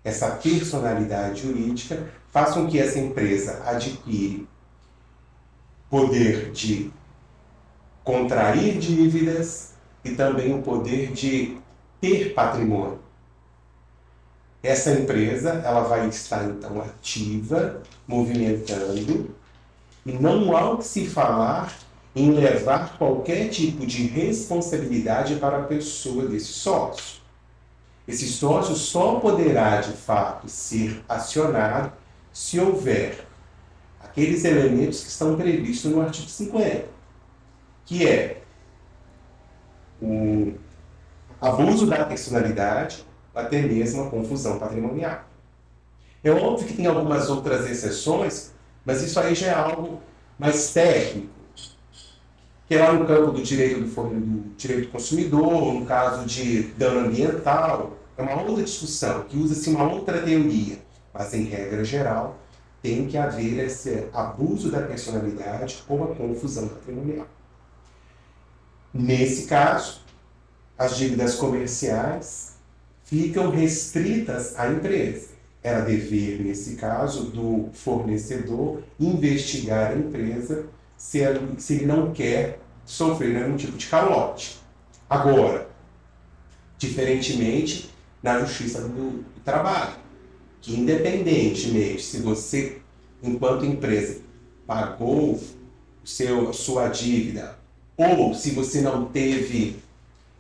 Essa 0.09 0.31
personalidade 0.31 1.43
jurídica 1.43 2.09
faz 2.33 2.55
com 2.55 2.67
que 2.67 2.79
essa 2.79 2.99
empresa 2.99 3.63
adquire 3.67 4.49
poder 5.91 6.51
de 6.51 6.91
contrair 8.03 8.79
dívidas 8.79 9.75
e 10.03 10.13
também 10.13 10.55
o 10.55 10.63
poder 10.63 11.13
de 11.13 11.59
ter 12.01 12.33
patrimônio. 12.33 13.01
Essa 14.63 14.93
empresa 14.93 15.51
ela 15.63 15.83
vai 15.83 16.09
estar 16.09 16.43
então 16.45 16.81
ativa, 16.81 17.83
movimentando, 18.07 19.37
e 20.07 20.13
não 20.13 20.57
há 20.57 20.71
o 20.71 20.79
que 20.79 20.87
se 20.87 21.07
falar 21.07 21.77
em 22.17 22.31
levar 22.31 22.97
qualquer 22.97 23.51
tipo 23.51 23.87
de 23.87 24.07
responsabilidade 24.07 25.37
para 25.37 25.59
a 25.59 25.65
pessoa 25.65 26.25
desse 26.25 26.47
sócio. 26.47 27.18
Esse 28.09 28.27
sócio 28.27 28.75
só 28.75 29.21
poderá 29.21 29.83
de 29.83 29.93
fato 29.93 30.49
ser 30.49 31.05
acionado 31.07 31.93
se 32.33 32.59
houver 32.59 33.27
aqueles 34.01 34.47
elementos 34.47 35.03
que 35.03 35.11
estão 35.11 35.37
previstos 35.37 35.91
no 35.91 36.01
artigo 36.01 36.27
50, 36.27 36.87
que 37.85 38.09
é 38.09 38.41
o 40.01 40.55
abuso 41.39 41.87
da 41.87 42.07
personalidade, 42.07 43.05
até 43.35 43.61
mesmo 43.61 44.05
a 44.05 44.11
confusão 44.11 44.59
patrimonial. 44.59 45.25
É 46.25 46.31
óbvio 46.31 46.67
que 46.67 46.75
tem 46.75 46.87
algumas 46.87 47.29
outras 47.29 47.71
exceções, 47.71 48.55
mas 48.87 49.03
isso 49.03 49.21
aí 49.21 49.35
já 49.35 49.49
é 49.49 49.55
algo 49.55 50.01
mais 50.39 50.73
técnico, 50.73 51.29
que 52.67 52.75
é 52.75 52.83
lá 52.83 52.95
no 52.95 53.07
campo 53.07 53.33
do 53.33 53.43
direito 53.43 53.81
do, 53.81 53.87
do 53.87 54.57
direito 54.57 54.87
do 54.87 54.93
consumidor, 54.93 55.75
no 55.75 55.85
caso 55.85 56.25
de 56.25 56.63
dano 56.63 57.09
ambiental, 57.09 57.98
é 58.19 58.23
uma 58.23 58.43
outra 58.43 58.65
discussão, 58.65 59.23
que 59.23 59.39
usa-se 59.39 59.71
uma 59.71 59.89
outra 59.89 60.21
teoria, 60.21 60.77
mas 61.15 61.33
em 61.33 61.45
regra 61.45 61.85
geral 61.85 62.37
tem 62.83 63.07
que 63.07 63.17
haver 63.17 63.65
esse 63.65 64.09
abuso 64.13 64.73
da 64.73 64.83
personalidade 64.83 65.85
ou 65.89 66.03
a 66.03 66.15
confusão 66.17 66.67
patrimonial. 66.67 67.29
Nesse 68.93 69.47
caso, 69.47 70.01
as 70.77 70.97
dívidas 70.97 71.37
comerciais 71.37 72.57
ficam 73.05 73.51
restritas 73.51 74.59
à 74.59 74.69
empresa. 74.69 75.29
Era 75.63 75.81
dever, 75.81 76.41
nesse 76.41 76.75
caso, 76.75 77.31
do 77.31 77.69
fornecedor 77.73 78.83
investigar 78.99 79.93
a 79.93 79.97
empresa 79.97 80.67
se 80.97 81.19
ele, 81.19 81.61
se 81.61 81.75
ele 81.75 81.87
não 81.87 82.13
quer 82.13 82.61
sofrer 82.85 83.35
nenhum 83.35 83.57
tipo 83.57 83.77
de 83.77 83.87
calote. 83.87 84.59
Agora, 85.09 85.69
diferentemente 86.79 87.91
na 88.23 88.41
justiça 88.41 88.81
do, 88.83 89.25
trabalho, 89.45 89.95
que 90.61 90.79
independentemente 90.79 92.03
se 92.03 92.19
você, 92.19 92.79
enquanto 93.23 93.65
empresa, 93.65 94.21
pagou 94.67 95.41
seu, 96.05 96.53
sua 96.53 96.89
dívida 96.89 97.57
ou 97.97 98.35
se 98.35 98.51
você 98.51 98.83
não 98.83 99.07
teve 99.07 99.77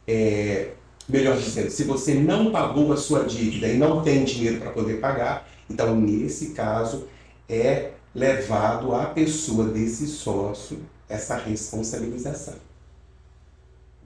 é, 0.06 0.72
Melhor 1.08 1.38
dizendo, 1.38 1.70
se 1.70 1.84
você 1.84 2.12
não 2.12 2.52
pagou 2.52 2.92
a 2.92 2.96
sua 2.98 3.24
dívida 3.24 3.66
e 3.66 3.78
não 3.78 4.02
tem 4.02 4.24
dinheiro 4.24 4.60
para 4.60 4.70
poder 4.72 5.00
pagar, 5.00 5.48
então 5.70 5.98
nesse 5.98 6.50
caso 6.50 7.08
é 7.48 7.92
levado 8.14 8.94
à 8.94 9.06
pessoa 9.06 9.68
desse 9.68 10.06
sócio 10.06 10.78
essa 11.08 11.34
responsabilização. 11.34 12.56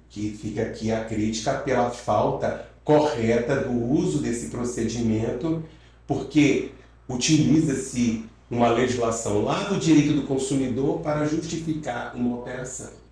Que 0.09 0.31
fica 0.31 0.62
aqui 0.62 0.93
a 0.93 1.05
crítica 1.05 1.55
pela 1.55 1.91
falta 1.91 2.68
correta 2.85 3.57
do 3.57 3.72
uso 3.72 4.18
desse 4.18 4.49
procedimento, 4.49 5.62
porque 6.07 6.70
utiliza-se 7.09 8.24
uma 8.51 8.68
legislação 8.70 9.43
lá 9.43 9.64
do 9.64 9.78
direito 9.78 10.14
do 10.14 10.22
consumidor 10.22 11.01
para 11.01 11.26
justificar 11.26 12.14
uma 12.14 12.39
operação 12.39 13.03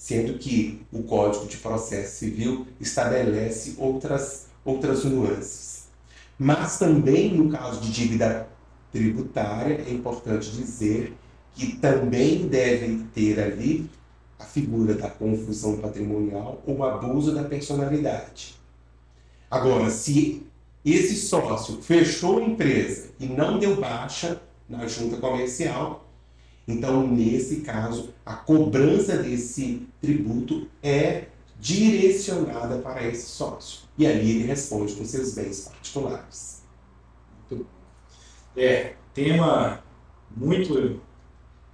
sendo 0.00 0.38
que 0.38 0.80
o 0.90 1.02
Código 1.02 1.46
de 1.46 1.58
Processo 1.58 2.20
Civil 2.20 2.66
estabelece 2.80 3.74
outras, 3.76 4.46
outras 4.64 5.04
nuances. 5.04 5.88
Mas 6.38 6.78
também 6.78 7.34
no 7.34 7.50
caso 7.50 7.82
de 7.82 7.92
dívida 7.92 8.48
tributária, 8.90 9.84
é 9.86 9.92
importante 9.92 10.50
dizer 10.52 11.14
que 11.52 11.76
também 11.76 12.48
deve 12.48 13.04
ter 13.14 13.38
ali 13.38 13.90
a 14.38 14.44
figura 14.44 14.94
da 14.94 15.10
confusão 15.10 15.76
patrimonial 15.76 16.62
ou 16.66 16.82
abuso 16.82 17.34
da 17.34 17.44
personalidade. 17.44 18.58
Agora, 19.50 19.90
se 19.90 20.46
esse 20.84 21.16
sócio 21.16 21.82
fechou 21.82 22.38
a 22.38 22.44
empresa 22.44 23.10
e 23.18 23.26
não 23.26 23.58
deu 23.58 23.80
baixa 23.80 24.40
na 24.68 24.86
junta 24.86 25.16
comercial, 25.16 26.08
então, 26.66 27.06
nesse 27.06 27.62
caso, 27.62 28.14
a 28.24 28.34
cobrança 28.34 29.16
desse 29.16 29.88
tributo 30.00 30.68
é 30.82 31.26
direcionada 31.58 32.78
para 32.78 33.06
esse 33.06 33.26
sócio. 33.26 33.80
E 33.98 34.06
ali 34.06 34.30
ele 34.30 34.44
responde 34.44 34.94
com 34.94 35.04
seus 35.04 35.34
bens 35.34 35.62
particulares. 35.62 36.62
É, 38.56 38.94
tema 39.12 39.82
muito 40.34 41.00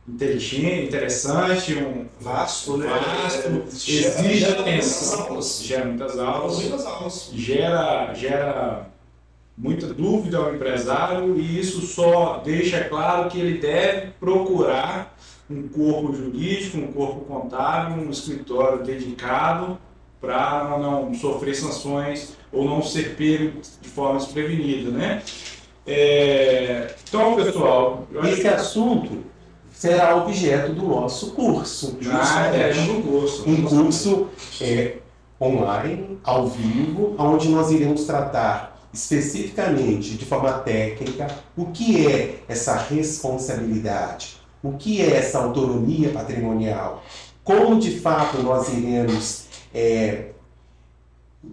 inteligente, 0.09 0.87
interessante, 0.87 1.75
um 1.75 2.07
vasto, 2.21 2.77
né? 2.77 2.87
vasto 2.87 3.49
É, 3.49 3.63
exige 3.69 4.37
gera 4.39 4.61
atenção, 4.61 5.19
muitas 5.19 5.31
aulas. 5.31 5.63
gera 5.63 5.85
muitas 5.85 6.19
aulas, 6.19 6.57
Muitas 6.61 6.87
aulas. 6.87 7.31
gera, 7.35 8.15
gera 8.15 8.91
muita 9.59 9.87
dúvida 9.89 10.39
ao 10.39 10.55
empresário 10.55 11.37
e 11.39 11.59
isso 11.59 11.81
só 11.87 12.39
deixa 12.45 12.85
claro 12.85 13.29
que 13.31 13.39
ele 13.41 13.59
deve 13.59 14.09
procurar 14.21 15.17
um 15.51 15.67
corpo 15.69 16.13
jurídico, 16.15 16.79
um 16.79 16.93
corpo 16.93 17.21
contábil, 17.25 18.05
um 18.05 18.11
escritório 18.11 18.83
dedicado 18.85 19.79
para 20.21 20.77
não 20.79 21.15
sofrer 21.15 21.55
sanções 21.55 22.37
ou 22.53 22.65
não 22.65 22.83
ser 22.83 23.15
pego 23.17 23.61
de 23.81 23.89
forma 23.89 24.19
desprevenida, 24.19 24.91
né? 24.91 25.23
É, 25.87 26.95
então, 27.09 27.37
pessoal, 27.37 28.09
Esse 28.25 28.41
que 28.41 28.49
assunto 28.49 29.25
será 29.77 30.17
objeto 30.17 30.73
do 30.73 30.87
nosso 30.87 31.33
curso. 31.33 31.99
ah, 32.11 32.47
é, 32.47 32.73
justamente. 32.73 32.97
no 32.97 33.03
curso. 33.03 33.49
um 33.49 33.63
curso 33.63 34.29
é, 34.61 34.97
online, 35.39 36.19
ao 36.25 36.49
vivo, 36.49 37.15
onde 37.19 37.49
nós 37.51 37.71
iremos 37.71 38.05
tratar 38.05 38.75
especificamente, 38.93 40.17
de 40.17 40.25
forma 40.25 40.51
técnica, 40.61 41.27
o 41.55 41.67
que 41.67 42.07
é 42.07 42.39
essa 42.49 42.75
responsabilidade, 42.75 44.39
o 44.63 44.73
que 44.73 45.03
é 45.03 45.15
essa 45.15 45.39
autonomia 45.39 46.09
patrimonial, 46.09 47.05
como 47.45 47.79
de 47.79 48.01
fato 48.01 48.43
nós 48.43 48.73
iremos 48.73 49.45
é, 49.75 50.31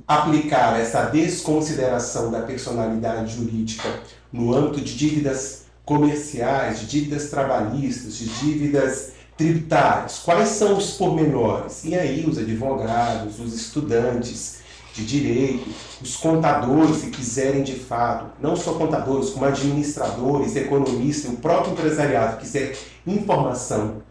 aplicar 0.07 0.79
essa 0.79 1.03
desconsideração 1.03 2.31
da 2.31 2.41
personalidade 2.43 3.35
jurídica 3.35 3.89
no 4.31 4.55
âmbito 4.55 4.79
de 4.79 4.95
dívidas 4.95 5.62
comerciais, 5.85 6.81
de 6.81 6.87
dívidas 6.87 7.29
trabalhistas, 7.29 8.15
de 8.15 8.25
dívidas 8.25 9.13
tributárias. 9.37 10.19
Quais 10.19 10.49
são 10.49 10.77
os 10.77 10.91
pormenores? 10.91 11.83
E 11.83 11.95
aí 11.95 12.25
os 12.25 12.37
advogados, 12.37 13.39
os 13.39 13.53
estudantes 13.53 14.61
de 14.93 15.05
direito, 15.05 15.67
os 16.01 16.15
contadores 16.15 17.01
que 17.01 17.09
quiserem 17.09 17.63
de 17.63 17.75
fato, 17.75 18.27
não 18.39 18.55
só 18.55 18.73
contadores, 18.73 19.31
como 19.31 19.45
administradores, 19.45 20.55
economistas, 20.55 21.31
o 21.33 21.37
próprio 21.37 21.73
empresariado 21.73 22.37
quiser 22.37 22.77
informação, 23.05 24.03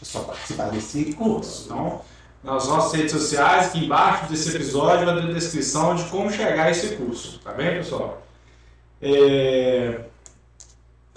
é 0.00 0.04
só 0.04 0.20
participar 0.20 0.70
desse 0.70 1.12
curso. 1.14 1.64
Então, 1.64 2.02
nas 2.44 2.68
nossas 2.68 2.92
redes 2.92 3.12
sociais, 3.12 3.68
aqui 3.68 3.86
embaixo 3.86 4.30
desse 4.30 4.54
episódio, 4.54 5.06
vai 5.06 5.16
ter 5.16 5.30
a 5.30 5.32
descrição 5.32 5.94
de 5.94 6.04
como 6.04 6.30
chegar 6.30 6.66
a 6.66 6.70
esse 6.70 6.96
curso. 6.96 7.40
Tá 7.42 7.52
bem, 7.52 7.78
pessoal? 7.78 8.22
É... 9.00 10.00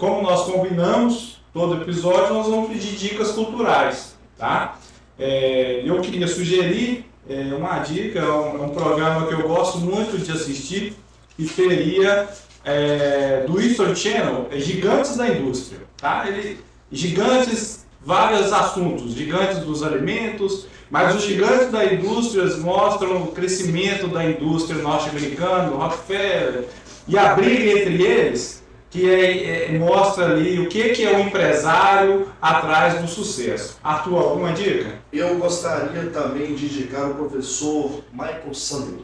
Como 0.02 0.20
nós 0.20 0.46
combinamos, 0.46 1.40
todo 1.54 1.80
episódio 1.80 2.34
nós 2.34 2.48
vamos 2.48 2.70
pedir 2.70 2.96
dicas 2.96 3.30
culturais, 3.30 4.16
tá? 4.36 4.76
É... 5.16 5.80
Eu 5.84 6.00
queria 6.00 6.26
sugerir 6.26 7.06
é, 7.30 7.54
uma 7.54 7.78
dica, 7.78 8.18
é 8.18 8.24
um, 8.24 8.64
é 8.64 8.66
um, 8.66 8.70
programa 8.70 9.28
que 9.28 9.34
eu 9.34 9.46
gosto 9.46 9.78
muito 9.78 10.18
de 10.18 10.32
assistir, 10.32 10.96
que 11.36 11.46
seria 11.46 12.28
é, 12.64 13.44
do 13.46 13.60
History 13.60 13.94
Channel, 13.94 14.48
é 14.50 14.58
Gigantes 14.58 15.16
da 15.16 15.28
Indústria, 15.28 15.78
tá? 15.96 16.24
Ele, 16.26 16.58
gigantes, 16.90 17.86
vários 18.04 18.52
assuntos, 18.52 19.14
gigantes 19.14 19.58
dos 19.58 19.84
alimentos, 19.84 20.66
mas 20.90 21.14
os 21.14 21.22
gigantes 21.22 21.70
da 21.70 21.84
indústria 21.84 22.44
mostram 22.56 23.22
o 23.22 23.26
crescimento 23.28 24.08
da 24.08 24.24
indústria 24.24 24.82
norte-americana, 24.82 25.68
Rockefeller, 25.68 26.64
e 27.06 27.16
a 27.16 27.34
briga 27.36 27.78
entre 27.78 28.02
eles, 28.02 28.61
que 28.92 29.08
é, 29.08 29.74
é, 29.74 29.78
mostra 29.78 30.26
ali 30.26 30.60
o 30.60 30.68
que, 30.68 30.90
que 30.90 31.02
é 31.02 31.16
o 31.16 31.20
empresário 31.20 32.28
atrás 32.42 33.00
do 33.00 33.08
sucesso. 33.08 33.78
Arthur, 33.82 34.18
alguma 34.18 34.52
dica? 34.52 35.00
Eu 35.10 35.38
gostaria 35.38 36.10
também 36.10 36.54
de 36.54 36.66
indicar 36.66 37.10
o 37.10 37.14
professor 37.14 38.02
Michael 38.12 38.52
Sandel. 38.52 38.98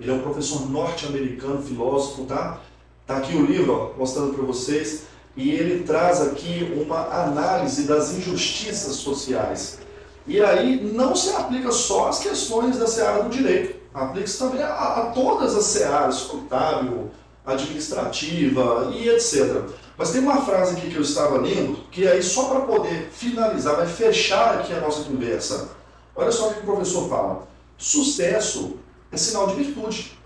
Ele 0.00 0.10
é 0.10 0.14
um 0.14 0.22
professor 0.22 0.66
norte-americano, 0.70 1.62
filósofo, 1.62 2.24
tá? 2.24 2.62
Tá 3.06 3.18
aqui 3.18 3.36
o 3.36 3.44
livro, 3.44 3.92
ó, 3.94 3.98
mostrando 3.98 4.32
para 4.32 4.42
vocês, 4.42 5.02
e 5.36 5.50
ele 5.50 5.84
traz 5.84 6.22
aqui 6.22 6.74
uma 6.74 7.06
análise 7.24 7.86
das 7.86 8.14
injustiças 8.14 8.96
sociais. 8.96 9.80
E 10.26 10.40
aí 10.42 10.80
não 10.94 11.14
se 11.14 11.36
aplica 11.36 11.70
só 11.72 12.08
às 12.08 12.20
questões 12.20 12.78
da 12.78 12.86
seara 12.86 13.22
do 13.22 13.28
direito, 13.28 13.76
aplica-se 13.92 14.38
também 14.38 14.62
a, 14.62 14.72
a, 14.72 15.06
todas 15.14 15.54
as 15.54 15.64
searas, 15.64 16.22
contábil, 16.22 17.10
administrativa 17.46 18.90
e 18.94 19.08
etc. 19.08 19.62
Mas 19.96 20.10
tem 20.10 20.20
uma 20.20 20.44
frase 20.44 20.76
aqui 20.76 20.90
que 20.90 20.96
eu 20.96 21.02
estava 21.02 21.38
lendo, 21.38 21.78
que 21.90 22.06
aí 22.06 22.22
só 22.22 22.48
para 22.48 22.60
poder 22.60 23.08
finalizar, 23.10 23.76
vai 23.76 23.86
fechar 23.86 24.58
aqui 24.58 24.72
a 24.72 24.80
nossa 24.80 25.04
conversa. 25.04 25.70
Olha 26.14 26.32
só 26.32 26.48
o 26.48 26.54
que 26.54 26.60
o 26.60 26.64
professor 26.64 27.08
fala. 27.08 27.48
Sucesso 27.78 28.78
é 29.12 29.16
sinal 29.16 29.46
de 29.46 29.54
virtude. 29.54 30.18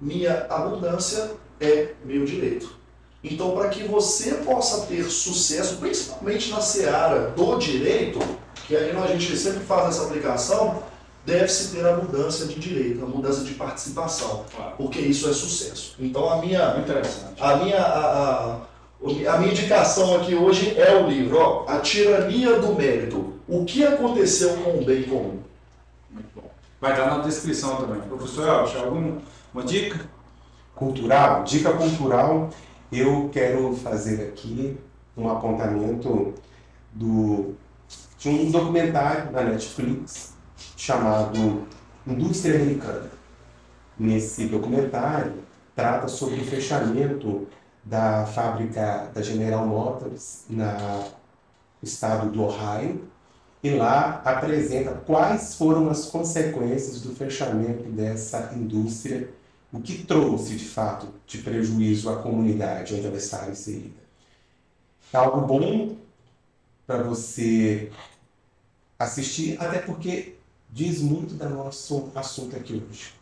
Minha 0.00 0.46
abundância 0.48 1.32
é 1.60 1.94
meu 2.04 2.24
direito. 2.24 2.78
Então, 3.22 3.50
para 3.52 3.68
que 3.68 3.82
você 3.82 4.34
possa 4.34 4.86
ter 4.86 5.02
sucesso, 5.04 5.76
principalmente 5.76 6.50
na 6.50 6.60
seara 6.60 7.30
do 7.30 7.58
direito, 7.58 8.20
que 8.66 8.76
aí 8.76 8.90
a 8.96 9.06
gente 9.08 9.36
sempre 9.36 9.60
faz 9.60 9.96
essa 9.96 10.06
aplicação, 10.06 10.82
deve-se 11.28 11.76
ter 11.76 11.86
a 11.86 11.94
mudança 11.94 12.46
de 12.46 12.58
direito, 12.58 13.04
a 13.04 13.06
mudança 13.06 13.44
de 13.44 13.52
participação, 13.52 14.46
claro. 14.56 14.72
porque 14.78 14.98
isso 14.98 15.28
é 15.28 15.32
sucesso. 15.34 15.94
Então 16.00 16.28
a 16.30 16.38
minha, 16.38 16.74
a 17.38 17.56
minha, 17.56 17.80
a, 17.82 18.54
a, 18.54 18.54
a, 18.54 19.38
minha 19.38 19.52
indicação 19.52 20.16
aqui 20.16 20.34
hoje 20.34 20.74
é 20.80 20.96
o 20.96 21.06
livro, 21.06 21.38
ó, 21.38 21.64
A 21.68 21.80
Tirania 21.80 22.58
do 22.58 22.74
Mérito. 22.74 23.34
O 23.46 23.64
que 23.66 23.84
aconteceu 23.84 24.56
com 24.56 24.78
o 24.78 24.84
bem 24.84 25.02
comum? 25.02 25.38
Muito 26.10 26.28
bom. 26.34 26.50
Vai 26.80 26.92
estar 26.92 27.06
na 27.06 27.18
descrição 27.18 27.76
também. 27.76 28.00
Professor 28.08 28.48
Elcio, 28.48 28.80
alguma 28.80 29.62
dica? 29.64 30.00
Cultural, 30.74 31.44
dica 31.44 31.72
cultural, 31.72 32.50
eu 32.90 33.28
quero 33.30 33.74
fazer 33.76 34.28
aqui 34.28 34.78
um 35.16 35.28
apontamento 35.28 36.32
do, 36.92 37.54
de 38.18 38.28
um 38.28 38.50
documentário 38.50 39.30
da 39.32 39.42
Netflix 39.42 40.37
chamado 40.76 41.66
Indústria 42.06 42.56
Americana. 42.56 43.10
Nesse 43.98 44.46
documentário, 44.46 45.34
trata 45.74 46.08
sobre 46.08 46.40
o 46.40 46.44
fechamento 46.44 47.46
da 47.84 48.26
fábrica 48.26 49.10
da 49.14 49.22
General 49.22 49.66
Motors 49.66 50.44
no 50.48 50.64
estado 51.82 52.30
do 52.30 52.42
Ohio 52.42 53.08
e 53.62 53.70
lá 53.70 54.22
apresenta 54.24 54.92
quais 54.92 55.54
foram 55.54 55.88
as 55.88 56.06
consequências 56.06 57.00
do 57.00 57.14
fechamento 57.14 57.84
dessa 57.90 58.52
indústria, 58.54 59.28
o 59.72 59.80
que 59.80 60.04
trouxe 60.04 60.54
de 60.54 60.64
fato 60.64 61.08
de 61.26 61.38
prejuízo 61.38 62.08
à 62.08 62.16
comunidade 62.16 62.94
onde 62.94 63.06
ela 63.06 63.16
está 63.16 63.48
inserida. 63.48 64.00
É 65.12 65.16
algo 65.16 65.46
bom 65.46 65.96
para 66.86 67.02
você 67.02 67.90
assistir, 68.98 69.56
até 69.60 69.78
porque 69.78 70.37
diz 70.70 71.00
muito 71.00 71.34
do 71.34 71.48
nosso 71.48 72.10
assunto 72.14 72.56
aqui 72.56 72.82
hoje. 72.88 73.12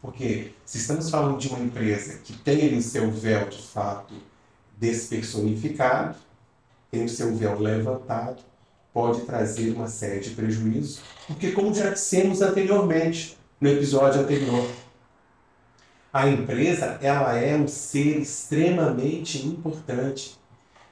Porque 0.00 0.52
se 0.64 0.78
estamos 0.78 1.10
falando 1.10 1.38
de 1.38 1.48
uma 1.48 1.60
empresa 1.60 2.18
que 2.18 2.32
tem 2.32 2.76
o 2.76 2.82
seu 2.82 3.10
véu 3.10 3.48
de 3.48 3.62
fato 3.62 4.14
despersonificado, 4.78 6.16
tem 6.90 7.04
o 7.04 7.08
seu 7.08 7.34
véu 7.36 7.58
levantado, 7.58 8.42
pode 8.92 9.20
trazer 9.22 9.72
uma 9.72 9.88
série 9.88 10.20
de 10.20 10.30
prejuízos, 10.30 11.00
porque 11.26 11.52
como 11.52 11.74
já 11.74 11.90
dissemos 11.90 12.40
anteriormente, 12.42 13.36
no 13.60 13.68
episódio 13.68 14.22
anterior, 14.22 14.66
a 16.12 16.28
empresa 16.28 16.98
ela 17.00 17.36
é 17.36 17.54
um 17.54 17.68
ser 17.68 18.18
extremamente 18.20 19.46
importante. 19.46 20.38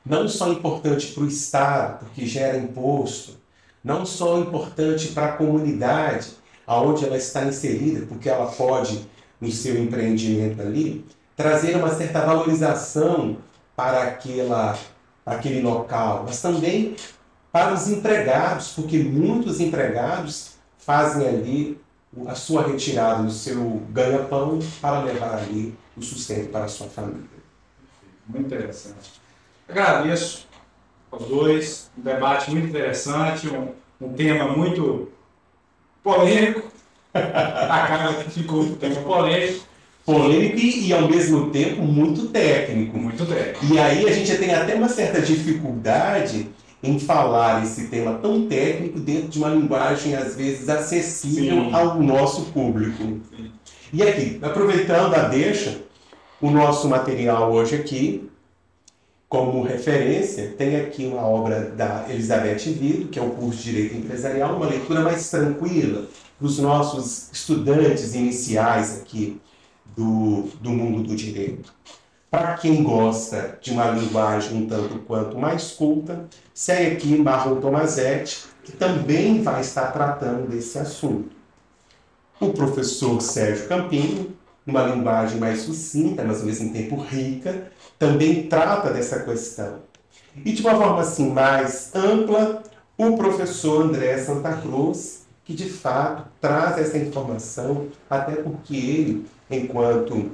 Não 0.04 0.28
só 0.28 0.52
importante 0.52 1.12
para 1.12 1.24
o 1.24 1.26
Estado, 1.26 2.04
porque 2.04 2.24
gera 2.24 2.56
imposto, 2.56 3.36
não 3.82 4.04
só 4.04 4.38
importante 4.38 5.08
para 5.08 5.26
a 5.26 5.32
comunidade 5.32 6.32
aonde 6.66 7.04
ela 7.04 7.16
está 7.16 7.44
inserida, 7.44 8.04
porque 8.06 8.28
ela 8.28 8.46
pode, 8.46 9.08
no 9.40 9.50
seu 9.50 9.82
empreendimento 9.82 10.60
ali, 10.60 11.04
trazer 11.36 11.76
uma 11.76 11.94
certa 11.94 12.20
valorização 12.20 13.38
para 13.74 14.02
aquela, 14.02 14.76
aquele 15.24 15.62
local, 15.62 16.24
mas 16.26 16.42
também 16.42 16.96
para 17.52 17.72
os 17.72 17.88
empregados, 17.88 18.72
porque 18.74 18.98
muitos 18.98 19.60
empregados 19.60 20.56
fazem 20.78 21.26
ali 21.26 21.80
a 22.26 22.34
sua 22.34 22.66
retirada 22.66 23.22
do 23.22 23.30
seu 23.30 23.82
ganha-pão 23.90 24.58
para 24.80 25.02
levar 25.02 25.38
ali 25.38 25.76
o 25.96 26.02
sustento 26.02 26.50
para 26.50 26.64
a 26.64 26.68
sua 26.68 26.88
família. 26.88 27.28
Muito 28.26 28.46
interessante. 28.46 29.20
Agradeço 29.68 30.47
os 31.12 31.26
dois. 31.26 31.90
Um 31.98 32.02
debate 32.02 32.50
muito 32.50 32.68
interessante, 32.68 33.48
um, 33.48 33.68
um 34.00 34.12
tema 34.12 34.48
muito 34.48 35.08
polêmico. 36.02 36.62
Acaba 37.14 38.14
que 38.14 38.30
ficou 38.30 38.60
um 38.60 38.74
tema 38.74 38.96
polêmico. 38.96 39.66
Polêmico 40.04 40.56
e, 40.56 40.88
e, 40.88 40.92
ao 40.92 41.08
mesmo 41.08 41.50
tempo 41.50 41.82
muito 41.82 42.28
técnico. 42.28 42.96
Muito 42.96 43.26
técnico. 43.26 43.74
E 43.74 43.78
aí 43.78 44.08
a 44.08 44.12
gente 44.12 44.36
tem 44.38 44.54
até 44.54 44.74
uma 44.74 44.88
certa 44.88 45.20
dificuldade 45.20 46.48
em 46.82 46.98
falar 46.98 47.62
esse 47.64 47.88
tema 47.88 48.14
tão 48.14 48.46
técnico 48.46 49.00
dentro 49.00 49.28
de 49.28 49.38
uma 49.38 49.48
linguagem 49.48 50.14
às 50.14 50.36
vezes 50.36 50.68
acessível 50.68 51.64
Sim. 51.64 51.74
ao 51.74 52.00
nosso 52.00 52.46
público. 52.52 53.02
Sim. 53.02 53.50
E 53.92 54.02
aqui, 54.02 54.38
aproveitando 54.42 55.14
a 55.14 55.22
deixa, 55.22 55.80
o 56.40 56.50
nosso 56.50 56.88
material 56.88 57.52
hoje 57.52 57.74
aqui 57.74 58.28
como 59.28 59.62
referência, 59.62 60.54
tem 60.56 60.76
aqui 60.76 61.04
uma 61.04 61.22
obra 61.22 61.70
da 61.70 62.06
Elizabeth 62.08 62.72
Vido, 62.72 63.08
que 63.08 63.18
é 63.18 63.22
o 63.22 63.30
curso 63.30 63.58
de 63.58 63.72
Direito 63.72 63.96
Empresarial, 63.96 64.56
uma 64.56 64.66
leitura 64.66 65.00
mais 65.00 65.28
tranquila 65.28 66.06
para 66.38 66.46
os 66.46 66.58
nossos 66.58 67.30
estudantes 67.30 68.14
iniciais 68.14 69.00
aqui 69.00 69.38
do, 69.94 70.48
do 70.60 70.70
mundo 70.70 71.02
do 71.02 71.14
direito. 71.14 71.72
Para 72.30 72.54
quem 72.54 72.82
gosta 72.82 73.58
de 73.60 73.70
uma 73.70 73.90
linguagem 73.90 74.56
um 74.56 74.66
tanto 74.66 74.98
quanto 75.00 75.36
mais 75.36 75.72
culta, 75.72 76.26
segue 76.54 76.96
aqui 76.96 77.16
Marlon 77.18 77.60
Tomazetti, 77.60 78.44
que 78.64 78.72
também 78.72 79.42
vai 79.42 79.60
estar 79.60 79.92
tratando 79.92 80.48
desse 80.48 80.78
assunto. 80.78 81.30
O 82.40 82.50
professor 82.50 83.20
Sérgio 83.20 83.66
Campinho, 83.66 84.37
uma 84.68 84.82
linguagem 84.84 85.38
mais 85.38 85.62
sucinta, 85.62 86.22
mas 86.22 86.40
ao 86.40 86.46
mesmo 86.46 86.72
tempo 86.72 86.96
rica, 86.96 87.70
também 87.98 88.46
trata 88.46 88.92
dessa 88.92 89.20
questão. 89.20 89.80
E 90.44 90.52
de 90.52 90.60
uma 90.62 90.76
forma 90.76 91.00
assim 91.00 91.30
mais 91.30 91.90
ampla, 91.94 92.62
o 92.96 93.16
professor 93.16 93.82
André 93.82 94.18
Santa 94.18 94.52
Cruz, 94.58 95.26
que 95.44 95.54
de 95.54 95.68
fato 95.68 96.24
traz 96.40 96.78
essa 96.78 96.98
informação, 96.98 97.88
até 98.08 98.36
porque 98.36 98.76
ele, 98.76 99.26
enquanto 99.50 100.30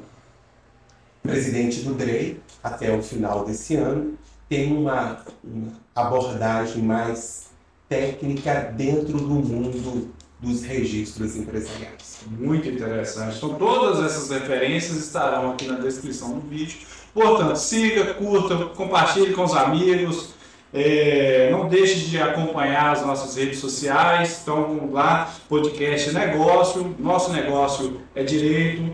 presidente 1.22 1.80
do 1.80 1.95
DREI, 1.95 2.41
até 2.62 2.95
o 2.95 3.03
final 3.03 3.45
desse 3.45 3.76
ano, 3.76 4.18
tem 4.49 4.76
uma, 4.76 5.24
uma 5.43 5.72
abordagem 5.95 6.82
mais 6.82 7.47
técnica 7.89 8.72
dentro 8.76 9.16
do 9.18 9.35
mundo 9.35 10.11
dos 10.45 10.62
registros 10.62 11.36
empresariais. 11.36 12.20
Muito 12.30 12.68
interessante. 12.68 13.36
Então, 13.36 13.55
todas 13.55 14.05
essas 14.05 14.30
referências 14.30 14.97
estarão 14.99 15.53
aqui 15.53 15.66
na 15.66 15.78
descrição 15.78 16.34
do 16.38 16.40
vídeo. 16.49 16.78
Portanto, 17.12 17.57
siga, 17.57 18.14
curta, 18.14 18.57
compartilhe 18.76 19.32
com 19.32 19.45
os 19.45 19.55
amigos. 19.55 20.34
É, 20.72 21.51
não 21.53 21.68
deixe 21.68 22.01
de 22.07 22.20
acompanhar 22.20 22.92
as 22.92 23.07
nossas 23.07 23.36
redes 23.36 23.59
sociais. 23.59 24.40
Então, 24.42 24.90
lá, 24.92 25.32
podcast 25.49 26.12
Negócio. 26.12 26.95
Nosso 26.99 27.32
negócio 27.32 28.01
é 28.14 28.22
direito. 28.22 28.92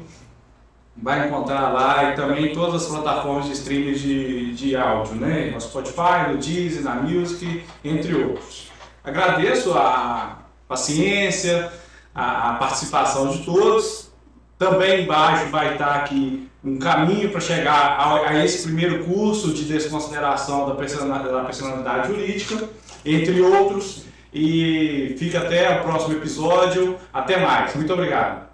Vai 1.03 1.28
encontrar 1.28 1.70
lá 1.70 2.11
e 2.11 2.16
também 2.16 2.53
todas 2.53 2.82
as 2.82 2.88
plataformas 2.88 3.46
de 3.46 3.53
streaming 3.53 3.94
de, 3.94 4.55
de 4.55 4.76
áudio, 4.76 5.14
né? 5.14 5.51
No 5.51 5.61
Spotify, 5.61 6.28
no 6.28 6.36
Deezer, 6.36 6.82
na 6.82 6.96
Music, 6.96 7.64
entre 7.82 8.14
outros. 8.14 8.70
Agradeço 9.03 9.72
a 9.72 10.39
paciência, 10.70 11.68
a, 12.14 12.52
a 12.52 12.54
participação 12.54 13.28
de 13.28 13.44
todos. 13.44 14.08
Também 14.56 15.02
embaixo 15.02 15.50
vai 15.50 15.72
estar 15.72 15.96
aqui 15.96 16.48
um 16.62 16.78
caminho 16.78 17.30
para 17.30 17.40
chegar 17.40 17.72
a, 17.72 18.28
a, 18.28 18.44
esse 18.44 18.62
primeiro 18.62 19.04
curso 19.04 19.52
de 19.52 19.64
desconsideração 19.64 20.68
da 20.68 20.74
personalidade, 20.76 21.32
da 21.32 21.44
personalidade 21.44 22.08
jurídica, 22.08 22.68
entre 23.04 23.40
outros. 23.40 24.04
E 24.32 25.16
fica 25.18 25.38
até 25.38 25.80
o 25.80 25.82
próximo 25.82 26.14
episódio. 26.14 26.96
Até 27.12 27.40
mais. 27.40 27.74
Muito 27.74 27.92
obrigado. 27.92 28.49